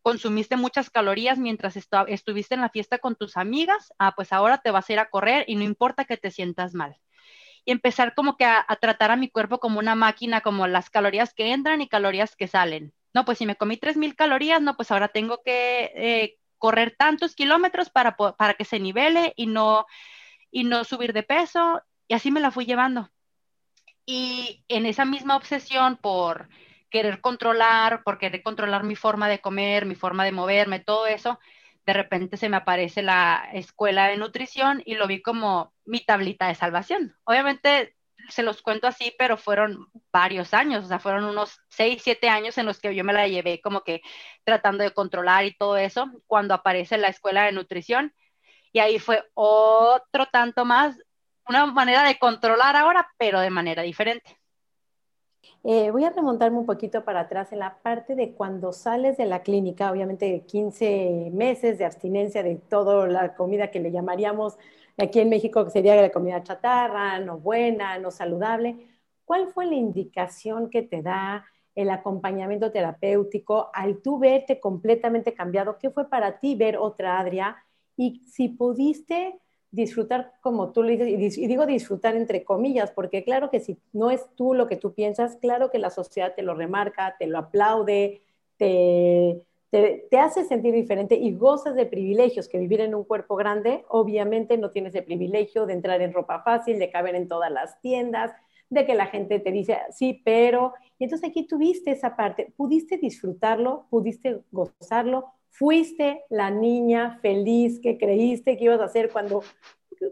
consumiste 0.02 0.56
muchas 0.56 0.90
calorías 0.90 1.38
mientras 1.38 1.76
estuviste 1.76 2.54
en 2.54 2.60
la 2.60 2.68
fiesta 2.68 2.98
con 2.98 3.16
tus 3.16 3.36
amigas, 3.36 3.92
ah, 3.98 4.12
pues 4.14 4.32
ahora 4.32 4.58
te 4.58 4.70
vas 4.70 4.88
a 4.88 4.92
ir 4.92 4.98
a 4.98 5.08
correr 5.08 5.44
y 5.46 5.54
no 5.54 5.62
importa 5.62 6.04
que 6.04 6.16
te 6.16 6.30
sientas 6.30 6.74
mal. 6.74 6.96
Y 7.64 7.70
empezar 7.70 8.14
como 8.14 8.36
que 8.36 8.44
a, 8.44 8.66
tratar 8.80 9.12
a 9.12 9.16
mi 9.16 9.28
cuerpo 9.28 9.60
como 9.60 9.78
una 9.78 9.94
máquina, 9.94 10.40
como 10.40 10.66
las 10.66 10.90
calorías 10.90 11.32
que 11.32 11.52
entran 11.52 11.80
y 11.80 11.88
calorías 11.88 12.34
que 12.34 12.48
salen. 12.48 12.92
No, 13.14 13.24
pues 13.24 13.38
si 13.38 13.46
me 13.46 13.56
comí 13.56 13.76
3.000 13.76 14.16
calorías, 14.16 14.60
no, 14.60 14.76
pues 14.76 14.90
ahora 14.90 15.08
tengo 15.08 15.42
que 15.44 15.92
eh, 15.94 16.38
correr 16.58 16.96
tantos 16.98 17.34
kilómetros 17.36 17.90
para, 17.90 18.16
para 18.16 18.54
que 18.54 18.64
se 18.64 18.80
nivele 18.80 19.32
y 19.36 19.46
no 19.46 19.86
y 20.52 20.64
no 20.64 20.84
subir 20.84 21.12
de 21.12 21.24
peso, 21.24 21.82
y 22.06 22.14
así 22.14 22.30
me 22.30 22.38
la 22.38 22.52
fui 22.52 22.66
llevando. 22.66 23.10
Y 24.04 24.64
en 24.68 24.86
esa 24.86 25.04
misma 25.04 25.34
obsesión 25.34 25.96
por 25.96 26.48
querer 26.92 27.20
controlar, 27.20 28.04
por 28.04 28.18
querer 28.18 28.42
controlar 28.42 28.84
mi 28.84 28.94
forma 28.96 29.28
de 29.28 29.40
comer, 29.40 29.86
mi 29.86 29.96
forma 29.96 30.24
de 30.24 30.32
moverme, 30.32 30.80
todo 30.80 31.06
eso, 31.06 31.40
de 31.86 31.92
repente 31.94 32.36
se 32.36 32.48
me 32.48 32.58
aparece 32.58 33.02
la 33.02 33.48
escuela 33.52 34.08
de 34.08 34.16
nutrición 34.16 34.82
y 34.84 34.94
lo 34.94 35.06
vi 35.08 35.22
como 35.22 35.74
mi 35.84 36.04
tablita 36.04 36.48
de 36.48 36.54
salvación. 36.54 37.16
Obviamente 37.24 37.96
se 38.28 38.42
los 38.42 38.62
cuento 38.62 38.86
así, 38.86 39.14
pero 39.18 39.36
fueron 39.36 39.88
varios 40.12 40.54
años, 40.54 40.84
o 40.84 40.88
sea, 40.88 41.00
fueron 41.00 41.24
unos 41.24 41.60
seis, 41.68 42.02
siete 42.04 42.28
años 42.28 42.56
en 42.58 42.66
los 42.66 42.78
que 42.78 42.94
yo 42.94 43.04
me 43.04 43.12
la 43.12 43.26
llevé 43.26 43.60
como 43.60 43.82
que 43.82 44.00
tratando 44.44 44.84
de 44.84 44.92
controlar 44.92 45.44
y 45.44 45.56
todo 45.56 45.76
eso, 45.76 46.06
cuando 46.26 46.54
aparece 46.54 46.98
la 46.98 47.08
escuela 47.08 47.44
de 47.44 47.52
nutrición 47.52 48.14
y 48.72 48.80
ahí 48.80 48.98
fue 48.98 49.24
otro 49.34 50.26
tanto 50.26 50.64
más, 50.64 50.96
una 51.48 51.66
manera 51.66 52.04
de 52.04 52.18
controlar 52.18 52.76
ahora, 52.76 53.10
pero 53.18 53.40
de 53.40 53.50
manera 53.50 53.82
diferente. 53.82 54.41
Eh, 55.64 55.90
voy 55.90 56.04
a 56.04 56.10
remontarme 56.10 56.58
un 56.58 56.66
poquito 56.66 57.04
para 57.04 57.20
atrás 57.20 57.52
en 57.52 57.60
la 57.60 57.78
parte 57.82 58.14
de 58.14 58.32
cuando 58.32 58.72
sales 58.72 59.16
de 59.16 59.26
la 59.26 59.42
clínica, 59.42 59.90
obviamente 59.90 60.44
15 60.46 61.30
meses 61.32 61.78
de 61.78 61.84
abstinencia 61.84 62.42
de 62.42 62.56
toda 62.56 63.06
la 63.06 63.34
comida 63.34 63.70
que 63.70 63.80
le 63.80 63.92
llamaríamos 63.92 64.56
aquí 64.98 65.20
en 65.20 65.28
México, 65.30 65.64
que 65.64 65.70
sería 65.70 65.96
la 66.00 66.10
comida 66.10 66.42
chatarra, 66.42 67.18
no 67.20 67.38
buena, 67.38 67.98
no 67.98 68.10
saludable. 68.10 68.88
¿Cuál 69.24 69.48
fue 69.48 69.66
la 69.66 69.74
indicación 69.74 70.68
que 70.70 70.82
te 70.82 71.02
da 71.02 71.44
el 71.74 71.90
acompañamiento 71.90 72.70
terapéutico 72.70 73.70
al 73.72 74.02
tú 74.02 74.18
verte 74.18 74.60
completamente 74.60 75.34
cambiado? 75.34 75.78
¿Qué 75.78 75.90
fue 75.90 76.08
para 76.08 76.38
ti 76.40 76.54
ver 76.56 76.76
otra 76.76 77.18
Adria? 77.18 77.56
y 77.96 78.22
si 78.26 78.48
pudiste 78.48 79.38
disfrutar 79.72 80.34
como 80.42 80.70
tú 80.70 80.82
lo 80.82 80.90
dices, 80.90 81.38
y 81.38 81.46
digo 81.46 81.66
disfrutar 81.66 82.14
entre 82.14 82.44
comillas, 82.44 82.92
porque 82.92 83.24
claro 83.24 83.50
que 83.50 83.58
si 83.58 83.78
no 83.92 84.10
es 84.10 84.24
tú 84.36 84.54
lo 84.54 84.68
que 84.68 84.76
tú 84.76 84.94
piensas, 84.94 85.36
claro 85.36 85.70
que 85.70 85.78
la 85.78 85.90
sociedad 85.90 86.34
te 86.36 86.42
lo 86.42 86.54
remarca, 86.54 87.16
te 87.18 87.26
lo 87.26 87.38
aplaude, 87.38 88.22
te, 88.58 89.42
te, 89.70 90.18
hace 90.18 90.44
sentir 90.44 90.74
diferente 90.74 91.16
y 91.16 91.32
gozas 91.32 91.74
de 91.74 91.86
privilegios, 91.86 92.48
que 92.48 92.58
vivir 92.58 92.82
en 92.82 92.94
un 92.94 93.04
cuerpo 93.04 93.34
grande, 93.34 93.84
obviamente 93.88 94.58
no 94.58 94.70
tienes 94.70 94.94
el 94.94 95.04
privilegio 95.04 95.64
de 95.64 95.72
entrar 95.72 96.02
en 96.02 96.12
ropa 96.12 96.42
fácil, 96.42 96.78
de 96.78 96.90
caber 96.90 97.14
en 97.14 97.26
todas 97.26 97.50
las 97.50 97.80
tiendas, 97.80 98.32
de 98.68 98.84
que 98.84 98.94
la 98.94 99.06
gente 99.06 99.38
te 99.38 99.50
dice, 99.50 99.78
sí, 99.90 100.20
pero, 100.24 100.74
y 100.98 101.04
entonces 101.04 101.30
aquí 101.30 101.46
tuviste 101.46 101.90
esa 101.90 102.14
parte, 102.14 102.52
pudiste 102.56 102.98
disfrutarlo, 102.98 103.86
pudiste 103.88 104.42
gozarlo, 104.50 105.32
fuiste 105.52 106.24
la 106.30 106.50
niña 106.50 107.18
feliz 107.20 107.78
que 107.80 107.98
creíste 107.98 108.56
que 108.56 108.64
ibas 108.64 108.80
a 108.80 108.88
ser 108.88 109.10
cuando 109.10 109.44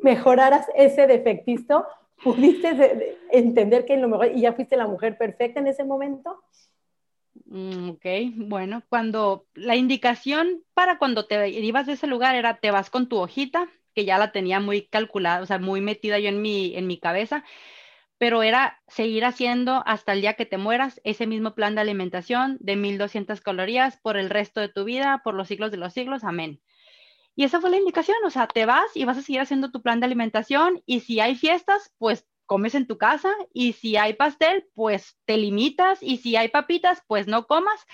mejoraras 0.02 0.66
ese 0.76 1.06
defectito, 1.06 1.86
pudiste 2.22 3.16
entender 3.32 3.84
que 3.86 3.96
lo 3.96 4.08
mejor 4.08 4.30
y 4.34 4.42
ya 4.42 4.52
fuiste 4.52 4.76
la 4.76 4.86
mujer 4.86 5.16
perfecta 5.16 5.58
en 5.60 5.66
ese 5.66 5.84
momento. 5.84 6.42
Mm, 7.46 7.90
ok, 7.90 8.06
bueno, 8.36 8.82
cuando 8.88 9.46
la 9.54 9.76
indicación 9.76 10.62
para 10.74 10.98
cuando 10.98 11.26
te 11.26 11.48
ibas 11.48 11.86
de 11.86 11.94
ese 11.94 12.06
lugar 12.06 12.36
era 12.36 12.58
te 12.58 12.70
vas 12.70 12.90
con 12.90 13.08
tu 13.08 13.16
hojita, 13.16 13.68
que 13.94 14.04
ya 14.04 14.18
la 14.18 14.32
tenía 14.32 14.60
muy 14.60 14.82
calculada, 14.82 15.42
o 15.42 15.46
sea, 15.46 15.58
muy 15.58 15.80
metida 15.80 16.18
yo 16.18 16.28
en 16.28 16.42
mi, 16.42 16.76
en 16.76 16.86
mi 16.86 16.98
cabeza, 16.98 17.44
pero 18.20 18.42
era 18.42 18.82
seguir 18.86 19.24
haciendo 19.24 19.82
hasta 19.86 20.12
el 20.12 20.20
día 20.20 20.34
que 20.34 20.44
te 20.44 20.58
mueras 20.58 21.00
ese 21.04 21.26
mismo 21.26 21.54
plan 21.54 21.74
de 21.74 21.80
alimentación 21.80 22.58
de 22.60 22.76
1200 22.76 23.40
calorías 23.40 23.96
por 23.96 24.18
el 24.18 24.28
resto 24.28 24.60
de 24.60 24.68
tu 24.68 24.84
vida, 24.84 25.22
por 25.24 25.32
los 25.32 25.48
siglos 25.48 25.70
de 25.70 25.78
los 25.78 25.94
siglos, 25.94 26.22
amén. 26.22 26.60
Y 27.34 27.44
esa 27.44 27.62
fue 27.62 27.70
la 27.70 27.78
indicación, 27.78 28.18
o 28.22 28.28
sea, 28.28 28.46
te 28.46 28.66
vas 28.66 28.94
y 28.94 29.06
vas 29.06 29.16
a 29.16 29.22
seguir 29.22 29.40
haciendo 29.40 29.70
tu 29.70 29.80
plan 29.80 30.00
de 30.00 30.06
alimentación 30.06 30.82
y 30.84 31.00
si 31.00 31.18
hay 31.18 31.34
fiestas, 31.34 31.94
pues 31.96 32.26
comes 32.44 32.74
en 32.74 32.86
tu 32.86 32.98
casa 32.98 33.32
y 33.54 33.72
si 33.72 33.96
hay 33.96 34.12
pastel, 34.12 34.68
pues 34.74 35.16
te 35.24 35.38
limitas 35.38 36.02
y 36.02 36.18
si 36.18 36.36
hay 36.36 36.48
papitas, 36.48 37.02
pues 37.06 37.26
no 37.26 37.46
comas. 37.46 37.86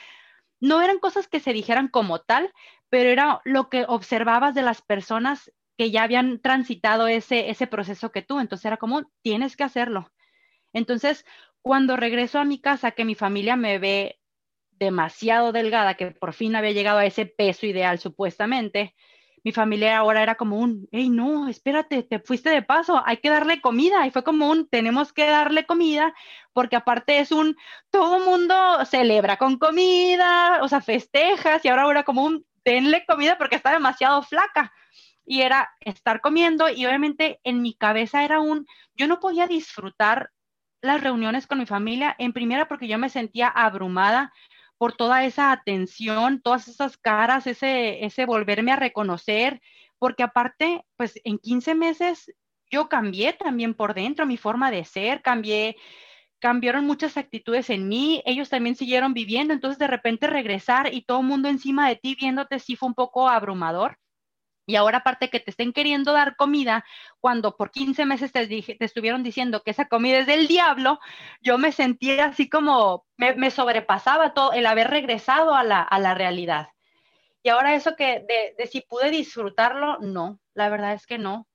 No 0.59 0.83
eran 0.83 0.99
cosas 0.99 1.29
que 1.29 1.39
se 1.39 1.53
dijeran 1.53 1.87
como 1.87 2.19
tal, 2.19 2.53
pero 2.89 3.11
era 3.11 3.43
lo 3.45 3.69
que 3.69 3.85
observabas 3.87 4.57
de 4.57 4.63
las 4.63 4.83
personas 4.83 5.53
que 5.79 5.93
ya 5.93 6.03
habían 6.03 6.41
transitado 6.41 7.07
ese, 7.07 7.49
ese 7.49 7.69
proceso 7.69 8.11
que 8.11 8.23
tú. 8.23 8.41
Entonces 8.41 8.65
era 8.65 8.77
como, 8.77 9.05
tienes 9.23 9.57
que 9.57 9.63
hacerlo. 9.63 10.11
Entonces, 10.77 11.25
cuando 11.63 11.97
regreso 11.97 12.39
a 12.39 12.45
mi 12.45 12.61
casa, 12.61 12.91
que 12.91 13.07
mi 13.07 13.15
familia 13.15 13.57
me 13.57 13.79
ve 13.79 14.21
demasiado 14.73 15.51
delgada, 15.51 15.95
que 15.95 16.11
por 16.11 16.35
fin 16.35 16.55
había 16.55 16.73
llegado 16.73 16.99
a 16.99 17.07
ese 17.07 17.25
peso 17.25 17.65
ideal 17.65 17.99
supuestamente, 17.99 18.95
mi 19.43 19.53
familia 19.53 19.97
ahora 19.97 20.23
era 20.23 20.35
como 20.35 20.59
un, 20.59 20.87
hey, 20.93 21.09
no, 21.09 21.49
espérate, 21.49 22.03
te 22.03 22.19
fuiste 22.19 22.51
de 22.51 22.61
paso, 22.61 23.03
hay 23.07 23.17
que 23.19 23.31
darle 23.31 23.63
comida. 23.63 24.07
Y 24.07 24.11
fue 24.11 24.23
como 24.23 24.51
un, 24.51 24.69
tenemos 24.69 25.15
que 25.15 25.25
darle 25.25 25.65
comida, 25.65 26.13
porque 26.53 26.77
aparte 26.77 27.21
es 27.21 27.33
un, 27.33 27.57
todo 27.91 28.21
mundo 28.21 28.55
celebra 28.85 29.39
con 29.39 29.57
comida, 29.59 30.59
o 30.61 30.69
sea, 30.69 30.83
festejas, 30.83 31.65
y 31.65 31.69
ahora 31.69 31.85
ahora 31.85 32.03
como 32.03 32.23
un, 32.23 32.45
denle 32.67 33.07
comida 33.07 33.39
porque 33.39 33.57
está 33.57 33.73
demasiado 33.73 34.23
flaca. 34.23 34.75
Y 35.25 35.41
era 35.41 35.71
estar 35.81 36.21
comiendo, 36.21 36.69
y 36.69 36.85
obviamente 36.85 37.41
en 37.45 37.63
mi 37.63 37.73
cabeza 37.73 38.25
era 38.25 38.41
un, 38.41 38.67
yo 38.95 39.07
no 39.07 39.21
podía 39.21 39.47
disfrutar 39.47 40.31
las 40.83 41.03
reuniones 41.03 41.47
con 41.47 41.59
mi 41.59 41.67
familia, 41.67 42.15
en 42.19 42.33
primera 42.33 42.69
porque 42.69 42.89
yo 42.89 42.99
me 42.99 43.09
sentía 43.09 43.49
abrumada 43.49 44.33
por 44.79 44.93
toda 44.95 45.25
esa 45.25 45.53
atención, 45.53 46.41
todas 46.43 46.69
esas 46.69 46.97
caras, 46.99 47.47
ese, 47.47 48.05
ese 48.05 48.27
volverme 48.27 48.73
a 48.73 48.77
reconocer, 48.77 49.61
porque 49.99 50.23
aparte, 50.23 50.85
pues 50.97 51.19
en 51.25 51.39
15 51.39 51.75
meses 51.75 52.33
yo 52.71 52.89
cambié 52.89 53.33
también 53.33 53.75
por 53.75 53.95
dentro, 53.95 54.27
mi 54.27 54.37
forma 54.37 54.71
de 54.71 54.85
ser, 54.85 55.23
cambié, 55.23 55.77
cambiaron 56.39 56.87
muchas 56.87 57.17
actitudes 57.17 57.71
en 57.71 57.89
mí, 57.89 58.23
ellos 58.27 58.51
también 58.51 58.77
siguieron 58.77 59.15
viviendo, 59.15 59.55
entonces 59.55 59.79
de 59.79 59.87
repente 59.87 60.27
regresar 60.27 60.93
y 60.93 61.03
todo 61.03 61.21
el 61.21 61.27
mundo 61.27 61.49
encima 61.49 61.89
de 61.89 61.97
ti 61.97 62.17
viéndote 62.21 62.59
sí 62.59 62.77
fue 62.77 62.89
un 62.89 62.95
poco 62.95 63.29
abrumador. 63.29 63.99
Y 64.67 64.77
ahora 64.77 64.99
aparte 64.99 65.31
que 65.31 65.41
te 65.41 65.51
estén 65.51 65.73
queriendo 65.73 66.13
dar 66.13 66.37
comida, 66.37 66.85
cuando 67.21 67.57
por 67.57 67.71
15 67.71 68.05
meses 68.05 68.33
te, 68.33 68.47
te 68.47 68.85
estuvieron 68.85 69.23
diciendo 69.23 69.63
que 69.63 69.71
esa 69.71 69.87
comida 69.87 70.19
es 70.19 70.27
del 70.27 70.49
diablo, 70.49 70.99
yo 71.41 71.57
me 71.57 71.73
sentía 71.73 72.27
así 72.27 72.49
como, 72.49 73.07
me, 73.17 73.51
sobrepasaba 73.51 74.35
todo 74.35 74.53
el 74.53 74.67
haber 74.67 74.91
regresado 74.91 75.55
a 75.55 75.63
la, 75.63 75.83
a 75.83 75.99
la 75.99 76.15
realidad. 76.15 76.69
Y 77.43 77.49
ahora 77.49 77.75
eso 77.77 77.95
que 77.97 78.25
de, 78.29 78.55
de 78.59 78.67
si 78.67 78.81
pude 78.81 79.11
disfrutarlo, 79.11 79.99
no, 80.01 80.41
la 80.55 80.69
verdad 80.69 80.95
es 80.95 81.07
que 81.07 81.19
no 81.19 81.47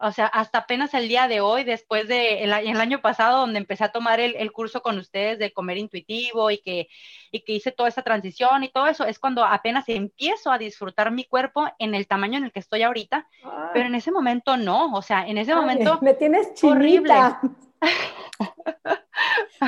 o 0.00 0.12
sea, 0.12 0.26
hasta 0.26 0.58
apenas 0.58 0.94
el 0.94 1.08
día 1.08 1.26
de 1.26 1.40
hoy, 1.40 1.64
después 1.64 2.06
de 2.06 2.44
el, 2.44 2.52
año 2.52 3.00
pasado, 3.00 3.40
donde 3.40 3.58
empecé 3.58 3.84
a 3.84 3.92
tomar 3.92 4.20
el, 4.20 4.52
curso 4.52 4.80
con 4.80 4.96
ustedes 4.98 5.38
de 5.38 5.52
comer 5.52 5.76
intuitivo 5.76 6.50
y 6.50 6.58
que, 6.58 6.88
y 7.32 7.40
que 7.40 7.54
hice 7.54 7.72
toda 7.72 7.88
esa 7.88 8.02
transición 8.02 8.62
y 8.62 8.68
todo 8.68 8.86
eso, 8.86 9.04
es 9.04 9.18
cuando 9.18 9.44
apenas 9.44 9.88
empiezo 9.88 10.52
a 10.52 10.58
disfrutar 10.58 11.10
mi 11.10 11.24
cuerpo 11.24 11.66
en 11.78 11.94
el 11.94 12.06
tamaño 12.06 12.38
en 12.38 12.44
el 12.44 12.52
que 12.52 12.60
estoy 12.60 12.82
ahorita, 12.82 13.26
pero 13.72 13.86
en 13.86 13.94
ese 13.96 14.12
momento 14.12 14.56
no, 14.56 14.94
o 14.94 15.02
sea, 15.02 15.26
en 15.26 15.38
ese 15.38 15.54
momento... 15.54 15.98
Me 16.00 16.14
tienes 16.14 16.54
chinita. 16.54 17.40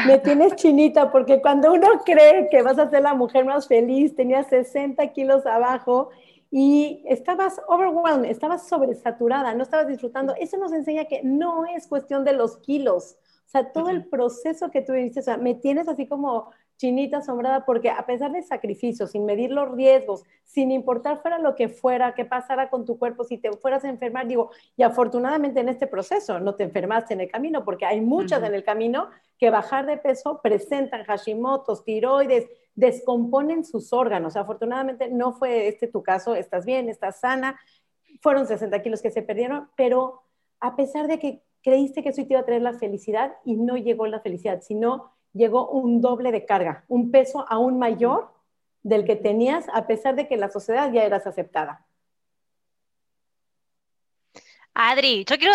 me 0.07 0.19
tienes 0.19 0.55
chinita 0.55 1.11
porque 1.11 1.41
cuando 1.41 1.73
uno 1.73 1.89
cree 2.05 2.49
que 2.51 2.63
vas 2.63 2.79
a 2.79 2.89
ser 2.89 3.03
la 3.03 3.15
mujer 3.15 3.45
más 3.45 3.67
feliz, 3.67 4.15
tenía 4.15 4.45
60 4.45 5.05
kilos 5.09 5.45
abajo 5.45 6.11
y 6.51 7.05
estabas 7.07 7.61
overwhelmed, 7.69 8.29
estabas 8.29 8.69
sobresaturada, 8.69 9.55
no 9.55 9.63
estabas 9.63 9.87
disfrutando. 9.87 10.35
Eso 10.39 10.57
nos 10.57 10.73
enseña 10.73 11.05
que 11.05 11.23
no 11.23 11.65
es 11.67 11.87
cuestión 11.87 12.25
de 12.25 12.33
los 12.33 12.57
kilos. 12.59 13.17
O 13.47 13.49
sea, 13.51 13.73
todo 13.73 13.91
el 13.91 14.07
proceso 14.07 14.71
que 14.71 14.83
tú 14.83 14.93
viviste, 14.93 15.21
o 15.21 15.23
sea, 15.23 15.37
me 15.37 15.55
tienes 15.55 15.89
así 15.89 16.07
como 16.07 16.51
chinita 16.81 17.19
asombrada 17.19 17.67
porque 17.67 17.91
a 17.91 18.07
pesar 18.07 18.33
del 18.33 18.43
sacrificio, 18.43 19.07
sin 19.07 19.27
medir 19.27 19.51
los 19.51 19.71
riesgos, 19.73 20.25
sin 20.45 20.71
importar 20.71 21.21
fuera 21.21 21.39
lo 21.39 21.55
que 21.55 21.69
fuera, 21.69 22.15
qué 22.15 22.25
pasara 22.25 22.71
con 22.71 22.87
tu 22.87 22.99
cuerpo, 22.99 23.23
si 23.23 23.37
te 23.37 23.53
fueras 23.53 23.85
a 23.85 23.91
enfermar, 23.91 24.27
digo, 24.27 24.51
y 24.79 24.83
afortunadamente 24.83 25.61
en 25.61 25.69
este 25.69 25.87
proceso 25.87 26.41
no 26.41 26.55
te 26.55 26.65
enfermaste 26.65 27.13
en 27.13 27.21
el 27.21 27.31
camino, 27.31 27.67
porque 27.67 27.85
hay 27.85 28.01
muchas 28.01 28.43
en 28.43 28.55
el 28.55 28.65
camino 28.65 29.11
que 29.39 29.51
bajar 29.51 29.85
de 29.85 29.99
peso 29.99 30.41
presentan 30.43 31.05
Hashimoto's, 31.05 31.85
tiroides, 31.85 32.49
descomponen 32.75 33.67
sus 33.67 33.93
órganos. 33.93 34.37
Afortunadamente 34.37 35.11
no 35.11 35.35
fue 35.35 35.69
este 35.69 35.87
tu 35.87 36.03
caso, 36.03 36.35
estás 36.35 36.65
bien, 36.65 36.89
estás 36.89 37.21
sana, 37.21 37.61
fueron 38.23 38.47
60 38.47 38.81
kilos 38.81 39.03
que 39.03 39.11
se 39.11 39.21
perdieron, 39.21 39.69
pero 39.77 40.23
a 40.61 40.77
pesar 40.77 41.09
de 41.09 41.19
que 41.19 41.43
creíste 41.63 42.03
que 42.03 42.09
eso 42.09 42.25
te 42.25 42.33
iba 42.33 42.41
a 42.41 42.47
traer 42.47 42.63
la 42.63 42.73
felicidad 42.73 43.37
y 43.45 43.57
no 43.57 43.77
llegó 43.77 44.07
la 44.07 44.21
felicidad, 44.21 44.63
sino 44.63 45.13
llegó 45.33 45.69
un 45.69 46.01
doble 46.01 46.33
de 46.33 46.45
carga, 46.45 46.85
un 46.89 47.11
peso 47.11 47.45
aún 47.49 47.79
mayor 47.79 48.33
del 48.83 49.05
que 49.05 49.17
tenías 49.17 49.67
a 49.73 49.87
pesar 49.87 50.15
de 50.17 50.27
que 50.27 50.37
la 50.37 50.51
sociedad 50.51 50.93
ya 50.93 51.05
eras 51.05 51.27
aceptada. 51.27 51.87
Adri, 54.73 55.25
yo 55.25 55.37
quiero, 55.37 55.55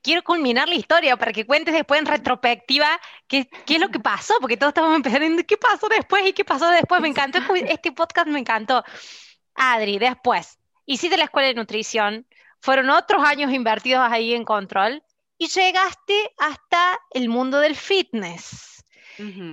quiero 0.00 0.22
culminar 0.22 0.68
la 0.68 0.76
historia 0.76 1.16
para 1.16 1.32
que 1.32 1.44
cuentes 1.44 1.74
después 1.74 2.00
en 2.00 2.06
retrospectiva 2.06 2.88
qué, 3.26 3.48
qué 3.66 3.74
es 3.74 3.80
lo 3.80 3.88
que 3.88 4.00
pasó, 4.00 4.34
porque 4.40 4.56
todos 4.56 4.70
estamos 4.70 4.94
empezando, 4.94 5.42
¿qué 5.44 5.56
pasó 5.56 5.88
después 5.88 6.26
y 6.26 6.32
qué 6.32 6.44
pasó 6.44 6.68
después? 6.70 7.00
Me 7.00 7.08
encantó, 7.08 7.40
este 7.54 7.92
podcast 7.92 8.28
me 8.28 8.38
encantó. 8.38 8.84
Adri, 9.54 9.98
después, 9.98 10.58
hiciste 10.86 11.16
la 11.16 11.24
escuela 11.24 11.48
de 11.48 11.54
nutrición, 11.54 12.26
fueron 12.60 12.90
otros 12.90 13.22
años 13.24 13.52
invertidos 13.52 14.06
ahí 14.10 14.34
en 14.34 14.44
control 14.44 15.02
y 15.36 15.48
llegaste 15.48 16.32
hasta 16.38 16.98
el 17.10 17.28
mundo 17.28 17.60
del 17.60 17.74
fitness. 17.74 18.83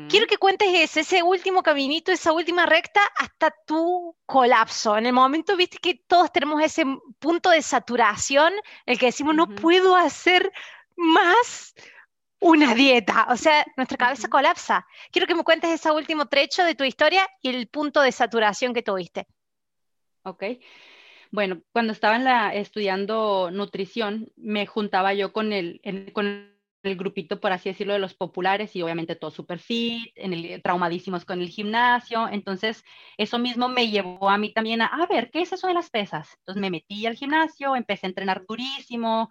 Quiero 0.10 0.28
que 0.28 0.38
cuentes 0.38 0.70
ese, 0.74 1.02
ese 1.02 1.24
último 1.24 1.62
caminito, 1.62 2.12
esa 2.12 2.32
última 2.32 2.66
recta 2.66 3.02
hasta 3.18 3.54
tu 3.66 4.16
colapso. 4.26 4.98
En 4.98 5.06
el 5.06 5.14
momento, 5.14 5.56
viste 5.56 5.78
que 5.78 5.96
todos 6.08 6.32
tenemos 6.32 6.62
ese 6.64 6.84
punto 7.20 7.50
de 7.52 7.62
saturación, 7.62 8.54
el 8.86 8.98
que 8.98 9.08
decimos, 9.08 9.36
no 9.36 9.48
puedo 9.48 9.96
hacer 9.96 10.52
más 10.96 11.76
una 12.40 12.74
dieta. 12.74 13.28
O 13.30 13.38
sea, 13.38 13.66
nuestra 13.78 13.98
cabeza 13.98 14.28
colapsa. 14.28 14.86
Quiero 15.12 15.28
que 15.28 15.36
me 15.36 15.44
cuentes 15.44 15.70
ese 15.70 15.92
último 15.92 16.26
trecho 16.26 16.64
de 16.64 16.76
tu 16.76 16.84
historia 16.84 17.28
y 17.42 17.50
el 17.50 17.68
punto 17.68 18.02
de 18.02 18.12
saturación 18.12 18.74
que 18.74 18.82
tuviste. 18.82 19.28
Ok. 20.24 20.44
Bueno, 21.32 21.62
cuando 21.72 21.94
estaba 21.94 22.18
en 22.18 22.26
la, 22.26 22.54
estudiando 22.54 23.52
nutrición, 23.52 24.32
me 24.36 24.66
juntaba 24.66 25.14
yo 25.14 25.32
con 25.32 25.54
el, 25.54 25.80
con 26.14 26.51
el 26.84 26.96
grupito, 26.96 27.40
por 27.40 27.52
así 27.52 27.70
decirlo, 27.70 27.94
de 27.94 28.00
los 28.00 28.14
populares 28.14 28.76
y 28.76 28.82
obviamente 28.82 29.16
todos 29.16 29.34
super 29.34 29.60
fit, 29.60 30.12
en 30.16 30.34
el, 30.34 30.62
traumadísimos 30.62 31.26
con 31.26 31.42
el 31.42 31.50
gimnasio. 31.50 32.28
Entonces, 32.28 32.84
eso 33.18 33.40
mismo 33.40 33.70
me 33.70 33.90
llevó 33.90 34.30
a 34.30 34.38
mí 34.38 34.54
también 34.54 34.82
a, 34.82 34.88
a 34.88 35.06
ver, 35.08 35.30
¿qué 35.32 35.42
es 35.42 35.54
eso 35.54 35.68
de 35.68 35.74
las 35.74 35.90
pesas? 35.90 36.36
Entonces 36.40 36.62
me 36.62 36.72
metí 36.72 37.06
al 37.06 37.16
gimnasio, 37.16 37.76
empecé 37.76 38.06
a 38.08 38.10
entrenar 38.10 38.46
durísimo. 38.48 39.30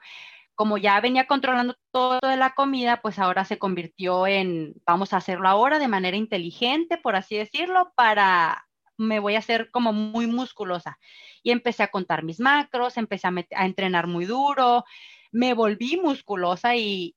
Como 0.55 0.79
ya 0.79 1.01
venía 1.01 1.27
controlando 1.27 1.75
todo 1.91 2.19
de 2.23 2.37
la 2.37 2.55
comida, 2.55 3.01
pues 3.03 3.19
ahora 3.19 3.45
se 3.45 3.59
convirtió 3.59 4.27
en, 4.27 4.75
vamos 4.87 5.13
a 5.13 5.19
hacerlo 5.19 5.49
ahora 5.49 5.79
de 5.79 5.89
manera 5.89 6.17
inteligente, 6.17 6.99
por 6.99 7.17
así 7.17 7.37
decirlo, 7.37 7.93
para, 7.97 8.69
me 8.99 9.21
voy 9.21 9.35
a 9.37 9.39
hacer 9.39 9.71
como 9.71 9.93
muy 9.93 10.27
musculosa. 10.27 10.99
Y 11.43 11.51
empecé 11.51 11.83
a 11.83 11.91
contar 11.91 12.25
mis 12.25 12.41
macros, 12.41 12.97
empecé 12.99 13.29
a 13.29 13.67
entrenar 13.67 14.07
muy 14.07 14.27
duro, 14.27 14.85
me 15.33 15.55
volví 15.55 15.97
musculosa 15.97 16.77
y, 16.77 17.17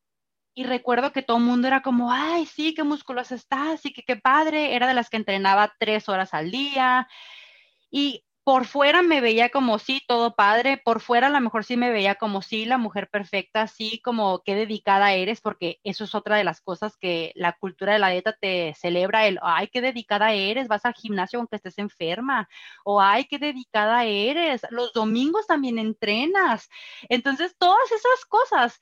y 0.56 0.66
recuerdo 0.66 1.12
que 1.12 1.24
todo 1.24 1.38
el 1.38 1.43
mundo 1.43 1.68
era 1.68 1.82
como, 1.82 2.12
ay, 2.12 2.45
sí, 2.45 2.74
qué 2.74 2.84
musculosa 2.84 3.36
estás, 3.36 3.86
y 3.86 3.93
que 3.93 4.04
qué 4.04 4.16
padre, 4.18 4.76
era 4.76 4.88
de 4.88 4.93
las 4.93 5.10
que 5.10 5.18
entrenaba 5.18 5.74
tres 5.80 6.10
horas 6.10 6.34
al 6.34 6.51
día. 6.51 7.08
Y 7.91 8.24
por 8.43 8.66
fuera 8.66 9.01
me 9.04 9.22
veía 9.22 9.49
como 9.49 9.80
sí, 9.80 10.01
todo 10.06 10.36
padre, 10.36 10.78
por 10.78 10.99
fuera 10.99 11.28
a 11.28 11.30
lo 11.30 11.39
mejor 11.39 11.64
sí 11.64 11.78
me 11.78 11.91
veía 11.91 12.16
como 12.16 12.41
sí, 12.41 12.66
la 12.66 12.78
mujer 12.78 13.10
perfecta, 13.10 13.68
sí, 13.68 14.01
como 14.04 14.43
qué 14.43 14.56
dedicada 14.56 15.14
eres, 15.14 15.39
porque 15.41 15.80
eso 15.84 16.04
es 16.04 16.14
otra 16.14 16.36
de 16.36 16.43
las 16.43 16.60
cosas 16.62 16.97
que 16.97 17.32
la 17.36 17.54
cultura 17.54 17.93
de 17.93 17.99
la 17.99 18.10
dieta 18.10 18.34
te 18.39 18.74
celebra, 18.76 19.28
el, 19.28 19.39
ay, 19.41 19.70
qué 19.70 19.82
dedicada 19.82 20.34
eres, 20.34 20.68
vas 20.68 20.86
al 20.86 20.93
gimnasio 20.93 21.39
aunque 21.39 21.56
estés 21.56 21.78
enferma, 21.78 22.49
o 22.84 23.01
ay, 23.01 23.26
qué 23.26 23.39
dedicada 23.39 24.04
eres, 24.06 24.62
los 24.72 24.91
domingos 24.93 25.47
también 25.47 25.80
entrenas. 25.80 26.70
Entonces, 27.10 27.56
todas 27.58 27.91
esas 27.91 28.26
cosas 28.28 28.80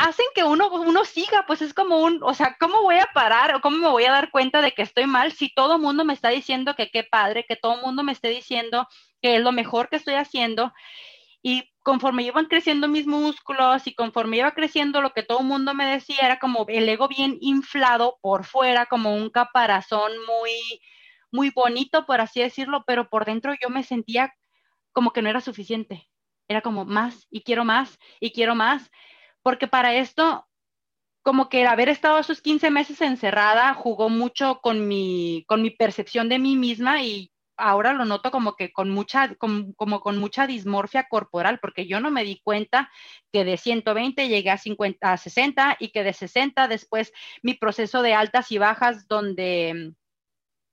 hacen 0.00 0.26
que 0.34 0.44
uno, 0.44 0.70
uno 0.72 1.04
siga, 1.04 1.44
pues 1.46 1.60
es 1.60 1.74
como 1.74 1.98
un, 1.98 2.20
o 2.22 2.32
sea, 2.32 2.56
¿cómo 2.58 2.82
voy 2.82 2.96
a 2.96 3.08
parar 3.12 3.54
o 3.54 3.60
cómo 3.60 3.76
me 3.76 3.88
voy 3.88 4.04
a 4.04 4.12
dar 4.12 4.30
cuenta 4.30 4.62
de 4.62 4.72
que 4.72 4.82
estoy 4.82 5.06
mal 5.06 5.32
si 5.32 5.52
todo 5.52 5.76
el 5.76 5.82
mundo 5.82 6.04
me 6.04 6.14
está 6.14 6.30
diciendo 6.30 6.74
que 6.74 6.90
qué 6.90 7.04
padre, 7.04 7.44
que 7.46 7.56
todo 7.56 7.74
el 7.74 7.82
mundo 7.82 8.02
me 8.02 8.12
esté 8.12 8.28
diciendo 8.28 8.88
que 9.20 9.36
es 9.36 9.42
lo 9.42 9.52
mejor 9.52 9.90
que 9.90 9.96
estoy 9.96 10.14
haciendo? 10.14 10.72
Y 11.42 11.70
conforme 11.82 12.22
iban 12.22 12.46
creciendo 12.46 12.88
mis 12.88 13.06
músculos 13.06 13.86
y 13.86 13.94
conforme 13.94 14.38
iba 14.38 14.52
creciendo 14.52 15.02
lo 15.02 15.10
que 15.12 15.22
todo 15.22 15.40
el 15.40 15.46
mundo 15.46 15.74
me 15.74 15.86
decía, 15.86 16.18
era 16.22 16.38
como 16.38 16.64
el 16.68 16.88
ego 16.88 17.08
bien 17.08 17.36
inflado 17.40 18.18
por 18.22 18.44
fuera, 18.44 18.86
como 18.86 19.14
un 19.14 19.28
caparazón 19.28 20.12
muy, 20.26 20.52
muy 21.30 21.50
bonito, 21.50 22.06
por 22.06 22.22
así 22.22 22.40
decirlo, 22.40 22.84
pero 22.86 23.10
por 23.10 23.26
dentro 23.26 23.52
yo 23.60 23.68
me 23.68 23.82
sentía 23.82 24.32
como 24.92 25.12
que 25.12 25.20
no 25.22 25.28
era 25.28 25.40
suficiente. 25.42 26.08
Era 26.48 26.62
como 26.62 26.84
más 26.84 27.26
y 27.30 27.42
quiero 27.42 27.64
más 27.64 27.98
y 28.18 28.32
quiero 28.32 28.54
más 28.54 28.90
porque 29.42 29.66
para 29.66 29.94
esto, 29.94 30.46
como 31.22 31.48
que 31.48 31.66
haber 31.66 31.88
estado 31.88 32.18
esos 32.18 32.40
15 32.40 32.70
meses 32.70 33.00
encerrada 33.00 33.74
jugó 33.74 34.08
mucho 34.08 34.60
con 34.62 34.88
mi, 34.88 35.44
con 35.46 35.62
mi 35.62 35.70
percepción 35.70 36.28
de 36.28 36.38
mí 36.38 36.56
misma 36.56 37.02
y 37.02 37.32
ahora 37.60 37.92
lo 37.92 38.04
noto 38.04 38.30
como 38.30 38.56
que 38.56 38.72
con 38.72 38.90
mucha, 38.90 39.34
como 39.36 40.00
con 40.00 40.18
mucha 40.18 40.46
dismorfia 40.46 41.06
corporal, 41.08 41.58
porque 41.60 41.86
yo 41.86 42.00
no 42.00 42.10
me 42.10 42.24
di 42.24 42.40
cuenta 42.42 42.90
que 43.32 43.44
de 43.44 43.56
120 43.56 44.28
llegué 44.28 44.50
a, 44.50 44.58
50, 44.58 45.12
a 45.12 45.16
60 45.16 45.76
y 45.78 45.88
que 45.88 46.02
de 46.02 46.12
60 46.12 46.68
después 46.68 47.12
mi 47.42 47.54
proceso 47.54 48.02
de 48.02 48.14
altas 48.14 48.50
y 48.50 48.58
bajas 48.58 49.06
donde, 49.08 49.92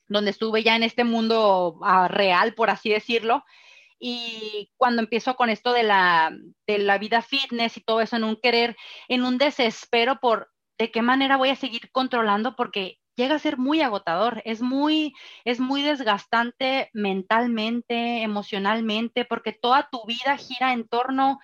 donde 0.07 0.31
estuve 0.31 0.63
ya 0.63 0.75
en 0.75 0.83
este 0.83 1.03
mundo 1.03 1.77
ah, 1.83 2.07
real, 2.07 2.53
por 2.53 2.69
así 2.69 2.89
decirlo, 2.89 3.43
y 3.99 4.71
cuando 4.77 5.01
empiezo 5.01 5.35
con 5.35 5.49
esto 5.49 5.73
de 5.73 5.83
la, 5.83 6.35
de 6.67 6.77
la 6.79 6.97
vida 6.97 7.21
fitness 7.21 7.77
y 7.77 7.81
todo 7.81 8.01
eso 8.01 8.15
en 8.15 8.23
un 8.23 8.35
querer, 8.35 8.75
en 9.07 9.23
un 9.23 9.37
desespero 9.37 10.19
por 10.19 10.49
de 10.77 10.91
qué 10.91 11.01
manera 11.01 11.37
voy 11.37 11.49
a 11.49 11.55
seguir 11.55 11.91
controlando 11.91 12.55
porque 12.55 12.99
llega 13.15 13.35
a 13.35 13.39
ser 13.39 13.57
muy 13.57 13.81
agotador, 13.81 14.41
es 14.45 14.61
muy, 14.61 15.13
es 15.43 15.59
muy 15.59 15.81
desgastante 15.81 16.89
mentalmente, 16.93 18.21
emocionalmente, 18.21 19.25
porque 19.25 19.53
toda 19.53 19.89
tu 19.91 20.05
vida 20.05 20.37
gira 20.37 20.71
en 20.71 20.87
torno 20.87 21.39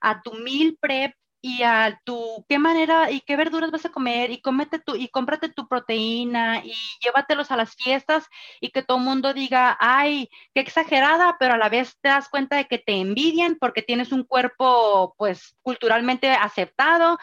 a 0.00 0.22
tu 0.22 0.32
meal 0.32 0.76
prep, 0.80 1.14
y 1.40 1.62
a 1.62 2.00
tu 2.04 2.44
qué 2.48 2.58
manera 2.58 3.10
y 3.10 3.20
qué 3.22 3.36
verduras 3.36 3.70
vas 3.70 3.84
a 3.86 3.90
comer 3.90 4.30
y 4.32 4.40
cómete 4.42 4.78
tu 4.80 4.96
y 4.96 5.08
cómprate 5.08 5.48
tu 5.50 5.68
proteína 5.68 6.62
y 6.64 6.72
llévatelos 7.02 7.50
a 7.52 7.56
las 7.56 7.74
fiestas 7.76 8.26
y 8.60 8.70
que 8.70 8.82
todo 8.82 8.98
el 8.98 9.04
mundo 9.04 9.32
diga, 9.34 9.76
"Ay, 9.80 10.28
qué 10.54 10.60
exagerada", 10.60 11.36
pero 11.38 11.54
a 11.54 11.58
la 11.58 11.68
vez 11.68 11.96
te 12.02 12.08
das 12.08 12.28
cuenta 12.28 12.56
de 12.56 12.66
que 12.66 12.78
te 12.78 12.94
envidian 13.00 13.56
porque 13.60 13.82
tienes 13.82 14.12
un 14.12 14.24
cuerpo 14.24 15.14
pues 15.18 15.54
culturalmente 15.62 16.30
aceptado. 16.32 17.18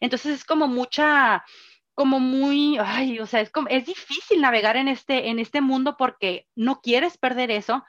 Entonces 0.00 0.36
es 0.36 0.44
como 0.44 0.68
mucha 0.68 1.44
como 1.94 2.20
muy, 2.20 2.78
ay, 2.80 3.18
o 3.20 3.26
sea, 3.26 3.40
es 3.40 3.50
como 3.50 3.68
es 3.68 3.86
difícil 3.86 4.40
navegar 4.40 4.76
en 4.76 4.88
este 4.88 5.28
en 5.30 5.38
este 5.40 5.60
mundo 5.60 5.96
porque 5.98 6.46
no 6.56 6.80
quieres 6.80 7.18
perder 7.18 7.50
eso, 7.50 7.84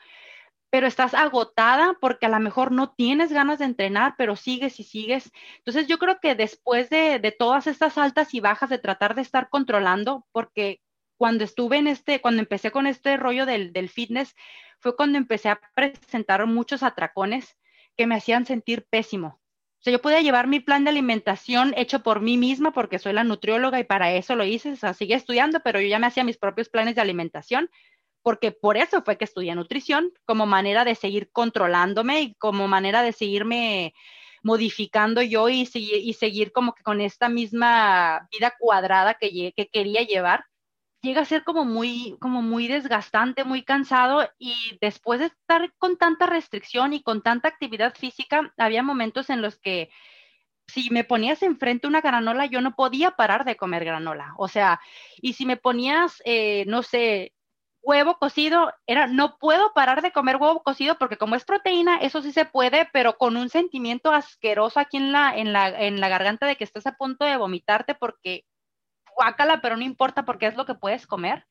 pero 0.69 0.87
estás 0.87 1.13
agotada 1.13 1.95
porque 1.99 2.27
a 2.27 2.29
lo 2.29 2.39
mejor 2.39 2.71
no 2.71 2.91
tienes 2.91 3.31
ganas 3.31 3.59
de 3.59 3.65
entrenar, 3.65 4.15
pero 4.17 4.35
sigues 4.35 4.79
y 4.79 4.83
sigues. 4.83 5.31
Entonces 5.57 5.87
yo 5.87 5.97
creo 5.97 6.19
que 6.19 6.35
después 6.35 6.89
de, 6.89 7.35
todas 7.37 7.67
estas 7.67 7.97
altas 7.97 8.33
y 8.33 8.39
bajas 8.39 8.69
de 8.69 8.77
tratar 8.77 9.15
de 9.15 9.21
estar 9.21 9.49
controlando, 9.49 10.25
porque 10.31 10.81
cuando 11.17 11.43
estuve 11.43 11.77
en 11.77 11.87
este, 11.87 12.21
cuando 12.21 12.41
empecé 12.41 12.71
con 12.71 12.87
este 12.87 13.17
rollo 13.17 13.45
del, 13.45 13.73
del 13.73 13.89
fitness, 13.89 14.35
fue 14.79 14.95
cuando 14.95 15.17
empecé 15.17 15.49
a 15.49 15.59
presentar 15.75 16.45
muchos 16.45 16.83
atracones 16.83 17.57
que 17.97 18.07
me 18.07 18.15
hacían 18.15 18.45
sentir 18.45 18.85
pésimo. 18.89 19.39
O 19.79 19.81
sea, 19.81 19.93
yo 19.93 20.01
podía 20.01 20.21
llevar 20.21 20.47
mi 20.47 20.59
plan 20.59 20.83
de 20.83 20.89
alimentación 20.89 21.73
hecho 21.77 22.03
por 22.03 22.19
mí 22.19 22.37
misma 22.37 22.71
porque 22.71 22.99
soy 22.99 23.13
la 23.13 23.23
nutrióloga 23.23 23.79
y 23.79 23.85
para 23.85 24.11
eso 24.11 24.35
lo 24.35 24.43
hice, 24.43 24.73
o 24.73 24.75
sea, 24.75 24.93
seguía 24.93 25.15
estudiando, 25.15 25.61
pero 25.61 25.79
yo 25.79 25.87
ya 25.87 25.99
me 25.99 26.07
hacía 26.07 26.25
mis 26.25 26.37
propios 26.37 26.67
planes 26.67 26.95
de 26.95 27.01
alimentación 27.01 27.69
porque 28.29 28.51
por 28.51 28.77
eso 28.77 29.01
fue 29.01 29.17
que 29.17 29.25
estudié 29.25 29.55
nutrición, 29.55 30.13
como 30.23 30.45
manera 30.45 30.85
de 30.85 30.93
seguir 30.93 31.31
controlándome 31.31 32.21
y 32.21 32.35
como 32.35 32.67
manera 32.67 33.01
de 33.01 33.11
seguirme 33.11 33.95
modificando 34.43 35.23
yo 35.23 35.49
y, 35.49 35.65
seguir 35.65 36.51
como 36.51 36.75
que 36.75 36.83
con 36.83 37.01
esta 37.01 37.27
misma 37.27 38.27
vida 38.31 38.53
cuadrada 38.59 39.15
que, 39.15 39.51
que 39.57 39.67
quería 39.67 40.03
llevar 40.03 40.45
llega 41.01 41.21
a 41.21 41.25
ser 41.25 41.43
como 41.43 41.65
muy, 41.65 42.17
como 42.21 42.43
muy 42.43 42.67
desgastante, 42.67 43.45
muy 43.45 43.63
cansado 43.63 44.29
y 44.37 44.77
después 44.79 45.21
de 45.21 45.25
estar 45.25 45.73
con 45.79 45.97
tanta 45.97 46.27
restricción 46.27 46.93
y 46.93 47.01
con 47.01 47.23
tanta 47.23 47.47
actividad 47.47 47.95
física, 47.95 48.53
había 48.57 48.83
momentos 48.83 49.31
en 49.31 49.41
los 49.41 49.57
que 49.57 49.89
si 50.67 50.91
me 50.91 51.03
ponías 51.03 51.41
enfrente 51.41 51.87
una 51.87 52.01
granola, 52.01 52.45
yo 52.45 52.61
no 52.61 52.75
podía 52.75 53.09
parar 53.11 53.43
de 53.43 53.55
comer 53.55 53.85
granola. 53.85 54.35
O 54.37 54.47
sea, 54.47 54.79
y 55.19 55.33
si 55.33 55.47
me 55.47 55.57
ponías, 55.57 56.21
eh, 56.25 56.63
no 56.67 56.83
sé, 56.83 57.33
huevo 57.89 58.19
cocido, 58.19 58.71
era, 58.85 59.07
no 59.07 59.39
puedo 59.39 59.73
parar 59.73 60.03
de 60.03 60.11
comer 60.11 60.35
huevo 60.35 60.61
cocido 60.61 60.99
porque 60.99 61.17
como 61.17 61.35
es 61.35 61.43
proteína, 61.43 61.97
eso 61.97 62.21
sí 62.21 62.31
se 62.31 62.45
puede, 62.45 62.87
pero 62.93 63.17
con 63.17 63.35
un 63.35 63.49
sentimiento 63.49 64.11
asqueroso 64.11 64.79
aquí 64.79 64.97
en 64.97 65.11
la, 65.11 65.35
en 65.35 65.53
la, 65.53 65.69
en 65.69 65.99
la 65.99 66.07
garganta 66.07 66.45
de 66.45 66.55
que 66.55 66.63
estás 66.63 66.85
a 66.85 66.97
punto 66.97 67.25
de 67.25 67.35
vomitarte 67.37 67.95
porque 67.95 68.45
guácala, 69.15 69.59
pero 69.59 69.75
no 69.75 69.83
importa 69.83 70.23
porque 70.23 70.45
es 70.45 70.55
lo 70.55 70.67
que 70.67 70.75
puedes 70.75 71.07
comer. 71.07 71.47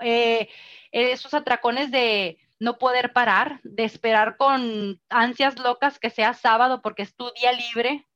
Eh, 0.00 0.48
esos 0.90 1.34
atracones 1.34 1.90
de 1.90 2.38
no 2.58 2.78
poder 2.78 3.12
parar, 3.12 3.60
de 3.62 3.84
esperar 3.84 4.38
con 4.38 4.98
ansias 5.10 5.58
locas 5.58 5.98
que 5.98 6.08
sea 6.08 6.32
sábado 6.32 6.80
porque 6.80 7.02
es 7.02 7.14
tu 7.14 7.30
día 7.32 7.52
libre, 7.52 8.06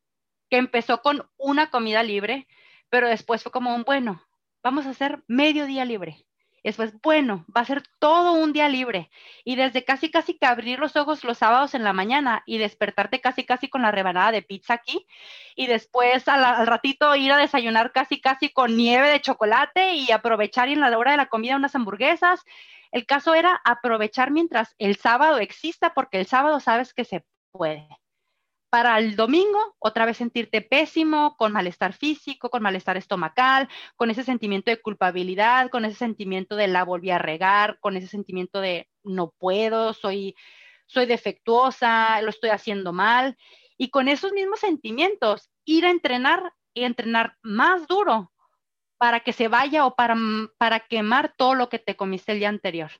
que 0.48 0.56
empezó 0.56 1.02
con 1.02 1.28
una 1.36 1.70
comida 1.70 2.02
libre, 2.02 2.48
pero 2.88 3.08
después 3.08 3.42
fue 3.42 3.52
como 3.52 3.74
un, 3.74 3.84
bueno, 3.84 4.22
vamos 4.62 4.86
a 4.86 4.90
hacer 4.90 5.22
medio 5.26 5.66
día 5.66 5.84
libre. 5.84 6.24
Después, 6.62 6.92
bueno, 7.02 7.44
va 7.54 7.62
a 7.62 7.64
ser 7.64 7.82
todo 7.98 8.32
un 8.32 8.52
día 8.52 8.68
libre. 8.68 9.10
Y 9.44 9.56
desde 9.56 9.84
casi, 9.84 10.10
casi 10.10 10.38
que 10.38 10.46
abrir 10.46 10.78
los 10.78 10.94
ojos 10.96 11.24
los 11.24 11.38
sábados 11.38 11.74
en 11.74 11.82
la 11.82 11.92
mañana 11.92 12.42
y 12.46 12.58
despertarte 12.58 13.20
casi, 13.20 13.44
casi 13.44 13.68
con 13.68 13.82
la 13.82 13.90
rebanada 13.90 14.30
de 14.32 14.42
pizza 14.42 14.74
aquí. 14.74 15.06
Y 15.56 15.66
después 15.66 16.28
al, 16.28 16.66
ratito 16.66 17.14
ir 17.16 17.32
a 17.32 17.38
desayunar 17.38 17.92
casi, 17.92 18.20
casi 18.20 18.50
con 18.50 18.76
nieve 18.76 19.08
de 19.08 19.20
chocolate 19.20 19.94
y 19.94 20.12
aprovechar 20.12 20.68
en 20.68 20.80
la 20.80 20.96
hora 20.96 21.12
de 21.12 21.16
la 21.16 21.26
comida 21.26 21.56
unas 21.56 21.74
hamburguesas. 21.74 22.44
El 22.92 23.06
caso 23.06 23.34
era 23.34 23.60
aprovechar 23.64 24.30
mientras 24.30 24.74
el 24.78 24.96
sábado 24.96 25.38
exista, 25.38 25.94
porque 25.94 26.20
el 26.20 26.26
sábado 26.26 26.60
sabes 26.60 26.94
que 26.94 27.04
se 27.04 27.24
puede 27.50 27.88
para 28.72 28.98
el 28.98 29.16
domingo 29.16 29.76
otra 29.80 30.06
vez 30.06 30.16
sentirte 30.16 30.62
pésimo, 30.62 31.36
con 31.36 31.52
malestar 31.52 31.92
físico, 31.92 32.48
con 32.48 32.62
malestar 32.62 32.96
estomacal, 32.96 33.68
con 33.96 34.08
ese 34.08 34.24
sentimiento 34.24 34.70
de 34.70 34.80
culpabilidad, 34.80 35.68
con 35.68 35.84
ese 35.84 35.96
sentimiento 35.96 36.56
de 36.56 36.68
la 36.68 36.82
volví 36.82 37.10
a 37.10 37.18
regar, 37.18 37.78
con 37.80 37.98
ese 37.98 38.06
sentimiento 38.06 38.62
de 38.62 38.88
no 39.02 39.34
puedo, 39.36 39.92
soy, 39.92 40.36
soy 40.86 41.04
defectuosa, 41.04 42.22
lo 42.22 42.30
estoy 42.30 42.48
haciendo 42.48 42.94
mal. 42.94 43.36
Y 43.76 43.90
con 43.90 44.08
esos 44.08 44.32
mismos 44.32 44.60
sentimientos, 44.60 45.50
ir 45.66 45.84
a 45.84 45.90
entrenar 45.90 46.54
y 46.72 46.84
entrenar 46.84 47.36
más 47.42 47.86
duro 47.86 48.32
para 48.96 49.20
que 49.20 49.34
se 49.34 49.48
vaya 49.48 49.84
o 49.84 49.96
para, 49.96 50.16
para 50.56 50.80
quemar 50.80 51.34
todo 51.36 51.54
lo 51.54 51.68
que 51.68 51.78
te 51.78 51.94
comiste 51.94 52.32
el 52.32 52.38
día 52.38 52.48
anterior. 52.48 52.90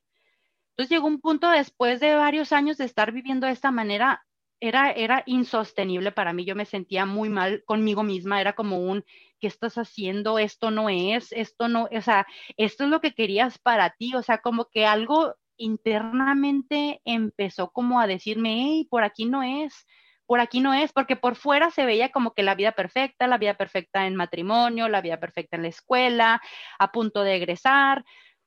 Entonces 0.72 0.90
llegó 0.90 1.06
un 1.06 1.22
punto 1.22 1.48
después 1.48 1.98
de 1.98 2.14
varios 2.14 2.52
años 2.52 2.76
de 2.76 2.84
estar 2.84 3.10
viviendo 3.10 3.46
de 3.46 3.54
esta 3.54 3.70
manera 3.70 4.22
era, 4.62 5.22
insostenible 5.26 6.12
para 6.12 6.32
mí, 6.32 6.44
yo 6.44 6.54
me 6.54 6.64
sentía 6.64 7.04
muy 7.04 7.28
mal 7.28 7.64
conmigo 7.64 8.04
misma, 8.04 8.40
era 8.40 8.52
como 8.52 8.78
un, 8.78 9.04
¿qué 9.40 9.48
estás 9.48 9.76
haciendo? 9.76 10.38
Esto 10.38 10.70
no 10.70 10.88
es, 10.88 11.32
esto 11.32 11.68
no, 11.68 11.88
o 11.90 12.00
sea, 12.00 12.26
esto 12.56 12.84
es 12.84 12.90
lo 12.90 13.00
que 13.00 13.12
querías 13.12 13.58
para 13.58 13.90
ti, 13.90 14.14
o 14.14 14.22
sea, 14.22 14.38
como 14.38 14.66
que 14.66 14.86
algo 14.86 15.34
internamente 15.56 17.00
empezó 17.04 17.70
como 17.70 18.00
a 18.00 18.06
decirme, 18.06 18.50
hey, 18.62 18.86
por 18.88 19.02
aquí 19.02 19.24
no 19.26 19.42
es, 19.42 19.84
por 20.26 20.38
aquí 20.38 20.60
no 20.60 20.72
es, 20.74 20.92
porque 20.92 21.16
por 21.16 21.34
fuera 21.34 21.72
se 21.72 21.84
veía 21.84 22.10
como 22.12 22.32
que 22.32 22.44
la 22.44 22.54
vida 22.54 22.70
perfecta, 22.72 23.26
la 23.26 23.38
vida 23.38 23.54
perfecta 23.54 24.06
en 24.06 24.14
matrimonio, 24.14 24.88
la 24.88 25.00
vida 25.00 25.18
perfecta 25.18 25.56
en 25.56 25.62
la 25.62 25.68
escuela, 25.68 26.40
a 26.78 26.92
punto 26.92 27.24
de 27.24 27.34
egresar, 27.34 28.04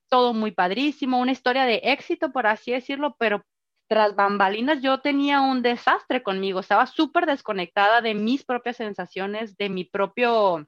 todo 0.09 0.33
muy 0.33 0.51
padrísimo, 0.51 1.19
una 1.19 1.33
historia 1.33 1.65
de 1.65 1.81
éxito, 1.83 2.31
por 2.31 2.47
así 2.47 2.71
decirlo, 2.71 3.17
pero 3.19 3.43
tras 3.87 4.15
bambalinas 4.15 4.81
yo 4.81 4.99
tenía 4.99 5.41
un 5.41 5.61
desastre 5.61 6.23
conmigo, 6.23 6.59
estaba 6.59 6.85
súper 6.87 7.25
desconectada 7.25 8.01
de 8.01 8.15
mis 8.15 8.43
propias 8.43 8.77
sensaciones, 8.77 9.57
de 9.57 9.69
mi 9.69 9.83
propio, 9.83 10.67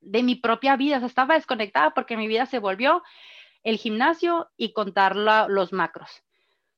de 0.00 0.22
mi 0.22 0.36
propia 0.36 0.76
vida, 0.76 1.04
estaba 1.04 1.34
desconectada 1.34 1.92
porque 1.94 2.16
mi 2.16 2.28
vida 2.28 2.46
se 2.46 2.58
volvió 2.58 3.02
el 3.64 3.78
gimnasio 3.78 4.50
y 4.56 4.72
contar 4.72 5.16
los 5.16 5.72
macros. 5.72 6.22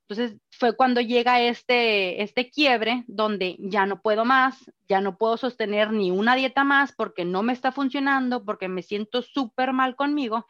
Entonces 0.08 0.38
fue 0.50 0.76
cuando 0.76 1.00
llega 1.00 1.40
este, 1.40 2.22
este 2.22 2.48
quiebre 2.48 3.02
donde 3.08 3.56
ya 3.58 3.86
no 3.86 4.00
puedo 4.00 4.24
más, 4.24 4.70
ya 4.88 5.00
no 5.00 5.18
puedo 5.18 5.36
sostener 5.36 5.92
ni 5.92 6.12
una 6.12 6.36
dieta 6.36 6.62
más 6.62 6.92
porque 6.92 7.24
no 7.24 7.42
me 7.42 7.52
está 7.52 7.72
funcionando, 7.72 8.44
porque 8.44 8.68
me 8.68 8.82
siento 8.82 9.22
súper 9.22 9.72
mal 9.72 9.96
conmigo. 9.96 10.46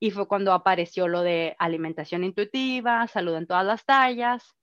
Y 0.00 0.10
fue 0.10 0.26
cuando 0.26 0.52
apareció 0.52 1.06
lo 1.06 1.22
de 1.22 1.54
alimentación 1.58 2.24
intuitiva, 2.24 3.06
salud 3.06 3.36
en 3.36 3.46
todas 3.46 3.64
las 3.64 3.84
tallas, 3.84 4.55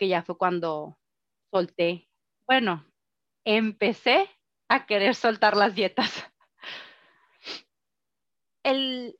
que 0.00 0.08
ya 0.08 0.22
fue 0.22 0.38
cuando 0.38 0.98
solté, 1.52 2.08
bueno, 2.46 2.86
empecé 3.44 4.30
a 4.66 4.86
querer 4.86 5.14
soltar 5.14 5.54
las 5.54 5.74
dietas. 5.74 6.10
El, 8.62 9.14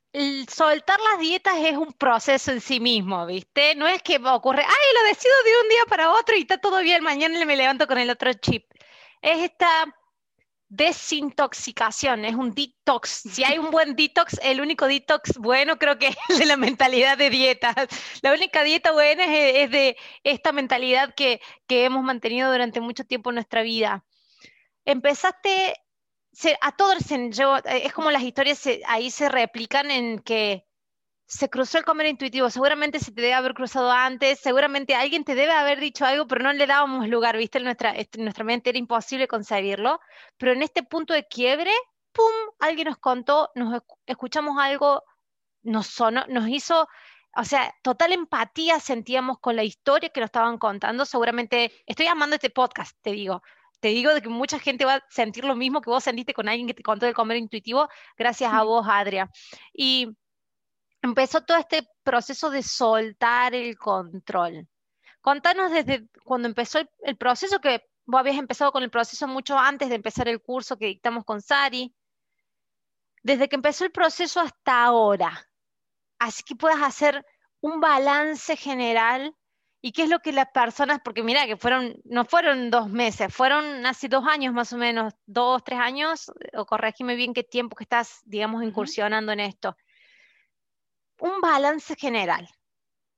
soltar 0.49 0.99
las 1.01 1.21
dietas 1.21 1.59
es 1.59 1.77
un 1.77 1.93
proceso 1.93 2.51
en 2.51 2.63
sí 2.63 2.81
mismo, 2.81 3.27
¿viste? 3.27 3.75
No 3.75 3.87
es 3.87 4.03
que 4.03 4.17
ocurre, 4.17 4.63
ay, 4.63 4.87
lo 4.95 5.09
decido 5.09 5.35
de 5.45 5.63
un 5.63 5.69
día 5.69 5.85
para 5.87 6.13
otro 6.13 6.35
y 6.35 6.41
está 6.41 6.59
todo 6.59 6.81
bien, 6.81 7.05
mañana 7.05 7.45
me 7.45 7.57
levanto 7.57 7.87
con 7.87 7.99
el 7.99 8.09
otro 8.09 8.33
chip. 8.33 8.65
Es 9.21 9.39
esta 9.39 9.95
desintoxicación, 10.71 12.25
es 12.25 12.35
un 12.35 12.55
detox. 12.55 13.11
Si 13.11 13.45
hay 13.45 13.59
un 13.59 13.71
buen 13.71 13.97
detox, 13.97 14.41
el 14.43 14.61
único 14.61 14.87
detox 14.87 15.37
bueno 15.37 15.79
creo 15.79 15.99
que 15.99 16.07
es 16.09 16.17
el 16.29 16.39
de 16.39 16.47
la 16.47 16.57
mentalidad 16.57 17.19
de 17.19 17.29
dieta. 17.29 17.75
La 18.23 18.33
única 18.33 18.65
dieta 18.65 18.93
buena 18.93 19.25
es, 19.25 19.71
de 19.71 19.97
esta 20.25 20.53
mentalidad 20.53 21.15
que, 21.15 21.41
hemos 21.69 22.03
mantenido 22.03 22.51
durante 22.51 22.81
mucho 22.81 23.05
tiempo 23.05 23.31
en 23.31 23.35
nuestra 23.35 23.63
vida. 23.63 24.05
Empezaste, 24.85 25.75
a 26.61 26.73
todos, 26.73 26.99
es 27.11 27.93
como 27.93 28.11
las 28.11 28.23
historias 28.23 28.67
ahí 28.87 29.11
se 29.11 29.29
replican 29.29 29.91
en 29.91 30.21
que 30.21 30.67
se 31.31 31.49
cruzó 31.49 31.79
el 31.79 31.85
comer 31.85 32.09
intuitivo, 32.09 32.51
seguramente 32.51 32.99
se 32.99 33.13
te 33.13 33.21
debe 33.21 33.35
haber 33.35 33.55
cruzado 33.55 33.93
antes, 33.93 34.41
seguramente 34.41 34.97
alguien 34.97 35.23
te 35.23 35.37
debe 35.37 35.53
haber 35.53 35.79
dicho 35.79 36.05
algo, 36.05 36.27
pero 36.27 36.43
no 36.43 36.53
le 36.53 36.67
dábamos 36.67 37.07
lugar, 37.09 37.37
viste, 37.37 37.59
en 37.59 37.65
nuestra, 37.65 37.93
este, 37.93 38.21
nuestra 38.21 38.43
mente 38.43 38.71
era 38.71 38.81
imposible 38.81 39.29
conseguirlo, 39.29 40.01
pero 40.37 40.53
en 40.53 40.63
este 40.65 40.83
punto 40.83 41.15
de 41.15 41.29
quiebre, 41.29 41.71
¡pum!, 42.11 42.25
alguien 42.59 42.89
nos 42.89 42.99
contó, 42.99 43.49
nos 43.55 43.81
escuchamos 44.07 44.59
algo, 44.59 45.05
nos 45.63 45.87
sonó, 45.87 46.25
nos 46.27 46.49
hizo, 46.49 46.89
o 47.37 47.45
sea, 47.45 47.73
total 47.83 48.13
empatía 48.13 48.81
sentíamos 48.81 49.39
con 49.39 49.55
la 49.55 49.63
historia 49.63 50.09
que 50.09 50.19
nos 50.19 50.29
estaban 50.29 50.59
contando, 50.59 51.05
seguramente, 51.05 51.71
estoy 51.87 52.07
amando 52.07 52.35
este 52.35 52.51
podcast, 52.51 52.99
te 53.03 53.13
digo, 53.13 53.41
te 53.79 53.89
digo 53.89 54.13
de 54.13 54.21
que 54.21 54.29
mucha 54.29 54.59
gente 54.59 54.85
va 54.85 54.95
a 54.97 55.05
sentir 55.11 55.45
lo 55.45 55.55
mismo 55.55 55.81
que 55.81 55.91
vos 55.91 56.03
sentiste 56.03 56.35
con 56.35 56.49
alguien 56.49 56.67
que 56.67 56.75
te 56.75 56.83
contó 56.83 57.07
del 57.07 57.15
comer 57.15 57.37
intuitivo, 57.37 57.89
gracias 58.19 58.53
a 58.53 58.65
vos, 58.65 58.85
Adria. 58.89 59.31
Y 59.73 60.09
empezó 61.03 61.43
todo 61.43 61.59
este 61.59 61.89
proceso 62.03 62.51
de 62.51 62.63
soltar 62.63 63.55
el 63.55 63.77
control. 63.79 64.69
Contanos 65.21 65.71
desde 65.71 66.09
cuando 66.25 66.49
empezó 66.49 66.81
el, 67.01 67.17
proceso, 67.17 67.61
que 67.61 67.85
vos 68.07 68.21
habías 68.21 68.39
empezado 68.39 68.73
con 68.73 68.83
el 68.83 68.91
proceso 68.91 69.27
mucho 69.29 69.59
antes 69.59 69.89
de 69.89 69.97
empezar 69.97 70.29
el 70.29 70.41
curso 70.41 70.79
que 70.79 70.87
dictamos 70.87 71.25
con 71.25 71.43
Sari, 71.43 71.95
desde 73.23 73.49
que 73.49 73.57
empezó 73.57 73.85
el 73.85 73.93
proceso 73.93 74.41
hasta 74.41 74.83
ahora, 74.83 75.47
así 76.19 76.43
que 76.43 76.57
puedas 76.57 76.83
hacer 76.83 77.25
un 77.61 77.81
balance 77.81 78.57
general 78.57 79.35
y 79.83 79.93
qué 79.93 80.05
es 80.05 80.09
lo 80.09 80.21
que 80.21 80.33
las 80.33 80.51
personas, 80.51 81.01
porque 81.05 81.23
mira 81.23 81.47
que 81.47 81.57
fueron, 81.57 81.97
no 82.05 82.25
fueron 82.25 82.71
dos 82.71 82.89
meses, 82.89 83.35
fueron 83.35 83.85
hace 83.85 84.09
dos 84.09 84.27
años 84.27 84.55
más 84.55 84.73
o 84.73 84.79
menos, 84.79 85.15
dos, 85.27 85.63
tres 85.65 85.81
años, 85.81 86.31
o 86.55 86.65
corregime 86.65 87.15
bien 87.15 87.35
qué 87.35 87.43
tiempo 87.43 87.77
que 87.77 87.85
estás, 87.85 88.21
digamos, 88.25 88.63
incursionando 88.63 89.33
en 89.33 89.41
esto 89.41 89.77
un 91.21 91.41
balance 91.41 91.95
general. 91.97 92.49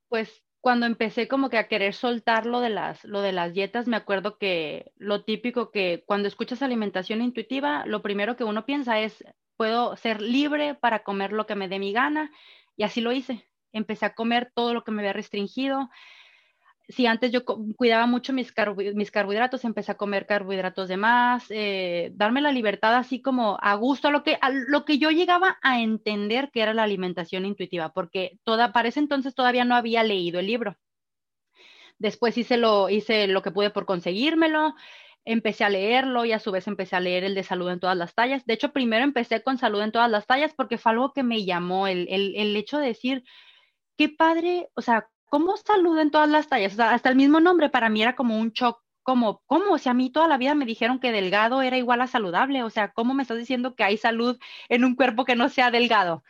Pues 0.09 0.43
cuando 0.61 0.87
empecé 0.87 1.27
como 1.27 1.51
que 1.51 1.59
a 1.59 1.67
querer 1.69 1.93
soltar 1.95 2.47
lo 2.47 2.61
de 2.61 2.71
las, 2.71 3.05
lo 3.05 3.21
de 3.21 3.33
las 3.33 3.53
dietas, 3.53 3.89
me 3.89 3.97
acuerdo 3.97 4.39
que 4.39 4.93
lo 4.97 5.25
típico 5.25 5.71
que 5.73 6.05
cuando 6.07 6.29
escuchas 6.29 6.63
alimentación 6.63 7.21
intuitiva, 7.21 7.85
lo 7.87 8.01
primero 8.01 8.37
que 8.37 8.45
uno 8.45 8.65
piensa 8.65 9.01
es, 9.01 9.25
puedo 9.57 9.97
ser 9.97 10.23
libre 10.23 10.75
para 10.75 11.03
comer 11.03 11.33
lo 11.33 11.47
que 11.47 11.57
me 11.57 11.69
dé 11.69 11.79
mi 11.79 11.93
gana 11.93 12.31
Y 12.77 12.85
así 12.85 13.01
lo 13.01 13.13
hice. 13.13 13.49
Empecé 13.73 14.07
a 14.07 14.15
comer 14.15 14.53
todo 14.55 14.75
lo 14.75 14.85
que 14.85 14.93
me 14.93 15.03
había 15.03 15.13
restringido. 15.13 15.91
Si 16.93 17.07
antes 17.07 17.33
yo 17.33 17.45
cuidaba 17.45 18.07
mucho 18.07 18.33
mis, 18.33 18.53
mis 18.95 19.11
carbohidratos, 19.11 19.65
empecé 19.65 19.93
a 19.93 19.97
comer 19.97 20.27
carbohidratos 20.27 20.89
de 20.89 20.97
más, 20.97 21.47
eh, 21.51 22.13
darme 22.15 22.41
la 22.41 22.53
libertad 22.53 22.95
así 22.97 23.21
como 23.23 23.59
a 23.61 23.75
gusto, 23.75 24.09
a 24.09 24.11
lo, 24.11 24.23
que, 24.23 24.39
a 24.41 24.51
lo 24.51 24.85
que 24.85 24.99
yo 24.99 25.11
llegaba 25.11 25.59
a 25.63 25.81
entender 25.81 26.51
que 26.53 26.61
era 26.61 26.75
la 26.75 26.83
alimentación 26.83 27.47
intuitiva, 27.47 27.93
porque 27.93 28.39
toda, 28.45 28.73
para 28.73 28.89
ese 28.89 29.01
entonces 29.01 29.35
todavía 29.35 29.65
no 29.65 29.75
había 29.75 30.03
leído 30.05 30.39
el 30.41 30.47
libro. 30.47 30.77
Después 31.99 32.37
hice 32.37 32.57
lo, 32.57 32.91
hice 32.91 33.27
lo 33.29 33.43
que 33.43 33.53
pude 33.53 33.71
por 33.71 33.87
conseguírmelo, 33.87 34.75
empecé 35.25 35.65
a 35.65 35.71
leerlo 35.71 36.25
y 36.25 36.33
a 36.33 36.39
su 36.39 36.51
vez 36.51 36.67
empecé 36.67 36.97
a 36.97 37.01
leer 37.01 37.25
el 37.25 37.35
de 37.35 37.45
salud 37.45 37.71
en 37.71 37.81
todas 37.81 37.97
las 37.97 38.15
tallas. 38.15 38.45
De 38.45 38.55
hecho, 38.55 38.73
primero 38.73 39.05
empecé 39.05 39.43
con 39.43 39.59
salud 39.59 39.83
en 39.83 39.93
todas 39.93 40.11
las 40.11 40.27
tallas 40.27 40.53
porque 40.55 40.79
fue 40.79 40.93
algo 40.93 41.13
que 41.13 41.23
me 41.23 41.45
llamó 41.45 41.87
el, 41.87 42.09
el, 42.09 42.57
hecho 42.57 42.79
de 42.79 42.89
decir, 42.89 43.25
qué 43.97 44.09
padre, 44.09 44.69
o 44.75 44.83
sea, 44.83 45.09
¿cómo 45.33 45.57
salud 45.57 45.99
en 45.99 46.11
todas 46.11 46.29
las 46.29 46.47
tallas? 46.49 46.75
O 46.75 46.77
sea, 46.77 46.93
hasta 46.93 47.09
el 47.09 47.17
mismo 47.17 47.41
nombre 47.41 47.71
para 47.71 47.89
mí 47.89 48.03
era 48.03 48.15
como 48.15 48.39
un 48.39 48.51
shock, 48.51 48.83
como, 49.03 49.41
¿cómo? 49.47 49.79
Si 49.79 49.89
a 49.89 49.95
mí 49.95 50.11
toda 50.13 50.29
la 50.29 50.37
vida 50.37 50.55
me 50.55 50.67
dijeron 50.67 51.01
que 51.01 51.11
delgado 51.11 51.63
era 51.63 51.79
igual 51.79 52.03
a 52.03 52.07
saludable, 52.07 52.63
o 52.63 52.69
sea, 52.69 52.93
¿cómo 52.93 53.15
me 53.15 53.23
estás 53.23 53.39
diciendo 53.39 53.75
que 53.75 53.83
hay 53.83 53.97
salud 53.97 54.39
en 54.69 54.85
un 54.85 54.95
cuerpo 54.95 55.25
que 55.25 55.35
no 55.35 55.49
sea 55.49 55.71
delgado? 55.71 56.23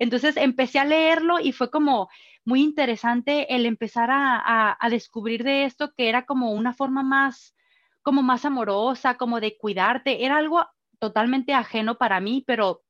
Entonces 0.00 0.36
empecé 0.36 0.80
a 0.80 0.84
leerlo 0.84 1.38
y 1.38 1.52
fue 1.52 1.70
como 1.70 2.08
muy 2.44 2.62
interesante 2.62 3.54
el 3.54 3.64
empezar 3.64 4.10
a, 4.10 4.76
a 4.80 4.90
descubrir 4.90 5.44
de 5.44 5.64
esto 5.64 5.92
que 5.96 6.08
era 6.08 6.26
como 6.26 6.50
una 6.50 6.72
forma 6.74 7.04
más, 7.04 7.54
como 8.02 8.24
más 8.24 8.44
amorosa, 8.44 9.16
como 9.16 9.38
de 9.38 9.56
cuidarte. 9.56 10.24
Era 10.24 10.36
algo 10.36 10.66
totalmente 10.98 11.54
ajeno 11.54 11.96
para 11.96 12.18
mí, 12.18 12.42
pero 12.44 12.82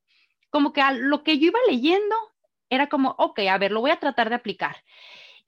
como 0.48 0.72
que 0.72 0.80
a 0.80 0.92
lo 0.92 1.22
que 1.24 1.38
yo 1.38 1.48
iba 1.48 1.58
leyendo 1.68 2.16
era 2.70 2.88
como, 2.88 3.14
ok, 3.18 3.40
a 3.50 3.58
ver, 3.58 3.72
lo 3.72 3.82
voy 3.82 3.90
a 3.90 4.00
tratar 4.00 4.30
de 4.30 4.36
aplicar. 4.36 4.76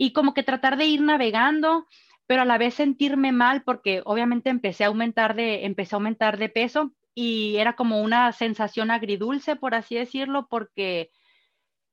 Y 0.02 0.14
como 0.14 0.32
que 0.32 0.42
tratar 0.42 0.78
de 0.78 0.86
ir 0.86 1.02
navegando, 1.02 1.86
pero 2.26 2.40
a 2.40 2.46
la 2.46 2.56
vez 2.56 2.72
sentirme 2.72 3.32
mal 3.32 3.62
porque 3.64 4.00
obviamente 4.06 4.48
empecé 4.48 4.84
a 4.84 4.86
aumentar 4.86 5.34
de, 5.34 5.66
empecé 5.66 5.94
a 5.94 5.98
aumentar 5.98 6.38
de 6.38 6.48
peso 6.48 6.94
y 7.14 7.56
era 7.56 7.76
como 7.76 8.00
una 8.00 8.32
sensación 8.32 8.90
agridulce, 8.90 9.56
por 9.56 9.74
así 9.74 9.96
decirlo, 9.96 10.46
porque 10.48 11.10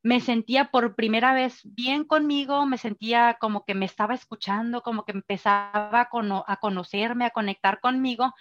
me 0.03 0.21
sentía 0.21 0.71
por 0.71 0.95
primera 0.95 1.33
vez 1.33 1.59
bien 1.65 2.05
conmigo, 2.05 2.65
me 2.65 2.77
sentía 2.77 3.35
como 3.41 3.65
que 3.65 3.75
me 3.75 3.85
estaba 3.85 4.13
escuchando, 4.13 4.83
como 4.83 5.03
que 5.03 5.11
empezaba 5.11 6.07
a, 6.09 6.59
conocerme, 6.61 7.25
a 7.25 7.31
conectar 7.31 7.81
conmigo, 7.81 8.33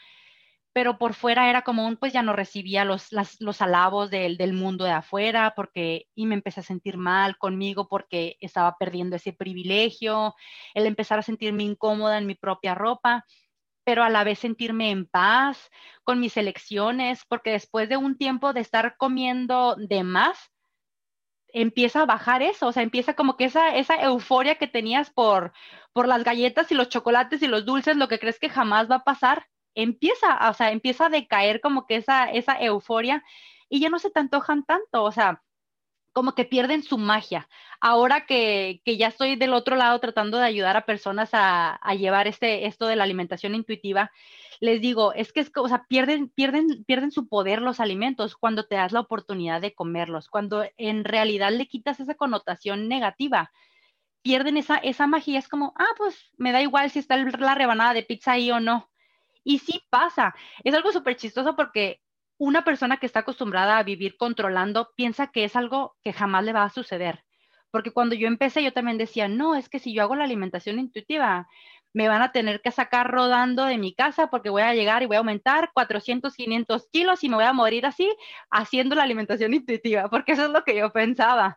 pero 0.76 0.98
por 0.98 1.14
fuera 1.14 1.48
era 1.48 1.62
como 1.62 1.86
un, 1.86 1.96
pues 1.96 2.12
ya 2.12 2.22
no 2.22 2.34
recibía 2.34 2.84
los, 2.84 3.08
los 3.40 3.62
alabos 3.62 4.10
del, 4.10 4.36
del, 4.36 4.52
mundo 4.52 4.84
de 4.84 4.90
afuera, 4.90 5.54
porque, 5.56 6.06
y 6.14 6.26
me 6.26 6.34
empecé 6.34 6.60
a 6.60 6.64
sentir 6.64 6.98
mal 6.98 7.38
conmigo 7.38 7.88
porque 7.88 8.36
estaba 8.40 8.76
perdiendo 8.76 9.16
ese 9.16 9.32
privilegio, 9.32 10.34
el 10.74 10.84
empezar 10.84 11.18
a 11.18 11.22
sentirme 11.22 11.62
incómoda 11.62 12.18
en 12.18 12.26
mi 12.26 12.34
propia 12.34 12.74
ropa 12.74 13.24
pero 13.84 14.04
a 14.04 14.10
la 14.10 14.22
vez 14.22 14.38
sentirme 14.40 14.90
en 14.90 15.06
paz 15.06 15.70
con 16.04 16.20
mis 16.20 16.36
elecciones, 16.36 17.22
porque 17.26 17.52
después 17.52 17.88
de 17.88 17.96
un 17.96 18.18
tiempo 18.18 18.52
de 18.52 18.60
estar 18.60 18.96
comiendo 18.98 19.76
de 19.76 20.02
más, 20.02 20.36
empieza 21.48 22.02
a 22.02 22.06
bajar 22.06 22.42
eso, 22.42 22.66
o 22.66 22.72
sea, 22.72 22.82
empieza 22.82 23.14
como 23.14 23.38
que 23.38 23.44
esa, 23.44 23.76
esa 23.76 23.94
euforia 24.02 24.56
que 24.56 24.66
tenías 24.66 25.10
por, 25.10 25.54
por 25.94 26.06
las 26.06 26.22
galletas 26.22 26.70
y 26.70 26.74
los 26.74 26.90
chocolates 26.90 27.40
y 27.40 27.46
los 27.46 27.64
dulces, 27.64 27.96
lo 27.96 28.08
que 28.08 28.18
crees 28.18 28.38
que 28.38 28.50
jamás 28.50 28.90
va 28.90 28.96
a 28.96 29.04
pasar, 29.04 29.46
empieza, 29.76 30.50
o 30.50 30.54
sea, 30.54 30.72
empieza 30.72 31.06
a 31.06 31.10
decaer 31.10 31.60
como 31.60 31.86
que 31.86 31.96
esa, 31.96 32.30
esa 32.32 32.60
euforia 32.60 33.22
y 33.68 33.80
ya 33.80 33.90
no 33.90 33.98
se 34.00 34.10
te 34.10 34.18
antojan 34.20 34.64
tanto, 34.64 35.04
o 35.04 35.12
sea, 35.12 35.42
como 36.12 36.34
que 36.34 36.46
pierden 36.46 36.82
su 36.82 36.98
magia. 36.98 37.48
Ahora 37.80 38.26
que, 38.26 38.80
que, 38.84 38.96
ya 38.96 39.08
estoy 39.08 39.36
del 39.36 39.52
otro 39.52 39.76
lado 39.76 40.00
tratando 40.00 40.38
de 40.38 40.46
ayudar 40.46 40.76
a 40.76 40.86
personas 40.86 41.30
a, 41.34 41.74
a 41.74 41.94
llevar 41.94 42.26
este, 42.26 42.66
esto 42.66 42.86
de 42.86 42.96
la 42.96 43.04
alimentación 43.04 43.54
intuitiva, 43.54 44.10
les 44.60 44.80
digo, 44.80 45.12
es 45.12 45.32
que 45.32 45.40
es, 45.40 45.52
o 45.54 45.68
sea, 45.68 45.84
pierden, 45.88 46.30
pierden, 46.30 46.84
pierden 46.84 47.10
su 47.12 47.28
poder 47.28 47.60
los 47.60 47.80
alimentos 47.80 48.36
cuando 48.36 48.64
te 48.64 48.76
das 48.76 48.92
la 48.92 49.00
oportunidad 49.00 49.60
de 49.60 49.74
comerlos, 49.74 50.28
cuando 50.28 50.64
en 50.78 51.04
realidad 51.04 51.52
le 51.52 51.68
quitas 51.68 52.00
esa 52.00 52.14
connotación 52.14 52.88
negativa. 52.88 53.52
Pierden 54.22 54.56
esa, 54.56 54.76
esa 54.78 55.06
magia, 55.06 55.38
es 55.38 55.48
como, 55.48 55.74
ah, 55.78 55.94
pues 55.98 56.32
me 56.38 56.52
da 56.52 56.62
igual 56.62 56.90
si 56.90 56.98
está 56.98 57.16
la 57.16 57.54
rebanada 57.54 57.94
de 57.94 58.02
pizza 58.02 58.32
ahí 58.32 58.50
o 58.50 58.58
no. 58.58 58.90
Y 59.46 59.60
sí 59.60 59.80
pasa, 59.90 60.34
es 60.64 60.74
algo 60.74 60.90
súper 60.90 61.14
chistoso 61.14 61.54
porque 61.54 62.00
una 62.36 62.64
persona 62.64 62.96
que 62.96 63.06
está 63.06 63.20
acostumbrada 63.20 63.78
a 63.78 63.84
vivir 63.84 64.16
controlando 64.16 64.90
piensa 64.96 65.28
que 65.28 65.44
es 65.44 65.54
algo 65.54 65.96
que 66.02 66.12
jamás 66.12 66.42
le 66.42 66.52
va 66.52 66.64
a 66.64 66.70
suceder. 66.70 67.22
Porque 67.70 67.92
cuando 67.92 68.16
yo 68.16 68.26
empecé, 68.26 68.64
yo 68.64 68.72
también 68.72 68.98
decía, 68.98 69.28
no, 69.28 69.54
es 69.54 69.68
que 69.68 69.78
si 69.78 69.94
yo 69.94 70.02
hago 70.02 70.16
la 70.16 70.24
alimentación 70.24 70.80
intuitiva, 70.80 71.46
me 71.92 72.08
van 72.08 72.22
a 72.22 72.32
tener 72.32 72.60
que 72.60 72.72
sacar 72.72 73.08
rodando 73.08 73.64
de 73.66 73.78
mi 73.78 73.94
casa 73.94 74.30
porque 74.30 74.50
voy 74.50 74.62
a 74.62 74.74
llegar 74.74 75.04
y 75.04 75.06
voy 75.06 75.14
a 75.14 75.20
aumentar 75.20 75.70
400, 75.72 76.34
500 76.34 76.88
kilos 76.90 77.22
y 77.22 77.28
me 77.28 77.36
voy 77.36 77.44
a 77.44 77.52
morir 77.52 77.86
así 77.86 78.12
haciendo 78.50 78.96
la 78.96 79.04
alimentación 79.04 79.54
intuitiva, 79.54 80.10
porque 80.10 80.32
eso 80.32 80.46
es 80.46 80.50
lo 80.50 80.64
que 80.64 80.76
yo 80.76 80.90
pensaba. 80.90 81.56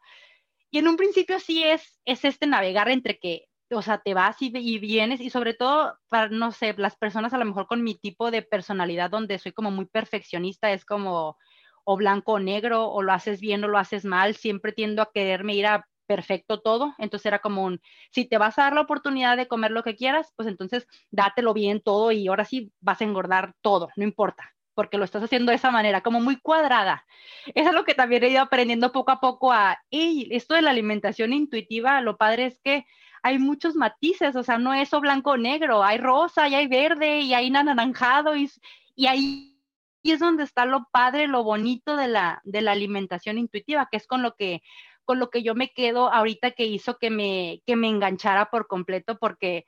Y 0.70 0.78
en 0.78 0.88
un 0.88 0.96
principio 0.96 1.40
sí 1.40 1.64
es, 1.64 2.00
es 2.06 2.24
este 2.24 2.46
navegar 2.46 2.88
entre 2.90 3.18
que, 3.18 3.49
o 3.72 3.82
sea, 3.82 3.99
te 3.99 4.13
vas 4.13 4.38
y, 4.41 4.80
vienes 4.80 5.22
y 5.22 5.30
sobre 5.30 5.53
todo 5.53 5.97
para, 6.09 6.30
no 6.30 6.51
sé, 6.51 6.74
las 6.78 6.95
personas 6.95 7.34
a 7.34 7.38
lo 7.38 7.45
mejor 7.45 7.67
con 7.67 7.84
mi 7.84 7.95
tipo 7.95 8.32
de 8.32 8.41
personalidad 8.41 9.09
donde 9.09 9.39
soy 9.39 9.51
como 9.51 9.72
muy 9.72 9.86
perfeccionista, 9.86 10.72
es 10.72 10.86
como 10.86 11.38
o 11.84 11.97
blanco 11.97 12.34
o 12.34 12.39
negro, 12.39 12.89
o 12.89 13.01
lo 13.01 13.13
haces 13.13 13.39
bien 13.41 13.63
o 13.63 13.67
lo 13.67 13.78
haces 13.78 14.05
mal, 14.05 14.36
siempre 14.36 14.74
tiendo 14.74 15.01
a 15.01 15.11
quererme 15.11 15.55
ir 15.55 15.65
a 15.65 15.88
perfecto 16.09 16.59
todo, 16.59 16.95
entonces 16.97 17.28
era 17.28 17.38
como 17.38 17.63
un, 17.63 17.82
si 18.11 18.26
te 18.26 18.39
vas 18.39 18.57
a 18.57 18.63
dar 18.63 18.74
la 18.74 18.82
oportunidad 18.82 19.38
de 19.38 19.47
comer 19.47 19.70
lo 19.70 19.84
que 19.84 19.95
quieras, 19.95 20.34
pues 20.36 20.47
entonces 20.47 20.88
dátelo 21.11 21.53
bien 21.53 21.82
todo 21.82 22.11
y 22.11 22.28
ahora 22.28 22.45
sí 22.45 22.72
vas 22.80 23.01
a 23.01 23.03
engordar 23.03 23.53
todo, 23.61 23.89
no 23.95 24.03
importa, 24.03 24.55
porque 24.74 24.97
lo 24.97 25.03
estás 25.05 25.22
haciendo 25.22 25.51
de 25.51 25.57
esa 25.57 25.70
manera, 25.70 26.01
como 26.01 26.20
muy 26.20 26.39
cuadrada. 26.39 27.05
Eso 27.53 27.70
es 27.70 27.76
lo 27.76 27.84
que 27.84 27.93
también 27.93 28.24
he 28.24 28.30
ido 28.30 28.41
aprendiendo 28.41 28.91
poco 28.91 29.11
a 29.11 29.20
poco 29.20 29.51
a, 29.51 29.78
y 29.91 30.36
esto 30.36 30.55
de 30.55 30.63
la 30.63 30.72
alimentación 30.72 31.32
intuitiva, 31.32 32.01
lo 32.01 32.17
padre 32.17 32.47
es 32.47 32.59
que 32.63 32.86
hay 33.24 33.39
muchos 33.39 33.76
matices, 33.76 34.36
o 34.36 34.43
sea, 34.43 34.57
no 34.57 34.74
es 34.74 34.93
o 34.93 35.01
blanco 35.01 35.32
o 35.32 35.38
negro, 35.38 35.84
hay 35.84 35.97
rosa 35.97 36.47
y 36.47 36.55
hay 36.55 36.67
verde 36.67 37.22
y 37.22 37.34
hay 37.34 37.47
anaranjado 37.55 38.36
y, 38.36 38.49
y 38.95 39.07
ahí 39.07 39.59
es 40.03 40.20
donde 40.20 40.43
está 40.43 40.65
lo 40.65 40.88
padre, 40.91 41.28
lo 41.28 41.43
bonito 41.43 41.95
de 41.95 42.07
la, 42.07 42.41
de 42.43 42.61
la 42.61 42.72
alimentación 42.72 43.38
intuitiva, 43.38 43.88
que 43.91 43.97
es 43.97 44.07
con 44.07 44.22
lo 44.22 44.36
que 44.36 44.61
con 45.05 45.17
lo 45.17 45.32
que 45.32 45.41
yo 45.41 45.55
me 45.55 45.70
quedo 45.70 46.13
ahorita 46.13 46.51
que 46.51 46.67
hizo 46.67 46.99
que 46.99 47.09
me, 47.09 47.63
que 47.65 47.76
me 47.76 47.88
enganchara 47.88 48.51
por 48.51 48.67
completo, 48.67 49.17
porque 49.17 49.65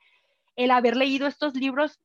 el 0.54 0.70
haber 0.70 0.96
leído 0.96 1.26
estos 1.26 1.54
libros 1.56 1.98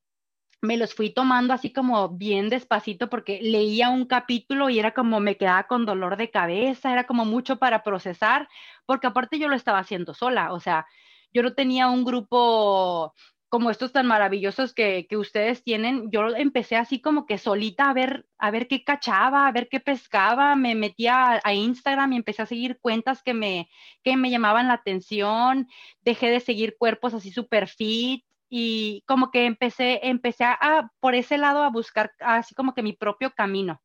me 0.60 0.76
los 0.76 0.92
fui 0.92 1.10
tomando 1.10 1.54
así 1.54 1.72
como 1.72 2.08
bien 2.08 2.48
despacito 2.48 3.08
porque 3.08 3.40
leía 3.40 3.90
un 3.90 4.06
capítulo 4.06 4.70
y 4.70 4.80
era 4.80 4.92
como 4.92 5.20
me 5.20 5.36
quedaba 5.36 5.68
con 5.68 5.86
dolor 5.86 6.16
de 6.16 6.30
cabeza, 6.30 6.92
era 6.92 7.06
como 7.06 7.24
mucho 7.24 7.58
para 7.58 7.84
procesar, 7.84 8.48
porque 8.86 9.06
aparte 9.06 9.38
yo 9.38 9.46
lo 9.46 9.54
estaba 9.54 9.78
haciendo 9.78 10.14
sola, 10.14 10.52
o 10.52 10.58
sea, 10.58 10.86
yo 11.32 11.42
no 11.42 11.54
tenía 11.54 11.88
un 11.88 12.04
grupo 12.04 13.14
como 13.48 13.70
estos 13.70 13.92
tan 13.92 14.06
maravillosos 14.06 14.74
que, 14.74 15.06
ustedes 15.12 15.64
tienen, 15.64 16.10
yo 16.10 16.36
empecé 16.36 16.76
así 16.76 17.00
como 17.00 17.24
que 17.24 17.38
solita 17.38 17.88
a 17.88 17.94
ver, 17.94 18.26
a 18.38 18.50
ver 18.50 18.68
qué 18.68 18.84
cachaba, 18.84 19.46
a 19.46 19.52
ver 19.52 19.68
qué 19.70 19.80
pescaba, 19.80 20.54
me 20.54 20.74
metía 20.74 21.40
a, 21.42 21.54
Instagram 21.54 22.12
y 22.12 22.16
empecé 22.16 22.42
a 22.42 22.46
seguir 22.46 22.78
cuentas 22.80 23.22
que 23.22 23.32
me, 23.32 23.70
que 24.02 24.16
me 24.16 24.30
llamaban 24.30 24.68
la 24.68 24.74
atención, 24.74 25.66
dejé 26.02 26.30
de 26.30 26.40
seguir 26.40 26.76
cuerpos 26.78 27.14
así 27.14 27.30
super 27.32 27.68
fit 27.68 28.24
y 28.50 29.02
como 29.06 29.30
que 29.30 29.46
empecé, 29.46 30.00
empecé 30.02 30.44
a, 30.44 30.90
por 31.00 31.14
ese 31.14 31.38
lado 31.38 31.62
a 31.62 31.70
buscar 31.70 32.12
así 32.20 32.54
como 32.54 32.74
que 32.74 32.82
mi 32.82 32.92
propio 32.92 33.32
camino. 33.34 33.80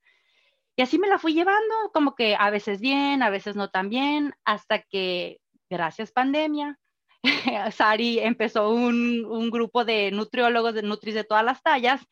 Y 0.76 0.82
así 0.82 0.98
me 0.98 1.08
la 1.08 1.20
fui 1.20 1.34
llevando, 1.34 1.74
como 1.94 2.16
que 2.16 2.36
a 2.36 2.50
veces 2.50 2.82
bien, 2.82 3.24
a 3.24 3.30
veces 3.30 3.56
no 3.56 3.70
tan 3.70 3.90
bien, 3.90 4.34
hasta 4.44 4.82
que, 4.82 5.40
gracias 5.70 6.12
pandemia, 6.12 6.80
Sari 7.72 8.20
empezó 8.20 8.70
un, 8.70 9.50
grupo 9.50 9.86
de 9.86 10.12
nutriólogos, 10.12 10.74
de 10.74 10.84
nutris 10.84 11.16
de 11.16 11.24
todas 11.24 11.44
las 11.44 11.62
tallas 11.62 12.06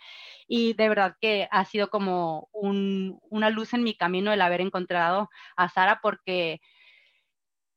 y 0.48 0.74
de 0.74 0.90
verdad 0.90 1.16
que 1.20 1.48
ha 1.52 1.66
sido 1.66 1.90
como 1.90 2.50
una 2.54 3.50
luz 3.50 3.74
en 3.74 3.84
mi 3.84 3.96
camino 3.96 4.32
el 4.32 4.42
haber 4.42 4.62
encontrado 4.62 5.30
a 5.56 5.70
Sara 5.70 6.00
porque 6.02 6.62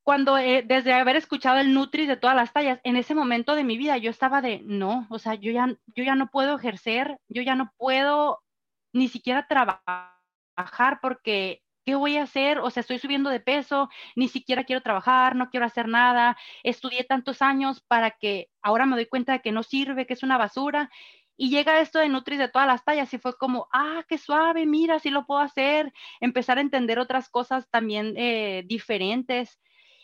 cuando 0.05 0.35
desde 0.35 0.93
haber 0.93 1.17
escuchado 1.17 1.59
el 1.59 1.73
Nutri 1.73 2.07
de 2.07 2.19
todas 2.19 2.37
las 2.37 2.53
tallas, 2.53 2.79
en 2.85 2.97
ese 2.97 3.15
momento 3.15 3.55
de 3.55 3.65
mi 3.65 3.79
vida 3.79 3.97
yo 3.97 4.11
estaba 4.11 4.43
de, 4.43 4.61
no, 4.63 5.07
o 5.09 5.19
sea, 5.19 5.35
yo 5.35 5.51
ya, 5.51 5.75
yo 5.87 6.05
ya 6.05 6.15
no 6.15 6.31
puedo 6.31 6.57
ejercer, 6.57 7.19
yo 7.29 7.41
ya 7.41 7.55
no 7.55 7.73
puedo 7.79 8.43
ni 8.93 9.09
siquiera 9.09 9.47
trabajar 9.49 11.01
porque 11.01 11.64
¿qué 11.85 11.95
voy 11.95 12.17
a 12.17 12.25
hacer? 12.25 12.59
O 12.61 12.71
sea, 12.71 12.81
estoy 12.83 12.99
subiendo 12.99 13.31
de 13.31 13.41
peso, 13.41 13.89
ni 14.17 14.29
siquiera 14.29 14.65
quiero 14.65 14.83
trabajar, 14.83 15.37
no 15.37 15.51
quiero 15.51 15.67
hacer 15.67 15.89
nada, 15.89 16.37
estudié 16.63 17.05
tantos 17.05 17.43
años 17.43 17.81
para 17.83 18.11
que 18.13 18.49
ahora 18.63 18.87
me 18.87 18.97
doy 18.97 19.07
cuenta 19.07 19.33
de 19.33 19.41
que 19.43 19.53
no 19.53 19.63
sirve, 19.63 20.07
que 20.07 20.15
es 20.15 20.23
una 20.23 20.39
basura. 20.39 20.91
Y 21.37 21.51
llega 21.51 21.81
esto 21.81 21.99
de 21.99 22.09
Nutris 22.09 22.39
de 22.39 22.49
todas 22.49 22.69
las 22.69 22.85
tallas 22.85 23.13
y 23.13 23.19
fue 23.19 23.37
como, 23.37 23.69
ah, 23.73 24.05
qué 24.09 24.19
suave, 24.19 24.67
mira, 24.67 24.99
sí 25.01 25.11
lo 25.11 25.27
puedo 25.27 25.41
hacer, 25.41 25.93
empezar 26.21 26.59
a 26.59 26.61
entender 26.61 26.99
otras 26.99 27.29
cosas 27.29 27.69
también 27.71 28.15
eh, 28.17 28.63
diferentes. 28.67 29.59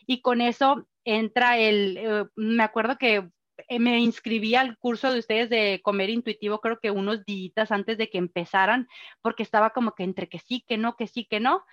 y 0.06 0.22
con 0.22 0.40
eso 0.40 0.86
entra 1.04 1.58
el, 1.58 1.96
eh, 1.98 2.24
me 2.36 2.62
acuerdo 2.64 2.98
que 2.98 3.30
me 3.78 4.00
inscribí 4.00 4.54
al 4.54 4.76
curso 4.78 5.12
de 5.12 5.20
ustedes 5.20 5.48
de 5.50 5.80
comer 5.82 6.10
intuitivo, 6.10 6.60
creo 6.60 6.80
que 6.80 6.90
unos 6.90 7.24
días 7.24 7.70
antes 7.70 7.98
de 7.98 8.10
que 8.10 8.18
empezaran, 8.18 8.88
porque 9.22 9.42
estaba 9.42 9.70
como 9.70 9.92
que 9.94 10.02
entre 10.02 10.28
que 10.28 10.38
sí, 10.38 10.64
que 10.66 10.76
no, 10.76 10.96
que 10.96 11.06
sí, 11.06 11.24
que 11.24 11.40
no. 11.40 11.64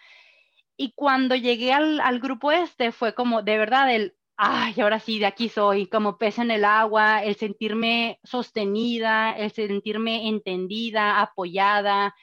Y 0.78 0.94
cuando 0.94 1.36
llegué 1.36 1.74
al, 1.74 2.00
al 2.00 2.20
grupo 2.20 2.52
este 2.52 2.92
fue 2.92 3.16
como 3.16 3.42
de 3.42 3.58
verdad 3.58 3.94
el, 3.94 4.16
ay, 4.38 4.76
ahora 4.80 5.00
sí, 5.00 5.20
de 5.20 5.26
aquí 5.26 5.50
soy, 5.50 5.88
como 5.88 6.18
pez 6.18 6.38
en 6.40 6.52
el 6.52 6.64
agua, 6.64 7.24
el 7.24 7.36
sentirme 7.36 8.20
sostenida, 8.24 9.32
el 9.32 9.52
sentirme 9.52 10.28
entendida, 10.28 11.20
apoyada, 11.22 12.16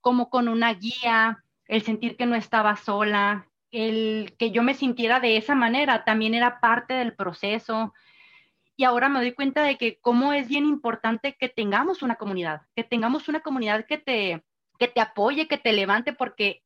como 0.00 0.30
con 0.30 0.48
una 0.48 0.74
guía, 0.74 1.44
el 1.66 1.82
sentir 1.82 2.16
que 2.16 2.26
no 2.26 2.34
estaba 2.34 2.76
sola, 2.76 3.48
el 3.70 4.34
que 4.38 4.50
yo 4.50 4.62
me 4.62 4.74
sintiera 4.74 5.20
de 5.20 5.36
esa 5.36 5.54
manera 5.54 6.04
también 6.04 6.34
era 6.34 6.60
parte 6.60 6.94
del 6.94 7.14
proceso. 7.14 7.94
Y 8.80 8.84
ahora 8.84 9.10
me 9.10 9.18
doy 9.18 9.32
cuenta 9.32 9.62
de 9.62 9.76
que 9.76 10.00
cómo 10.00 10.32
es 10.32 10.48
bien 10.48 10.64
importante 10.64 11.36
que 11.38 11.50
tengamos 11.50 12.00
una 12.00 12.14
comunidad, 12.14 12.62
que 12.74 12.82
tengamos 12.82 13.28
una 13.28 13.40
comunidad 13.40 13.84
que 13.84 13.98
te, 13.98 14.42
que 14.78 14.88
te 14.88 15.02
apoye, 15.02 15.48
que 15.48 15.58
te 15.58 15.74
levante, 15.74 16.14
porque 16.14 16.62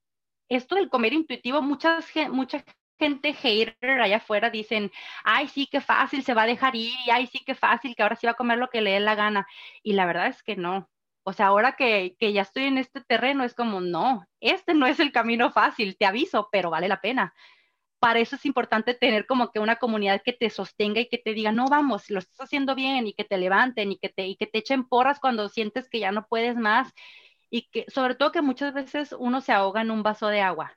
esto 0.48 0.76
del 0.76 0.90
comer 0.90 1.12
intuitivo, 1.12 1.60
muchas, 1.60 2.06
mucha 2.30 2.64
gente 3.00 3.32
hater 3.32 4.00
allá 4.00 4.18
afuera 4.18 4.48
dicen, 4.48 4.92
ay, 5.24 5.48
sí, 5.48 5.66
qué 5.66 5.80
fácil, 5.80 6.22
se 6.22 6.34
va 6.34 6.42
a 6.42 6.46
dejar 6.46 6.76
ir, 6.76 6.94
y 7.04 7.10
ay, 7.10 7.26
sí, 7.26 7.40
qué 7.44 7.56
fácil, 7.56 7.96
que 7.96 8.04
ahora 8.04 8.14
sí 8.14 8.28
va 8.28 8.34
a 8.34 8.36
comer 8.36 8.58
lo 8.58 8.70
que 8.70 8.80
le 8.80 8.92
dé 8.92 9.00
la 9.00 9.16
gana. 9.16 9.48
Y 9.82 9.94
la 9.94 10.06
verdad 10.06 10.28
es 10.28 10.44
que 10.44 10.54
no. 10.54 10.88
O 11.24 11.32
sea, 11.32 11.46
ahora 11.46 11.72
que, 11.72 12.14
que 12.20 12.32
ya 12.32 12.42
estoy 12.42 12.66
en 12.66 12.78
este 12.78 13.00
terreno, 13.00 13.42
es 13.42 13.54
como, 13.54 13.80
no, 13.80 14.24
este 14.38 14.74
no 14.74 14.86
es 14.86 15.00
el 15.00 15.10
camino 15.10 15.50
fácil, 15.50 15.96
te 15.96 16.06
aviso, 16.06 16.48
pero 16.52 16.70
vale 16.70 16.86
la 16.86 17.00
pena. 17.00 17.34
Para 18.04 18.20
eso 18.20 18.36
es 18.36 18.44
importante 18.44 18.92
tener 18.92 19.24
como 19.24 19.50
que 19.50 19.60
una 19.60 19.76
comunidad 19.76 20.20
que 20.22 20.34
te 20.34 20.50
sostenga 20.50 21.00
y 21.00 21.08
que 21.08 21.16
te 21.16 21.32
diga, 21.32 21.52
no, 21.52 21.68
vamos, 21.68 22.10
lo 22.10 22.18
estás 22.18 22.38
haciendo 22.38 22.74
bien 22.74 23.06
y 23.06 23.14
que 23.14 23.24
te 23.24 23.38
levanten 23.38 23.92
y 23.92 23.96
que 23.96 24.10
te, 24.10 24.26
y 24.26 24.36
que 24.36 24.46
te 24.46 24.58
echen 24.58 24.86
porras 24.86 25.18
cuando 25.18 25.48
sientes 25.48 25.88
que 25.88 26.00
ya 26.00 26.12
no 26.12 26.26
puedes 26.26 26.54
más 26.54 26.92
y 27.48 27.70
que 27.70 27.86
sobre 27.88 28.14
todo 28.14 28.30
que 28.30 28.42
muchas 28.42 28.74
veces 28.74 29.14
uno 29.18 29.40
se 29.40 29.52
ahoga 29.52 29.80
en 29.80 29.90
un 29.90 30.02
vaso 30.02 30.28
de 30.28 30.42
agua. 30.42 30.76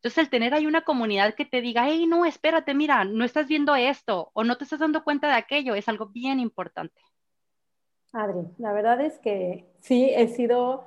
Entonces, 0.00 0.18
el 0.18 0.28
tener 0.28 0.52
ahí 0.52 0.66
una 0.66 0.82
comunidad 0.82 1.34
que 1.34 1.46
te 1.46 1.62
diga, 1.62 1.88
hey, 1.88 2.06
no, 2.06 2.26
espérate, 2.26 2.74
mira, 2.74 3.06
no 3.06 3.24
estás 3.24 3.48
viendo 3.48 3.74
esto 3.74 4.30
o 4.34 4.44
no 4.44 4.58
te 4.58 4.64
estás 4.64 4.80
dando 4.80 5.02
cuenta 5.02 5.28
de 5.28 5.36
aquello, 5.36 5.74
es 5.74 5.88
algo 5.88 6.08
bien 6.08 6.40
importante. 6.40 7.00
Adri, 8.12 8.46
la 8.58 8.74
verdad 8.74 9.00
es 9.00 9.18
que 9.18 9.64
sí, 9.80 10.10
he 10.14 10.28
sido 10.28 10.84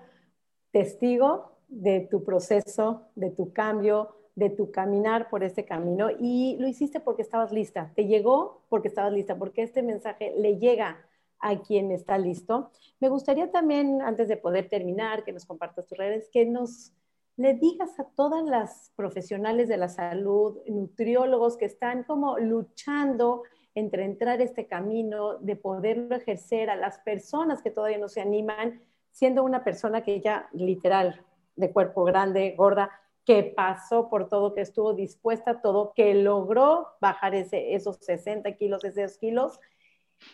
testigo 0.70 1.58
de 1.68 2.02
tu 2.12 2.24
proceso, 2.24 3.08
de 3.16 3.32
tu 3.32 3.54
cambio, 3.54 4.23
de 4.36 4.50
tu 4.50 4.72
caminar 4.72 5.30
por 5.30 5.44
este 5.44 5.66
camino 5.66 6.10
y 6.20 6.58
lo 6.60 6.68
hiciste 6.68 7.00
porque 7.00 7.22
estabas 7.22 7.52
lista, 7.52 7.92
te 7.96 8.06
llegó 8.06 8.64
porque 8.70 8.88
estabas 8.88 9.14
lista, 9.14 9.38
porque 9.38 9.64
este 9.64 9.84
mensaje 9.84 10.34
le 10.38 10.58
llega 10.58 11.06
a 11.40 11.62
quien 11.62 11.92
está 11.92 12.18
listo. 12.18 12.72
Me 13.00 13.10
gustaría 13.10 13.52
también, 13.52 14.02
antes 14.02 14.28
de 14.28 14.38
poder 14.38 14.70
terminar, 14.70 15.24
que 15.24 15.34
nos 15.34 15.46
compartas 15.46 15.86
tus 15.86 15.98
redes, 15.98 16.30
que 16.32 16.46
nos 16.46 16.94
le 17.36 17.54
digas 17.56 18.00
a 18.00 18.06
todas 18.06 18.44
las 18.46 18.92
profesionales 18.96 19.68
de 19.68 19.78
la 19.78 19.90
salud, 19.90 20.60
nutriólogos 20.68 21.58
que 21.58 21.66
están 21.66 22.04
como 22.04 22.38
luchando 22.38 23.44
entre 23.76 24.06
entrar 24.06 24.40
este 24.40 24.68
camino 24.68 25.40
de 25.40 25.56
poderlo 25.56 26.16
ejercer 26.16 26.70
a 26.70 26.76
las 26.76 27.00
personas 27.00 27.62
que 27.62 27.72
todavía 27.72 27.98
no 27.98 28.08
se 28.08 28.22
animan, 28.22 28.82
siendo 29.12 29.44
una 29.44 29.64
persona 29.64 30.04
que 30.04 30.22
ya 30.22 30.48
literal, 30.54 31.26
de 31.56 31.72
cuerpo 31.72 32.04
grande, 32.04 32.54
gorda, 32.56 32.92
que 33.26 33.44
pasó 33.44 34.10
por 34.10 34.28
todo, 34.28 34.54
que 34.54 34.62
estuvo 34.62 34.94
dispuesta 34.94 35.52
a 35.52 35.62
todo, 35.62 35.94
que 35.96 36.14
logró 36.14 36.88
bajar 37.00 37.36
ese, 37.36 37.74
esos 37.74 37.98
60 37.98 38.52
kilos, 38.54 38.84
esos 38.84 39.18
kilos, 39.18 39.60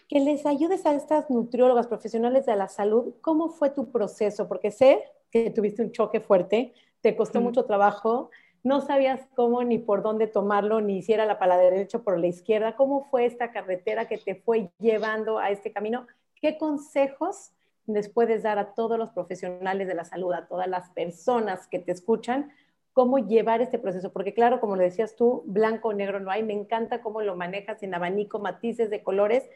que 0.07 0.19
les 0.19 0.45
ayudes 0.45 0.85
a 0.85 0.93
estas 0.93 1.29
nutriólogas 1.29 1.87
profesionales 1.87 2.45
de 2.45 2.55
la 2.55 2.67
salud, 2.67 3.15
¿cómo 3.21 3.49
fue 3.49 3.69
tu 3.69 3.91
proceso? 3.91 4.47
Porque 4.47 4.71
sé 4.71 5.03
que 5.31 5.51
tuviste 5.51 5.81
un 5.81 5.91
choque 5.91 6.19
fuerte, 6.19 6.73
te 7.01 7.15
costó 7.15 7.41
mucho 7.41 7.65
trabajo, 7.65 8.29
no 8.63 8.81
sabías 8.81 9.21
cómo 9.35 9.63
ni 9.63 9.77
por 9.77 10.01
dónde 10.01 10.27
tomarlo, 10.27 10.81
ni 10.81 11.01
si 11.01 11.13
era 11.13 11.25
la 11.25 11.39
para 11.39 11.55
la 11.55 11.61
derecha 11.61 11.99
por 11.99 12.19
la 12.19 12.27
izquierda. 12.27 12.75
¿Cómo 12.75 13.05
fue 13.05 13.25
esta 13.25 13.51
carretera 13.51 14.07
que 14.07 14.17
te 14.17 14.35
fue 14.35 14.69
llevando 14.79 15.39
a 15.39 15.49
este 15.49 15.71
camino? 15.71 16.07
¿Qué 16.35 16.57
consejos 16.57 17.51
les 17.85 18.09
puedes 18.09 18.43
dar 18.43 18.59
a 18.59 18.73
todos 18.73 18.99
los 18.99 19.09
profesionales 19.11 19.87
de 19.87 19.95
la 19.95 20.05
salud, 20.05 20.33
a 20.33 20.47
todas 20.47 20.67
las 20.67 20.89
personas 20.89 21.67
que 21.67 21.79
te 21.79 21.91
escuchan, 21.91 22.51
cómo 22.99 23.17
llevar 23.17 23.61
este 23.61 23.79
proceso? 23.79 24.11
Porque 24.11 24.33
claro, 24.33 24.59
como 24.59 24.75
lo 24.75 24.83
decías 24.83 25.15
tú, 25.15 25.43
blanco 25.45 25.87
o 25.87 25.93
negro 25.93 26.19
no 26.19 26.31
hay. 26.31 26.43
Me 26.43 26.51
encanta 26.51 27.01
cómo 27.01 27.21
lo 27.21 27.33
manejas 27.33 27.81
en 27.81 27.93
abanico, 27.93 28.39
matices 28.39 28.89
de 28.89 29.03
colores, 29.03 29.49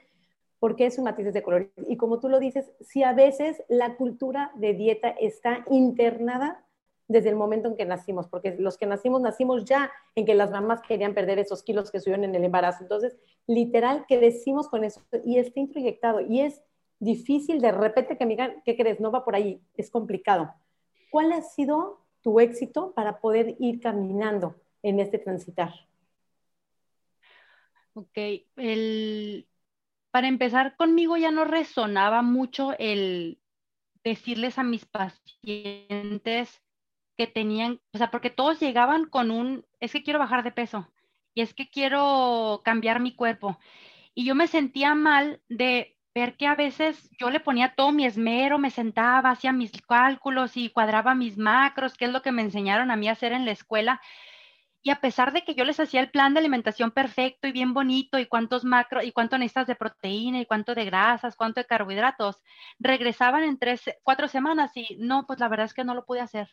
porque 0.61 0.85
es 0.85 0.97
un 0.97 1.03
matices 1.03 1.33
de 1.33 1.43
colores. 1.43 1.67
Y 1.89 1.97
como 1.97 2.21
tú 2.21 2.29
lo 2.29 2.39
dices, 2.39 2.71
si 2.79 3.03
a 3.03 3.11
veces 3.11 3.61
la 3.67 3.97
cultura 3.97 4.53
de 4.55 4.73
dieta 4.75 5.09
está 5.09 5.65
internada 5.69 6.63
desde 7.09 7.27
el 7.27 7.35
momento 7.35 7.67
en 7.67 7.75
que 7.75 7.83
nacimos, 7.83 8.29
porque 8.29 8.55
los 8.57 8.77
que 8.77 8.85
nacimos, 8.85 9.19
nacimos 9.19 9.65
ya 9.65 9.91
en 10.15 10.25
que 10.25 10.35
las 10.35 10.49
mamás 10.49 10.81
querían 10.81 11.13
perder 11.13 11.37
esos 11.37 11.63
kilos 11.63 11.91
que 11.91 11.99
subieron 11.99 12.23
en 12.23 12.33
el 12.35 12.45
embarazo. 12.45 12.81
Entonces, 12.81 13.17
literal, 13.45 14.05
crecimos 14.07 14.69
con 14.69 14.85
eso 14.85 15.01
y 15.25 15.37
está 15.37 15.59
introyectado 15.59 16.21
y 16.21 16.39
es 16.39 16.63
difícil 16.99 17.59
de 17.59 17.73
repente 17.73 18.17
que 18.17 18.25
me 18.25 18.35
digan, 18.35 18.61
¿qué 18.63 18.77
crees? 18.77 19.01
No 19.01 19.11
va 19.11 19.25
por 19.25 19.35
ahí, 19.35 19.61
es 19.75 19.91
complicado. 19.91 20.53
¿Cuál 21.11 21.33
ha 21.33 21.41
sido 21.41 22.02
tu 22.23 22.39
éxito 22.39 22.93
para 22.95 23.19
poder 23.19 23.55
ir 23.59 23.79
caminando 23.79 24.55
en 24.81 24.99
este 24.99 25.19
transitar? 25.19 25.71
Ok, 27.93 28.17
el, 28.55 29.47
para 30.09 30.27
empezar 30.27 30.75
conmigo 30.75 31.17
ya 31.17 31.31
no 31.31 31.45
resonaba 31.45 32.23
mucho 32.23 32.73
el 32.79 33.39
decirles 34.03 34.57
a 34.57 34.63
mis 34.63 34.85
pacientes 34.85 36.61
que 37.17 37.27
tenían, 37.27 37.79
o 37.93 37.97
sea, 37.97 38.09
porque 38.09 38.29
todos 38.31 38.59
llegaban 38.59 39.05
con 39.05 39.31
un, 39.31 39.65
es 39.79 39.91
que 39.91 40.03
quiero 40.03 40.19
bajar 40.19 40.43
de 40.43 40.51
peso 40.51 40.87
y 41.35 41.41
es 41.41 41.53
que 41.53 41.69
quiero 41.69 42.61
cambiar 42.63 42.99
mi 42.99 43.15
cuerpo. 43.15 43.59
Y 44.15 44.25
yo 44.25 44.35
me 44.35 44.47
sentía 44.47 44.95
mal 44.95 45.41
de 45.49 45.97
ver 46.15 46.37
que 46.37 46.47
a 46.47 46.55
veces 46.55 47.09
yo 47.19 47.29
le 47.29 47.39
ponía 47.39 47.75
todo 47.75 47.91
mi 47.91 48.05
esmero, 48.05 48.59
me 48.59 48.71
sentaba, 48.71 49.31
hacía 49.31 49.51
mis 49.51 49.71
cálculos 49.81 50.57
y 50.57 50.69
cuadraba 50.69 51.15
mis 51.15 51.37
macros, 51.37 51.95
que 51.95 52.05
es 52.05 52.11
lo 52.11 52.21
que 52.21 52.31
me 52.31 52.41
enseñaron 52.43 52.91
a 52.91 52.95
mí 52.95 53.07
a 53.09 53.13
hacer 53.13 53.33
en 53.33 53.45
la 53.45 53.51
escuela. 53.51 54.01
Y 54.81 54.89
a 54.91 54.99
pesar 54.99 55.31
de 55.33 55.43
que 55.43 55.55
yo 55.55 55.63
les 55.65 55.79
hacía 55.79 56.01
el 56.01 56.11
plan 56.11 56.33
de 56.33 56.39
alimentación 56.39 56.91
perfecto 56.91 57.47
y 57.47 57.53
bien 57.53 57.73
bonito 57.73 58.19
y 58.19 58.25
cuántos 58.27 58.65
macros 58.65 59.05
y 59.05 59.11
cuánto 59.13 59.37
necesitas 59.37 59.67
de 59.67 59.75
proteína 59.75 60.41
y 60.41 60.45
cuánto 60.45 60.75
de 60.75 60.85
grasas, 60.85 61.35
cuánto 61.35 61.61
de 61.61 61.67
carbohidratos, 61.67 62.41
regresaban 62.79 63.43
en 63.43 63.57
tres, 63.57 63.81
cuatro 64.03 64.27
semanas 64.27 64.71
y 64.75 64.97
no, 64.99 65.25
pues 65.25 65.39
la 65.39 65.47
verdad 65.47 65.65
es 65.67 65.73
que 65.73 65.85
no 65.85 65.95
lo 65.95 66.05
pude 66.05 66.19
hacer 66.21 66.49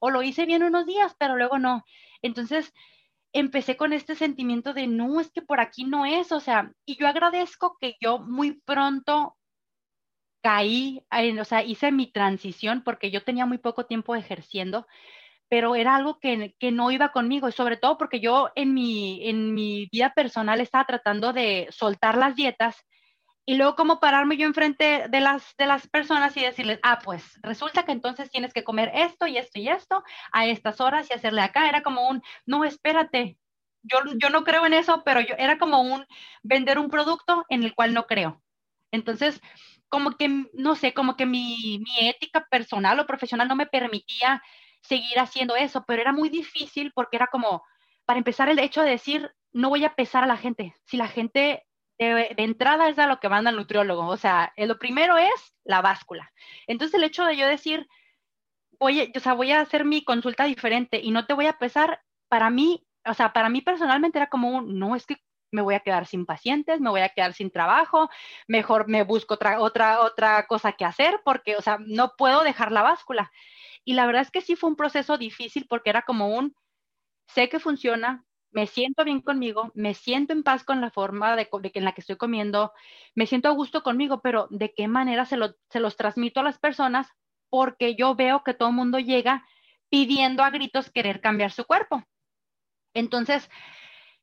o 0.00 0.10
lo 0.10 0.22
hice 0.22 0.46
bien 0.46 0.62
unos 0.62 0.86
días, 0.86 1.14
pero 1.18 1.36
luego 1.36 1.58
no. 1.58 1.84
Entonces, 2.22 2.72
empecé 3.34 3.76
con 3.76 3.92
este 3.92 4.14
sentimiento 4.14 4.72
de, 4.72 4.86
no, 4.86 5.20
es 5.20 5.30
que 5.30 5.42
por 5.42 5.60
aquí 5.60 5.84
no 5.84 6.06
es, 6.06 6.32
o 6.32 6.40
sea, 6.40 6.72
y 6.86 6.96
yo 6.96 7.08
agradezco 7.08 7.76
que 7.80 7.96
yo 8.00 8.20
muy 8.20 8.60
pronto 8.64 9.36
caí, 10.40 11.04
o 11.40 11.44
sea, 11.44 11.64
hice 11.64 11.90
mi 11.90 12.10
transición 12.12 12.82
porque 12.84 13.10
yo 13.10 13.24
tenía 13.24 13.44
muy 13.44 13.58
poco 13.58 13.86
tiempo 13.86 14.14
ejerciendo, 14.14 14.86
pero 15.48 15.74
era 15.74 15.96
algo 15.96 16.20
que, 16.20 16.54
que, 16.60 16.70
no 16.70 16.92
iba 16.92 17.10
conmigo, 17.12 17.48
y 17.48 17.52
sobre 17.52 17.76
todo 17.76 17.98
porque 17.98 18.20
yo 18.20 18.50
en 18.54 18.72
mi, 18.72 19.28
en 19.28 19.52
mi 19.52 19.88
vida 19.90 20.12
personal 20.14 20.60
estaba 20.60 20.84
tratando 20.84 21.32
de 21.32 21.66
soltar 21.70 22.16
las 22.16 22.36
dietas 22.36 22.86
y 23.46 23.56
luego 23.56 23.76
como 23.76 24.00
pararme 24.00 24.36
yo 24.36 24.46
enfrente 24.46 25.06
de 25.08 25.20
las, 25.20 25.54
de 25.58 25.66
las 25.66 25.86
personas 25.88 26.36
y 26.36 26.40
decirles, 26.40 26.80
ah, 26.82 26.98
pues 27.04 27.38
resulta 27.42 27.84
que 27.84 27.92
entonces 27.92 28.30
tienes 28.30 28.54
que 28.54 28.64
comer 28.64 28.90
esto 28.94 29.26
y 29.26 29.36
esto 29.36 29.58
y 29.58 29.68
esto 29.68 30.02
a 30.32 30.46
estas 30.46 30.80
horas 30.80 31.08
y 31.10 31.14
hacerle 31.14 31.42
acá. 31.42 31.68
Era 31.68 31.82
como 31.82 32.08
un, 32.08 32.22
no, 32.46 32.64
espérate, 32.64 33.36
yo, 33.82 33.98
yo 34.16 34.30
no 34.30 34.44
creo 34.44 34.64
en 34.64 34.72
eso, 34.72 35.02
pero 35.04 35.20
yo, 35.20 35.34
era 35.38 35.58
como 35.58 35.82
un 35.82 36.06
vender 36.42 36.78
un 36.78 36.88
producto 36.88 37.44
en 37.50 37.64
el 37.64 37.74
cual 37.74 37.92
no 37.92 38.06
creo. 38.06 38.42
Entonces, 38.90 39.40
como 39.88 40.12
que, 40.16 40.46
no 40.54 40.74
sé, 40.74 40.94
como 40.94 41.16
que 41.16 41.26
mi, 41.26 41.80
mi 41.80 42.08
ética 42.08 42.46
personal 42.50 42.98
o 43.00 43.06
profesional 43.06 43.48
no 43.48 43.56
me 43.56 43.66
permitía 43.66 44.42
seguir 44.82 45.18
haciendo 45.18 45.56
eso, 45.56 45.84
pero 45.86 46.00
era 46.00 46.12
muy 46.12 46.30
difícil 46.30 46.92
porque 46.94 47.16
era 47.16 47.26
como, 47.26 47.62
para 48.06 48.18
empezar, 48.18 48.48
el 48.48 48.58
hecho 48.58 48.82
de 48.82 48.90
decir, 48.90 49.30
no 49.52 49.68
voy 49.68 49.84
a 49.84 49.94
pesar 49.94 50.24
a 50.24 50.26
la 50.26 50.36
gente. 50.36 50.74
Si 50.84 50.96
la 50.96 51.08
gente 51.08 51.64
de, 51.98 52.34
entrada 52.38 52.88
es 52.88 52.98
a 52.98 53.06
lo 53.06 53.20
que 53.20 53.28
manda 53.28 53.50
el 53.50 53.56
nutriólogo. 53.56 54.06
O 54.06 54.16
sea, 54.16 54.52
eh, 54.56 54.66
lo 54.66 54.78
primero 54.78 55.16
es 55.16 55.54
la 55.64 55.80
báscula. 55.82 56.32
Entonces, 56.66 56.94
el 56.94 57.04
hecho 57.04 57.24
de 57.24 57.36
yo 57.36 57.46
decir, 57.46 57.88
oye, 58.78 59.12
o 59.16 59.20
sea, 59.20 59.34
voy 59.34 59.52
a 59.52 59.60
hacer 59.60 59.84
mi 59.84 60.04
consulta 60.04 60.44
diferente 60.44 61.00
y 61.02 61.10
no 61.10 61.26
te 61.26 61.34
voy 61.34 61.46
a 61.46 61.58
pesar, 61.58 62.02
para 62.28 62.50
mí, 62.50 62.86
o 63.04 63.14
sea, 63.14 63.32
para 63.32 63.48
mí 63.48 63.60
personalmente 63.62 64.18
era 64.18 64.28
como 64.28 64.50
un, 64.50 64.78
no, 64.78 64.96
es 64.96 65.06
que 65.06 65.16
me 65.50 65.62
voy 65.62 65.74
a 65.74 65.80
quedar 65.80 66.06
sin 66.06 66.26
pacientes, 66.26 66.80
me 66.80 66.90
voy 66.90 67.00
a 67.00 67.08
quedar 67.10 67.32
sin 67.32 67.50
trabajo, 67.50 68.10
mejor 68.48 68.88
me 68.88 69.04
busco 69.04 69.34
otra, 69.34 69.60
otra, 69.60 70.00
otra 70.00 70.46
cosa 70.46 70.72
que 70.72 70.84
hacer 70.84 71.20
porque, 71.24 71.56
o 71.56 71.62
sea, 71.62 71.78
no 71.80 72.14
puedo 72.18 72.42
dejar 72.42 72.72
la 72.72 72.82
báscula. 72.82 73.30
Y 73.84 73.94
la 73.94 74.06
verdad 74.06 74.22
es 74.22 74.30
que 74.30 74.40
sí 74.40 74.56
fue 74.56 74.70
un 74.70 74.76
proceso 74.76 75.16
difícil 75.16 75.66
porque 75.68 75.90
era 75.90 76.02
como 76.02 76.28
un, 76.28 76.56
sé 77.28 77.48
que 77.48 77.60
funciona, 77.60 78.24
me 78.54 78.66
siento 78.68 79.04
bien 79.04 79.20
conmigo, 79.20 79.72
me 79.74 79.94
siento 79.94 80.32
en 80.32 80.44
paz 80.44 80.64
con 80.64 80.80
la 80.80 80.90
forma 80.90 81.34
de, 81.36 81.48
de 81.60 81.72
en 81.74 81.84
la 81.84 81.92
que 81.92 82.00
estoy 82.00 82.16
comiendo, 82.16 82.72
me 83.14 83.26
siento 83.26 83.48
a 83.48 83.52
gusto 83.52 83.82
conmigo, 83.82 84.20
pero 84.22 84.46
¿de 84.50 84.72
qué 84.72 84.86
manera 84.88 85.24
se, 85.26 85.36
lo, 85.36 85.56
se 85.70 85.80
los 85.80 85.96
transmito 85.96 86.40
a 86.40 86.44
las 86.44 86.58
personas? 86.58 87.08
Porque 87.50 87.96
yo 87.96 88.14
veo 88.14 88.44
que 88.44 88.54
todo 88.54 88.68
el 88.68 88.76
mundo 88.76 88.98
llega 89.00 89.44
pidiendo 89.90 90.44
a 90.44 90.50
gritos 90.50 90.90
querer 90.90 91.20
cambiar 91.20 91.50
su 91.50 91.64
cuerpo. 91.64 92.04
Entonces, 92.94 93.50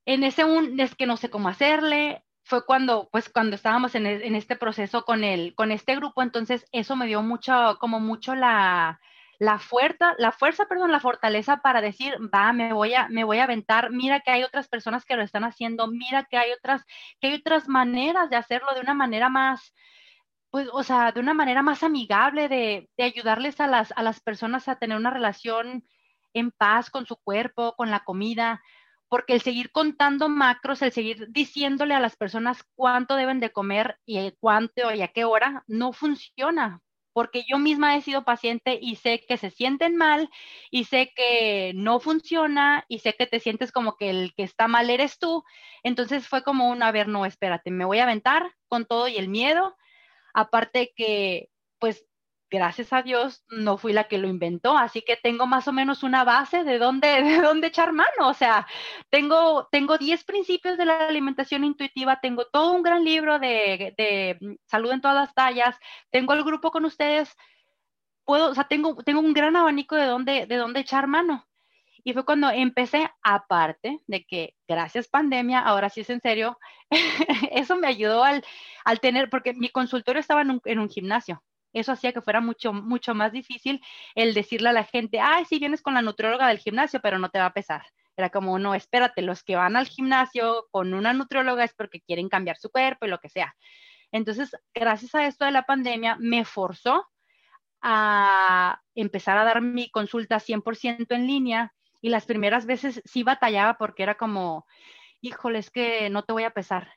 en 0.05 0.23
ese 0.23 0.45
un, 0.45 0.79
es 0.79 0.95
que 0.95 1.05
no 1.05 1.17
sé 1.17 1.29
cómo 1.29 1.49
hacerle, 1.49 2.23
fue 2.43 2.65
cuando, 2.65 3.09
pues, 3.11 3.29
cuando 3.29 3.55
estábamos 3.57 3.95
en, 3.95 4.05
en, 4.05 4.35
este 4.35 4.55
proceso 4.55 5.03
con 5.03 5.25
el, 5.25 5.55
con 5.55 5.71
este 5.71 5.95
grupo, 5.95 6.23
entonces 6.23 6.65
eso 6.71 6.95
me 6.95 7.07
dio 7.07 7.21
mucho, 7.21 7.77
como 7.79 7.99
mucho 7.99 8.33
la, 8.33 8.99
la 9.41 9.57
fuerza, 9.57 10.13
la 10.19 10.31
fuerza, 10.31 10.67
perdón, 10.67 10.91
la 10.91 10.99
fortaleza 10.99 11.57
para 11.63 11.81
decir, 11.81 12.15
va, 12.31 12.53
me 12.53 12.73
voy 12.73 12.93
a, 12.93 13.07
me 13.09 13.23
voy 13.23 13.39
a 13.39 13.45
aventar, 13.45 13.89
mira 13.89 14.19
que 14.19 14.29
hay 14.29 14.43
otras 14.43 14.67
personas 14.67 15.03
que 15.03 15.15
lo 15.15 15.23
están 15.23 15.43
haciendo, 15.43 15.87
mira 15.87 16.25
que 16.25 16.37
hay 16.37 16.51
otras, 16.51 16.85
que 17.19 17.29
hay 17.29 17.33
otras 17.33 17.67
maneras 17.67 18.29
de 18.29 18.35
hacerlo 18.35 18.71
de 18.75 18.81
una 18.81 18.93
manera 18.93 19.29
más, 19.29 19.73
pues, 20.51 20.69
o 20.71 20.83
sea, 20.83 21.11
de 21.11 21.19
una 21.21 21.33
manera 21.33 21.63
más 21.63 21.81
amigable, 21.81 22.49
de, 22.49 22.87
de 22.95 23.03
ayudarles 23.03 23.59
a 23.59 23.65
las, 23.65 23.91
a 23.95 24.03
las 24.03 24.19
personas 24.19 24.67
a 24.67 24.75
tener 24.75 24.95
una 24.95 25.09
relación 25.09 25.83
en 26.33 26.51
paz 26.51 26.91
con 26.91 27.07
su 27.07 27.15
cuerpo, 27.15 27.73
con 27.75 27.89
la 27.89 28.01
comida, 28.01 28.61
porque 29.09 29.33
el 29.33 29.41
seguir 29.41 29.71
contando 29.71 30.29
macros, 30.29 30.83
el 30.83 30.91
seguir 30.91 31.31
diciéndole 31.31 31.95
a 31.95 31.99
las 31.99 32.15
personas 32.15 32.63
cuánto 32.75 33.15
deben 33.15 33.39
de 33.39 33.51
comer 33.51 33.99
y 34.05 34.33
cuánto 34.39 34.93
y 34.93 35.01
a 35.01 35.07
qué 35.07 35.25
hora, 35.25 35.63
no 35.65 35.93
funciona, 35.93 36.79
porque 37.13 37.43
yo 37.49 37.57
misma 37.59 37.95
he 37.95 38.01
sido 38.01 38.23
paciente 38.23 38.77
y 38.81 38.95
sé 38.95 39.23
que 39.27 39.37
se 39.37 39.49
sienten 39.51 39.95
mal 39.95 40.29
y 40.69 40.85
sé 40.85 41.11
que 41.15 41.73
no 41.75 41.99
funciona 41.99 42.85
y 42.87 42.99
sé 42.99 43.13
que 43.13 43.27
te 43.27 43.39
sientes 43.39 43.71
como 43.71 43.97
que 43.97 44.09
el 44.09 44.33
que 44.35 44.43
está 44.43 44.67
mal 44.67 44.89
eres 44.89 45.19
tú. 45.19 45.43
Entonces 45.83 46.27
fue 46.27 46.43
como 46.43 46.69
un, 46.69 46.83
a 46.83 46.91
ver, 46.91 47.07
no, 47.07 47.25
espérate, 47.25 47.71
me 47.71 47.85
voy 47.85 47.99
a 47.99 48.03
aventar 48.03 48.53
con 48.67 48.85
todo 48.85 49.07
y 49.07 49.17
el 49.17 49.27
miedo. 49.29 49.75
Aparte 50.33 50.93
que, 50.95 51.49
pues 51.79 52.05
gracias 52.51 52.91
a 52.93 53.01
Dios 53.01 53.43
no 53.49 53.77
fui 53.77 53.93
la 53.93 54.03
que 54.09 54.17
lo 54.17 54.27
inventó, 54.27 54.77
así 54.77 55.01
que 55.01 55.15
tengo 55.15 55.47
más 55.47 55.67
o 55.67 55.73
menos 55.73 56.03
una 56.03 56.23
base 56.25 56.63
de 56.63 56.77
dónde, 56.77 57.07
de 57.23 57.41
dónde 57.41 57.67
echar 57.67 57.93
mano. 57.93 58.27
O 58.27 58.33
sea, 58.33 58.67
tengo, 59.09 59.67
tengo 59.71 59.97
10 59.97 60.23
principios 60.25 60.77
de 60.77 60.85
la 60.85 61.07
alimentación 61.07 61.63
intuitiva, 61.63 62.19
tengo 62.21 62.45
todo 62.45 62.73
un 62.73 62.83
gran 62.83 63.03
libro 63.05 63.39
de, 63.39 63.93
de 63.97 64.37
mm, 64.41 64.55
salud 64.65 64.91
en 64.91 65.01
todas 65.01 65.15
las 65.15 65.33
tallas, 65.33 65.77
tengo 66.11 66.33
el 66.33 66.43
grupo 66.43 66.71
con 66.71 66.85
ustedes, 66.85 67.35
puedo, 68.25 68.51
o 68.51 68.55
sea, 68.55 68.65
tengo, 68.65 68.95
tengo 69.03 69.21
un 69.21 69.33
gran 69.33 69.55
abanico 69.55 69.95
de 69.95 70.05
dónde, 70.05 70.45
de 70.45 70.55
dónde 70.57 70.81
echar 70.81 71.07
mano. 71.07 71.47
Y 72.03 72.13
fue 72.13 72.25
cuando 72.25 72.49
empecé, 72.49 73.09
aparte 73.23 73.99
de 74.07 74.25
que 74.25 74.55
gracias 74.67 75.07
pandemia, 75.07 75.59
ahora 75.59 75.89
sí 75.89 76.01
es 76.01 76.09
en 76.09 76.21
serio, 76.21 76.57
eso 77.51 77.75
me 77.77 77.87
ayudó 77.87 78.23
al, 78.23 78.43
al 78.85 78.99
tener, 78.99 79.29
porque 79.29 79.53
mi 79.53 79.69
consultorio 79.69 80.19
estaba 80.19 80.41
en 80.41 80.51
un, 80.51 80.61
en 80.65 80.79
un 80.79 80.89
gimnasio. 80.89 81.43
Eso 81.73 81.91
hacía 81.91 82.11
que 82.11 82.21
fuera 82.21 82.41
mucho, 82.41 82.73
mucho 82.73 83.13
más 83.13 83.31
difícil 83.31 83.81
el 84.15 84.33
decirle 84.33 84.69
a 84.69 84.73
la 84.73 84.83
gente, 84.83 85.19
ay, 85.19 85.45
sí 85.45 85.59
vienes 85.59 85.81
con 85.81 85.93
la 85.93 86.01
nutrióloga 86.01 86.47
del 86.47 86.59
gimnasio, 86.59 86.99
pero 87.01 87.17
no 87.17 87.29
te 87.29 87.39
va 87.39 87.47
a 87.47 87.53
pesar. 87.53 87.85
Era 88.17 88.29
como, 88.29 88.59
no, 88.59 88.75
espérate, 88.75 89.21
los 89.21 89.43
que 89.43 89.55
van 89.55 89.75
al 89.75 89.87
gimnasio 89.87 90.67
con 90.71 90.93
una 90.93 91.13
nutrióloga 91.13 91.63
es 91.63 91.73
porque 91.73 92.01
quieren 92.01 92.29
cambiar 92.29 92.57
su 92.57 92.69
cuerpo 92.69 93.05
y 93.05 93.09
lo 93.09 93.19
que 93.19 93.29
sea. 93.29 93.55
Entonces, 94.11 94.51
gracias 94.73 95.15
a 95.15 95.25
esto 95.25 95.45
de 95.45 95.51
la 95.51 95.63
pandemia, 95.63 96.17
me 96.19 96.43
forzó 96.43 97.07
a 97.81 98.81
empezar 98.93 99.37
a 99.37 99.45
dar 99.45 99.61
mi 99.61 99.89
consulta 99.89 100.39
100% 100.39 101.15
en 101.15 101.25
línea 101.25 101.73
y 102.01 102.09
las 102.09 102.25
primeras 102.25 102.65
veces 102.65 103.01
sí 103.05 103.23
batallaba 103.23 103.75
porque 103.75 104.03
era 104.03 104.15
como, 104.15 104.65
híjole, 105.21 105.59
es 105.59 105.71
que 105.71 106.09
no 106.09 106.23
te 106.23 106.33
voy 106.33 106.43
a 106.43 106.51
pesar 106.51 106.91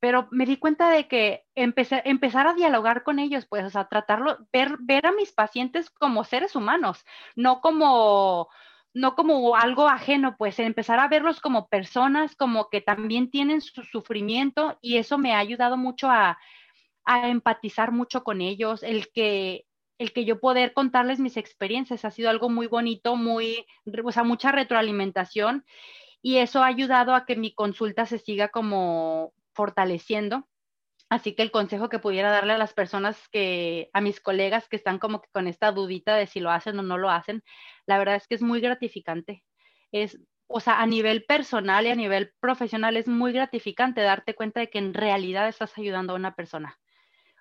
pero 0.00 0.28
me 0.30 0.46
di 0.46 0.56
cuenta 0.56 0.90
de 0.90 1.06
que 1.06 1.44
empecé, 1.54 2.02
empezar 2.06 2.46
a 2.46 2.54
dialogar 2.54 3.02
con 3.02 3.18
ellos, 3.18 3.46
pues, 3.46 3.64
o 3.64 3.70
sea, 3.70 3.86
tratarlo, 3.86 4.38
ver, 4.52 4.76
ver 4.80 5.06
a 5.06 5.12
mis 5.12 5.30
pacientes 5.32 5.90
como 5.90 6.24
seres 6.24 6.56
humanos, 6.56 7.04
no 7.36 7.60
como, 7.60 8.48
no 8.94 9.14
como 9.14 9.54
algo 9.56 9.88
ajeno, 9.88 10.36
pues, 10.38 10.58
empezar 10.58 10.98
a 10.98 11.08
verlos 11.08 11.40
como 11.40 11.68
personas, 11.68 12.34
como 12.34 12.70
que 12.70 12.80
también 12.80 13.30
tienen 13.30 13.60
su 13.60 13.82
sufrimiento 13.84 14.78
y 14.80 14.96
eso 14.96 15.18
me 15.18 15.34
ha 15.34 15.38
ayudado 15.38 15.76
mucho 15.76 16.08
a, 16.10 16.38
a 17.04 17.28
empatizar 17.28 17.92
mucho 17.92 18.24
con 18.24 18.40
ellos, 18.40 18.82
el 18.82 19.12
que, 19.12 19.66
el 19.98 20.14
que 20.14 20.24
yo 20.24 20.40
poder 20.40 20.72
contarles 20.72 21.20
mis 21.20 21.36
experiencias 21.36 22.06
ha 22.06 22.10
sido 22.10 22.30
algo 22.30 22.48
muy 22.48 22.68
bonito, 22.68 23.16
muy, 23.16 23.66
o 24.02 24.12
sea, 24.12 24.24
mucha 24.24 24.50
retroalimentación 24.50 25.66
y 26.22 26.36
eso 26.36 26.62
ha 26.62 26.66
ayudado 26.66 27.14
a 27.14 27.26
que 27.26 27.36
mi 27.36 27.52
consulta 27.52 28.06
se 28.06 28.18
siga 28.18 28.48
como 28.48 29.34
fortaleciendo. 29.60 30.48
Así 31.10 31.34
que 31.34 31.42
el 31.42 31.50
consejo 31.50 31.90
que 31.90 31.98
pudiera 31.98 32.30
darle 32.30 32.54
a 32.54 32.58
las 32.58 32.72
personas 32.72 33.28
que, 33.28 33.90
a 33.92 34.00
mis 34.00 34.18
colegas 34.20 34.68
que 34.70 34.76
están 34.76 34.98
como 34.98 35.20
que 35.20 35.28
con 35.32 35.48
esta 35.48 35.70
dudita 35.70 36.16
de 36.16 36.26
si 36.26 36.40
lo 36.40 36.50
hacen 36.50 36.78
o 36.78 36.82
no 36.82 36.96
lo 36.96 37.10
hacen, 37.10 37.42
la 37.84 37.98
verdad 37.98 38.14
es 38.14 38.26
que 38.26 38.36
es 38.36 38.42
muy 38.42 38.62
gratificante. 38.62 39.44
Es, 39.92 40.18
o 40.46 40.60
sea, 40.60 40.80
a 40.80 40.86
nivel 40.86 41.26
personal 41.26 41.86
y 41.86 41.90
a 41.90 41.94
nivel 41.94 42.32
profesional 42.40 42.96
es 42.96 43.06
muy 43.06 43.34
gratificante 43.34 44.00
darte 44.00 44.34
cuenta 44.34 44.60
de 44.60 44.70
que 44.70 44.78
en 44.78 44.94
realidad 44.94 45.46
estás 45.46 45.76
ayudando 45.76 46.14
a 46.14 46.16
una 46.16 46.34
persona. 46.34 46.78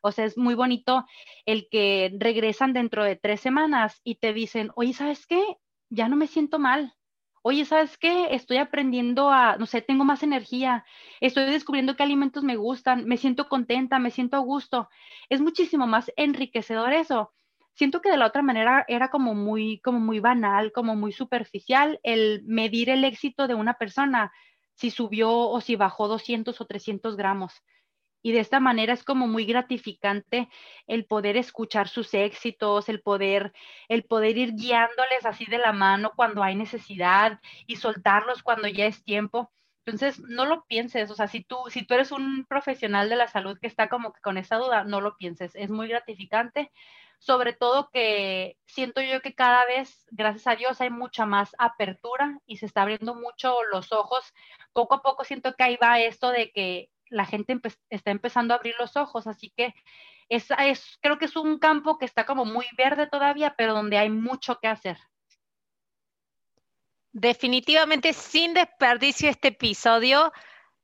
O 0.03 0.11
sea, 0.11 0.25
es 0.25 0.37
muy 0.37 0.55
bonito 0.55 1.05
el 1.45 1.69
que 1.71 2.11
regresan 2.19 2.73
dentro 2.73 3.05
de 3.05 3.15
tres 3.15 3.39
semanas 3.39 4.01
y 4.03 4.15
te 4.15 4.33
dicen, 4.33 4.71
oye, 4.75 4.91
¿sabes 4.91 5.25
qué? 5.25 5.41
Ya 5.89 6.09
no 6.09 6.17
me 6.17 6.27
siento 6.27 6.59
mal 6.59 6.93
oye, 7.41 7.65
¿sabes 7.65 7.97
qué? 7.97 8.27
Estoy 8.31 8.57
aprendiendo 8.57 9.29
a, 9.29 9.57
no 9.57 9.65
sé, 9.65 9.81
tengo 9.81 10.05
más 10.05 10.23
energía, 10.23 10.85
estoy 11.21 11.45
descubriendo 11.45 11.95
qué 11.95 12.03
alimentos 12.03 12.43
me 12.43 12.55
gustan, 12.55 13.05
me 13.05 13.17
siento 13.17 13.47
contenta, 13.49 13.99
me 13.99 14.11
siento 14.11 14.37
a 14.37 14.39
gusto. 14.39 14.89
Es 15.29 15.41
muchísimo 15.41 15.87
más 15.87 16.11
enriquecedor 16.15 16.93
eso. 16.93 17.33
Siento 17.73 18.01
que 18.01 18.11
de 18.11 18.17
la 18.17 18.27
otra 18.27 18.41
manera 18.41 18.85
era 18.87 19.09
como 19.09 19.35
muy, 19.35 19.79
como 19.81 19.99
muy 19.99 20.19
banal, 20.19 20.71
como 20.71 20.95
muy 20.95 21.11
superficial 21.13 21.99
el 22.03 22.43
medir 22.45 22.89
el 22.89 23.03
éxito 23.05 23.47
de 23.47 23.55
una 23.55 23.75
persona, 23.75 24.31
si 24.75 24.91
subió 24.91 25.31
o 25.31 25.61
si 25.61 25.75
bajó 25.75 26.07
200 26.07 26.59
o 26.61 26.65
300 26.65 27.15
gramos 27.15 27.61
y 28.21 28.31
de 28.31 28.39
esta 28.39 28.59
manera 28.59 28.93
es 28.93 29.03
como 29.03 29.27
muy 29.27 29.45
gratificante 29.45 30.49
el 30.87 31.05
poder 31.05 31.37
escuchar 31.37 31.87
sus 31.87 32.13
éxitos, 32.13 32.89
el 32.89 33.01
poder, 33.01 33.53
el 33.87 34.03
poder 34.03 34.37
ir 34.37 34.53
guiándoles 34.55 35.25
así 35.25 35.45
de 35.45 35.57
la 35.57 35.71
mano 35.71 36.11
cuando 36.15 36.43
hay 36.43 36.55
necesidad 36.55 37.39
y 37.67 37.77
soltarlos 37.77 38.43
cuando 38.43 38.67
ya 38.67 38.85
es 38.85 39.03
tiempo. 39.03 39.51
Entonces, 39.85 40.19
no 40.19 40.45
lo 40.45 40.65
pienses, 40.65 41.09
o 41.09 41.15
sea, 41.15 41.27
si 41.27 41.43
tú, 41.43 41.57
si 41.69 41.83
tú 41.83 41.95
eres 41.95 42.11
un 42.11 42.45
profesional 42.45 43.09
de 43.09 43.15
la 43.15 43.27
salud 43.27 43.57
que 43.59 43.67
está 43.67 43.89
como 43.89 44.13
que 44.13 44.21
con 44.21 44.37
esa 44.37 44.57
duda, 44.57 44.83
no 44.83 45.01
lo 45.01 45.17
pienses, 45.17 45.55
es 45.55 45.69
muy 45.71 45.87
gratificante, 45.87 46.71
sobre 47.17 47.53
todo 47.53 47.89
que 47.91 48.57
siento 48.65 49.01
yo 49.01 49.21
que 49.21 49.33
cada 49.33 49.65
vez, 49.65 50.05
gracias 50.11 50.47
a 50.47 50.55
Dios, 50.55 50.79
hay 50.81 50.89
mucha 50.89 51.25
más 51.25 51.55
apertura 51.57 52.39
y 52.45 52.57
se 52.57 52.65
está 52.65 52.83
abriendo 52.83 53.15
mucho 53.15 53.55
los 53.71 53.91
ojos. 53.91 54.33
Poco 54.73 54.95
a 54.95 55.01
poco 55.01 55.23
siento 55.23 55.53
que 55.55 55.63
ahí 55.63 55.77
va 55.81 55.99
esto 55.99 56.29
de 56.31 56.51
que 56.51 56.89
la 57.09 57.25
gente 57.25 57.59
está 57.89 58.11
empezando 58.11 58.53
a 58.53 58.57
abrir 58.57 58.75
los 58.79 58.95
ojos, 58.95 59.27
así 59.27 59.51
que 59.55 59.73
es, 60.29 60.47
creo 61.01 61.17
que 61.17 61.25
es 61.25 61.35
un 61.35 61.57
campo 61.57 61.97
que 61.97 62.05
está 62.05 62.25
como 62.25 62.45
muy 62.45 62.65
verde 62.77 63.07
todavía, 63.07 63.55
pero 63.57 63.73
donde 63.73 63.97
hay 63.97 64.09
mucho 64.09 64.59
que 64.59 64.67
hacer. 64.67 64.97
Definitivamente 67.11 68.13
sin 68.13 68.53
desperdicio 68.53 69.29
este 69.29 69.49
episodio. 69.49 70.31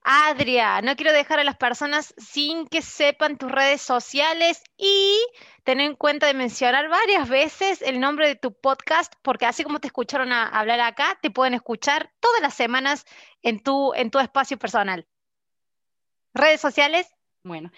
Adria, 0.07 0.81
no 0.81 0.95
quiero 0.95 1.13
dejar 1.13 1.39
a 1.39 1.43
las 1.43 1.57
personas 1.57 2.13
sin 2.17 2.67
que 2.67 2.83
sepan 2.83 3.37
tus 3.37 3.51
redes 3.51 3.81
sociales 3.81 4.61
y 4.77 5.19
tener 5.63 5.87
en 5.87 5.95
cuenta 5.95 6.27
de 6.27 6.35
mencionar 6.35 6.89
varias 6.89 7.27
veces 7.27 7.81
el 7.81 7.99
nombre 7.99 8.27
de 8.27 8.35
tu 8.35 8.53
podcast, 8.53 9.13
porque 9.23 9.47
así 9.47 9.63
como 9.63 9.79
te 9.79 9.87
escucharon 9.87 10.31
a 10.31 10.47
hablar 10.47 10.79
acá, 10.79 11.17
te 11.21 11.31
pueden 11.31 11.55
escuchar 11.55 12.11
todas 12.19 12.41
las 12.41 12.53
semanas 12.53 13.05
en 13.41 13.61
tu 13.61 13.93
espacio 13.93 14.57
personal. 14.57 15.07
¿Redes 16.35 16.59
sociales? 16.59 17.07
Bueno, 17.43 17.71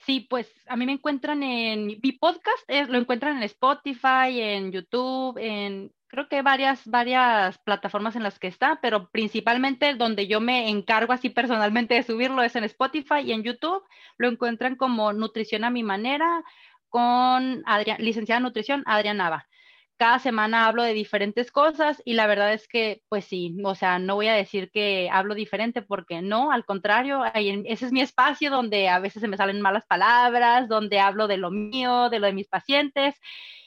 sí, 0.00 0.20
pues 0.20 0.52
a 0.66 0.76
mí 0.76 0.84
me 0.84 0.92
encuentran 0.92 1.42
en 1.42 1.86
mi 1.86 2.12
podcast, 2.12 2.58
eh, 2.68 2.86
lo 2.86 2.98
encuentran 2.98 3.38
en 3.38 3.42
Spotify, 3.44 4.38
en 4.38 4.70
YouTube, 4.70 5.38
en 5.38 5.90
creo 6.08 6.28
que 6.28 6.42
varias, 6.42 6.86
varias 6.86 7.56
plataformas 7.58 8.14
en 8.14 8.22
las 8.22 8.38
que 8.38 8.48
está, 8.48 8.80
pero 8.82 9.08
principalmente 9.10 9.94
donde 9.94 10.26
yo 10.26 10.42
me 10.42 10.68
encargo 10.68 11.14
así 11.14 11.30
personalmente 11.30 11.94
de 11.94 12.02
subirlo 12.02 12.42
es 12.42 12.54
en 12.54 12.64
Spotify 12.64 13.20
y 13.24 13.32
en 13.32 13.44
YouTube. 13.44 13.82
Lo 14.18 14.28
encuentran 14.28 14.76
como 14.76 15.14
Nutrición 15.14 15.64
a 15.64 15.70
mi 15.70 15.82
manera 15.82 16.44
con 16.90 17.62
Adrián, 17.64 17.96
licenciada 18.00 18.36
en 18.36 18.42
nutrición, 18.42 18.82
Adrián 18.84 19.16
Nava 19.16 19.48
cada 19.96 20.18
semana 20.18 20.66
hablo 20.66 20.82
de 20.82 20.94
diferentes 20.94 21.52
cosas 21.52 22.02
y 22.04 22.14
la 22.14 22.26
verdad 22.26 22.52
es 22.52 22.66
que, 22.66 23.02
pues 23.08 23.24
sí, 23.24 23.56
o 23.64 23.74
sea, 23.74 23.98
no 23.98 24.16
voy 24.16 24.28
a 24.28 24.34
decir 24.34 24.70
que 24.72 25.08
hablo 25.12 25.34
diferente 25.34 25.82
porque 25.82 26.22
no, 26.22 26.50
al 26.50 26.64
contrario, 26.64 27.22
ese 27.34 27.86
es 27.86 27.92
mi 27.92 28.00
espacio 28.00 28.50
donde 28.50 28.88
a 28.88 28.98
veces 28.98 29.20
se 29.20 29.28
me 29.28 29.36
salen 29.36 29.60
malas 29.60 29.86
palabras, 29.86 30.68
donde 30.68 30.98
hablo 30.98 31.28
de 31.28 31.36
lo 31.36 31.50
mío, 31.50 32.10
de 32.10 32.18
lo 32.18 32.26
de 32.26 32.32
mis 32.32 32.48
pacientes 32.48 33.14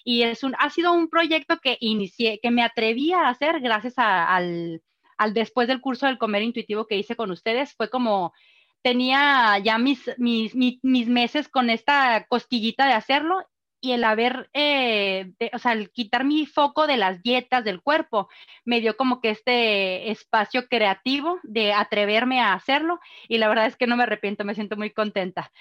y 0.06 0.22
es 0.22 0.44
un, 0.44 0.56
ha 0.60 0.70
sido 0.70 0.94
un 0.94 1.10
proyecto 1.10 1.58
que 1.58 1.78
inicié, 1.82 2.40
que 2.42 2.52
me 2.52 2.64
atreví 2.64 3.12
a 3.12 3.28
hacer 3.28 3.60
gracias 3.60 3.96
al, 3.98 4.84
al 5.18 5.34
después 5.34 5.68
del 5.68 5.82
curso 5.82 6.06
del 6.06 6.20
comer 6.20 6.44
intuitivo 6.44 6.86
que 6.86 6.98
hice 6.98 7.16
con 7.16 7.32
ustedes, 7.32 7.74
fue 7.74 7.90
como 7.90 8.34
tenía 8.84 9.58
ya 9.58 9.80
mis, 9.80 10.12
mis, 10.20 10.54
mis, 10.54 11.08
meses 11.08 11.50
con 11.50 11.72
esta 11.72 12.28
cosquillita 12.30 12.86
de 12.86 12.94
hacerlo 12.94 13.40
y 13.86 13.92
el 13.92 14.04
haber, 14.04 14.50
eh, 14.54 15.32
o 15.54 15.60
sea, 15.60 15.74
el 15.74 15.92
quitar 15.92 16.26
mi 16.26 16.48
foco 16.48 16.88
de 16.88 16.98
las 16.98 17.22
dietas 17.22 17.64
del 17.64 17.84
cuerpo, 17.84 18.28
me 18.66 18.82
dio 18.82 18.98
como 18.98 19.22
que 19.22 19.30
este 19.30 20.10
espacio 20.10 20.68
creativo 20.68 21.40
de 21.44 21.72
atreverme 21.72 22.42
a 22.42 22.54
hacerlo 22.54 23.00
y 23.28 23.38
la 23.38 23.48
verdad 23.48 23.68
es 23.68 23.78
que 23.78 23.86
no 23.86 23.96
me 23.96 24.04
arrepiento, 24.04 24.44
me 24.44 24.56
siento 24.56 24.76
muy 24.76 24.90
contenta. 24.90 25.52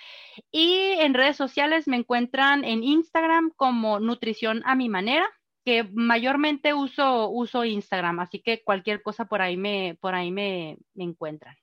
Y 0.51 0.93
en 1.01 1.13
redes 1.13 1.37
sociales 1.37 1.87
me 1.87 1.97
encuentran 1.97 2.65
en 2.65 2.83
Instagram 2.83 3.53
como 3.57 4.01
Nutrición 4.01 4.63
a 4.65 4.75
mi 4.75 4.89
manera, 4.89 5.31
que 5.67 5.85
mayormente 5.93 6.73
uso, 6.73 7.29
uso 7.29 7.67
Instagram, 7.67 8.21
así 8.21 8.41
que 8.41 8.63
cualquier 8.65 9.03
cosa 9.03 9.27
por 9.27 9.43
ahí 9.43 9.59
me, 9.59 9.99
por 10.01 10.15
ahí 10.15 10.31
me, 10.31 10.79
me 10.95 11.05
encuentran. 11.05 11.57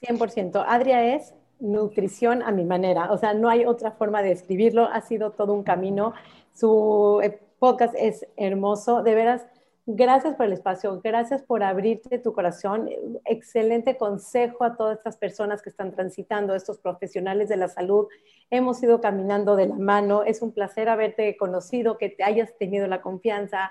100%. 0.00 0.64
Adria 0.66 1.14
es 1.14 1.34
nutrición 1.62 2.42
a 2.42 2.50
mi 2.50 2.64
manera, 2.64 3.12
o 3.12 3.18
sea, 3.18 3.34
no 3.34 3.48
hay 3.48 3.64
otra 3.64 3.92
forma 3.92 4.20
de 4.20 4.32
escribirlo, 4.32 4.84
ha 4.84 5.00
sido 5.00 5.30
todo 5.30 5.54
un 5.54 5.62
camino. 5.62 6.12
Su 6.52 7.20
eh, 7.22 7.40
podcast 7.58 7.94
es 7.96 8.26
hermoso, 8.36 9.02
de 9.04 9.14
veras, 9.14 9.46
gracias 9.86 10.34
por 10.34 10.46
el 10.46 10.52
espacio, 10.52 11.00
gracias 11.02 11.42
por 11.42 11.62
abrirte 11.62 12.18
tu 12.18 12.32
corazón, 12.32 12.90
excelente 13.24 13.96
consejo 13.96 14.64
a 14.64 14.76
todas 14.76 14.98
estas 14.98 15.16
personas 15.16 15.62
que 15.62 15.70
están 15.70 15.92
transitando, 15.92 16.56
estos 16.56 16.78
profesionales 16.78 17.48
de 17.48 17.56
la 17.56 17.68
salud. 17.68 18.08
Hemos 18.50 18.82
ido 18.82 19.00
caminando 19.00 19.54
de 19.54 19.68
la 19.68 19.76
mano, 19.76 20.24
es 20.24 20.42
un 20.42 20.52
placer 20.52 20.88
haberte 20.88 21.36
conocido, 21.36 21.96
que 21.96 22.08
te 22.08 22.24
hayas 22.24 22.56
tenido 22.58 22.88
la 22.88 23.00
confianza, 23.02 23.70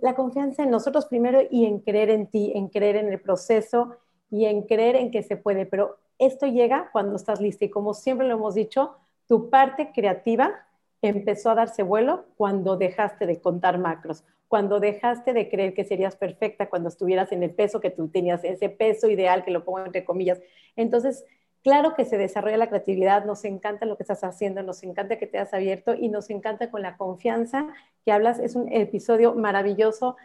la 0.00 0.14
confianza 0.14 0.62
en 0.62 0.70
nosotros 0.70 1.06
primero 1.06 1.40
y 1.50 1.66
en 1.66 1.80
creer 1.80 2.10
en 2.10 2.28
ti, 2.28 2.52
en 2.54 2.68
creer 2.68 2.96
en 2.96 3.08
el 3.08 3.20
proceso 3.20 3.96
y 4.30 4.46
en 4.46 4.62
creer 4.62 4.94
en 4.94 5.10
que 5.10 5.24
se 5.24 5.36
puede, 5.36 5.66
pero 5.66 5.98
esto 6.18 6.46
llega 6.46 6.90
cuando 6.92 7.16
estás 7.16 7.40
lista 7.40 7.64
y 7.64 7.70
como 7.70 7.94
siempre 7.94 8.26
lo 8.26 8.34
hemos 8.34 8.54
dicho, 8.54 8.96
tu 9.26 9.50
parte 9.50 9.92
creativa 9.92 10.66
empezó 11.02 11.50
a 11.50 11.54
darse 11.54 11.82
vuelo 11.82 12.24
cuando 12.36 12.76
dejaste 12.76 13.26
de 13.26 13.40
contar 13.40 13.78
macros, 13.78 14.24
cuando 14.48 14.80
dejaste 14.80 15.32
de 15.32 15.48
creer 15.48 15.74
que 15.74 15.84
serías 15.84 16.16
perfecta 16.16 16.68
cuando 16.68 16.88
estuvieras 16.88 17.32
en 17.32 17.42
el 17.42 17.50
peso 17.50 17.80
que 17.80 17.90
tú 17.90 18.08
tenías, 18.08 18.44
ese 18.44 18.68
peso 18.68 19.08
ideal 19.08 19.44
que 19.44 19.50
lo 19.50 19.64
pongo 19.64 19.84
entre 19.84 20.04
comillas. 20.04 20.40
Entonces, 20.76 21.24
claro 21.62 21.94
que 21.94 22.04
se 22.04 22.18
desarrolla 22.18 22.56
la 22.56 22.68
creatividad, 22.68 23.24
nos 23.24 23.44
encanta 23.44 23.86
lo 23.86 23.96
que 23.96 24.02
estás 24.04 24.24
haciendo, 24.24 24.62
nos 24.62 24.82
encanta 24.82 25.18
que 25.18 25.26
te 25.26 25.38
has 25.38 25.52
abierto 25.52 25.94
y 25.94 26.08
nos 26.08 26.30
encanta 26.30 26.70
con 26.70 26.82
la 26.82 26.96
confianza 26.96 27.68
que 28.04 28.12
hablas. 28.12 28.38
Es 28.38 28.54
un 28.54 28.72
episodio 28.72 29.34
maravilloso 29.34 30.16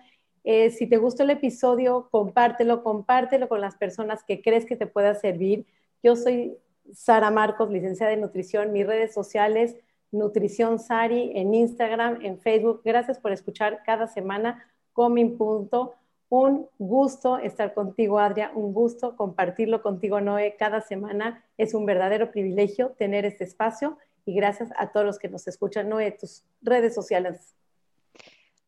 eh, 0.52 0.72
si 0.72 0.88
te 0.88 0.98
gustó 0.98 1.22
el 1.22 1.30
episodio, 1.30 2.08
compártelo, 2.10 2.82
compártelo 2.82 3.48
con 3.48 3.62
las 3.62 3.76
personas 3.76 4.24
que 4.24 4.42
crees 4.42 4.66
que 4.66 4.76
te 4.76 4.88
pueda 4.88 5.14
servir. 5.14 5.68
Yo 6.02 6.16
soy 6.16 6.58
Sara 6.92 7.30
Marcos, 7.30 7.70
licenciada 7.70 8.14
en 8.14 8.22
nutrición. 8.22 8.72
Mis 8.72 8.88
redes 8.88 9.14
sociales, 9.14 9.76
Nutrición 10.12 10.80
Sari, 10.80 11.34
en 11.36 11.54
Instagram, 11.54 12.26
en 12.26 12.40
Facebook. 12.40 12.82
Gracias 12.84 13.20
por 13.20 13.32
escuchar 13.32 13.84
cada 13.86 14.08
semana 14.08 14.66
Comin 14.92 15.38
Punto. 15.38 15.94
Un 16.30 16.68
gusto 16.80 17.38
estar 17.38 17.76
contigo, 17.76 18.18
Adria. 18.18 18.52
Un 18.56 18.74
gusto 18.74 19.16
compartirlo 19.16 19.84
contigo, 19.84 20.20
Noé, 20.20 20.56
cada 20.58 20.82
semana. 20.82 21.46
Es 21.60 21.76
un 21.76 21.86
verdadero 21.86 22.32
privilegio 22.32 22.96
tener 22.98 23.24
este 23.24 23.44
espacio. 23.44 24.00
Y 24.26 24.34
gracias 24.34 24.72
a 24.78 24.92
todos 24.92 25.06
los 25.06 25.20
que 25.20 25.30
nos 25.30 25.48
escuchan, 25.48 25.90
Noé, 25.90 26.10
tus 26.10 26.44
redes 26.64 26.96
sociales. 26.96 27.54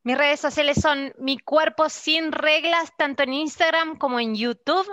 Mis 0.03 0.17
redes 0.17 0.39
sociales 0.39 0.77
son 0.81 1.13
Mi 1.19 1.37
Cuerpo 1.37 1.87
Sin 1.87 2.31
Reglas, 2.31 2.91
tanto 2.97 3.21
en 3.21 3.33
Instagram 3.33 3.97
como 3.97 4.19
en 4.19 4.35
YouTube. 4.35 4.87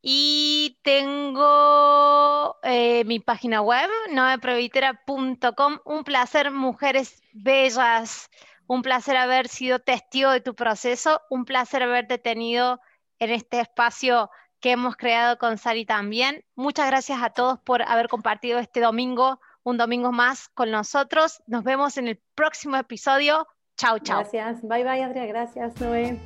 Y 0.00 0.78
tengo 0.82 2.56
eh, 2.62 3.04
mi 3.04 3.20
página 3.20 3.60
web, 3.60 3.90
noeprevitera.com. 4.10 5.78
Un 5.84 6.04
placer, 6.04 6.50
mujeres 6.50 7.22
bellas. 7.32 8.30
Un 8.66 8.80
placer 8.80 9.16
haber 9.18 9.48
sido 9.48 9.80
testigo 9.80 10.30
de 10.30 10.40
tu 10.40 10.54
proceso. 10.54 11.20
Un 11.28 11.44
placer 11.44 11.82
haberte 11.82 12.16
tenido 12.16 12.80
en 13.18 13.30
este 13.30 13.60
espacio 13.60 14.30
que 14.60 14.72
hemos 14.72 14.96
creado 14.96 15.36
con 15.36 15.58
Sari 15.58 15.84
también. 15.84 16.42
Muchas 16.54 16.86
gracias 16.86 17.22
a 17.22 17.28
todos 17.30 17.58
por 17.60 17.82
haber 17.82 18.08
compartido 18.08 18.58
este 18.58 18.80
domingo, 18.80 19.40
un 19.62 19.76
domingo 19.76 20.10
más 20.10 20.48
con 20.48 20.70
nosotros. 20.70 21.42
Nos 21.46 21.64
vemos 21.64 21.98
en 21.98 22.08
el 22.08 22.22
próximo 22.34 22.76
episodio. 22.76 23.46
Chao, 23.76 23.98
chao. 23.98 24.20
Gracias. 24.20 24.62
Bye, 24.62 24.84
bye, 24.84 25.02
Adria. 25.02 25.26
Gracias, 25.26 25.80
Noé. 25.80 26.18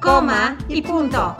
Coma 0.00 0.56
y 0.68 0.80
punto. 0.82 1.36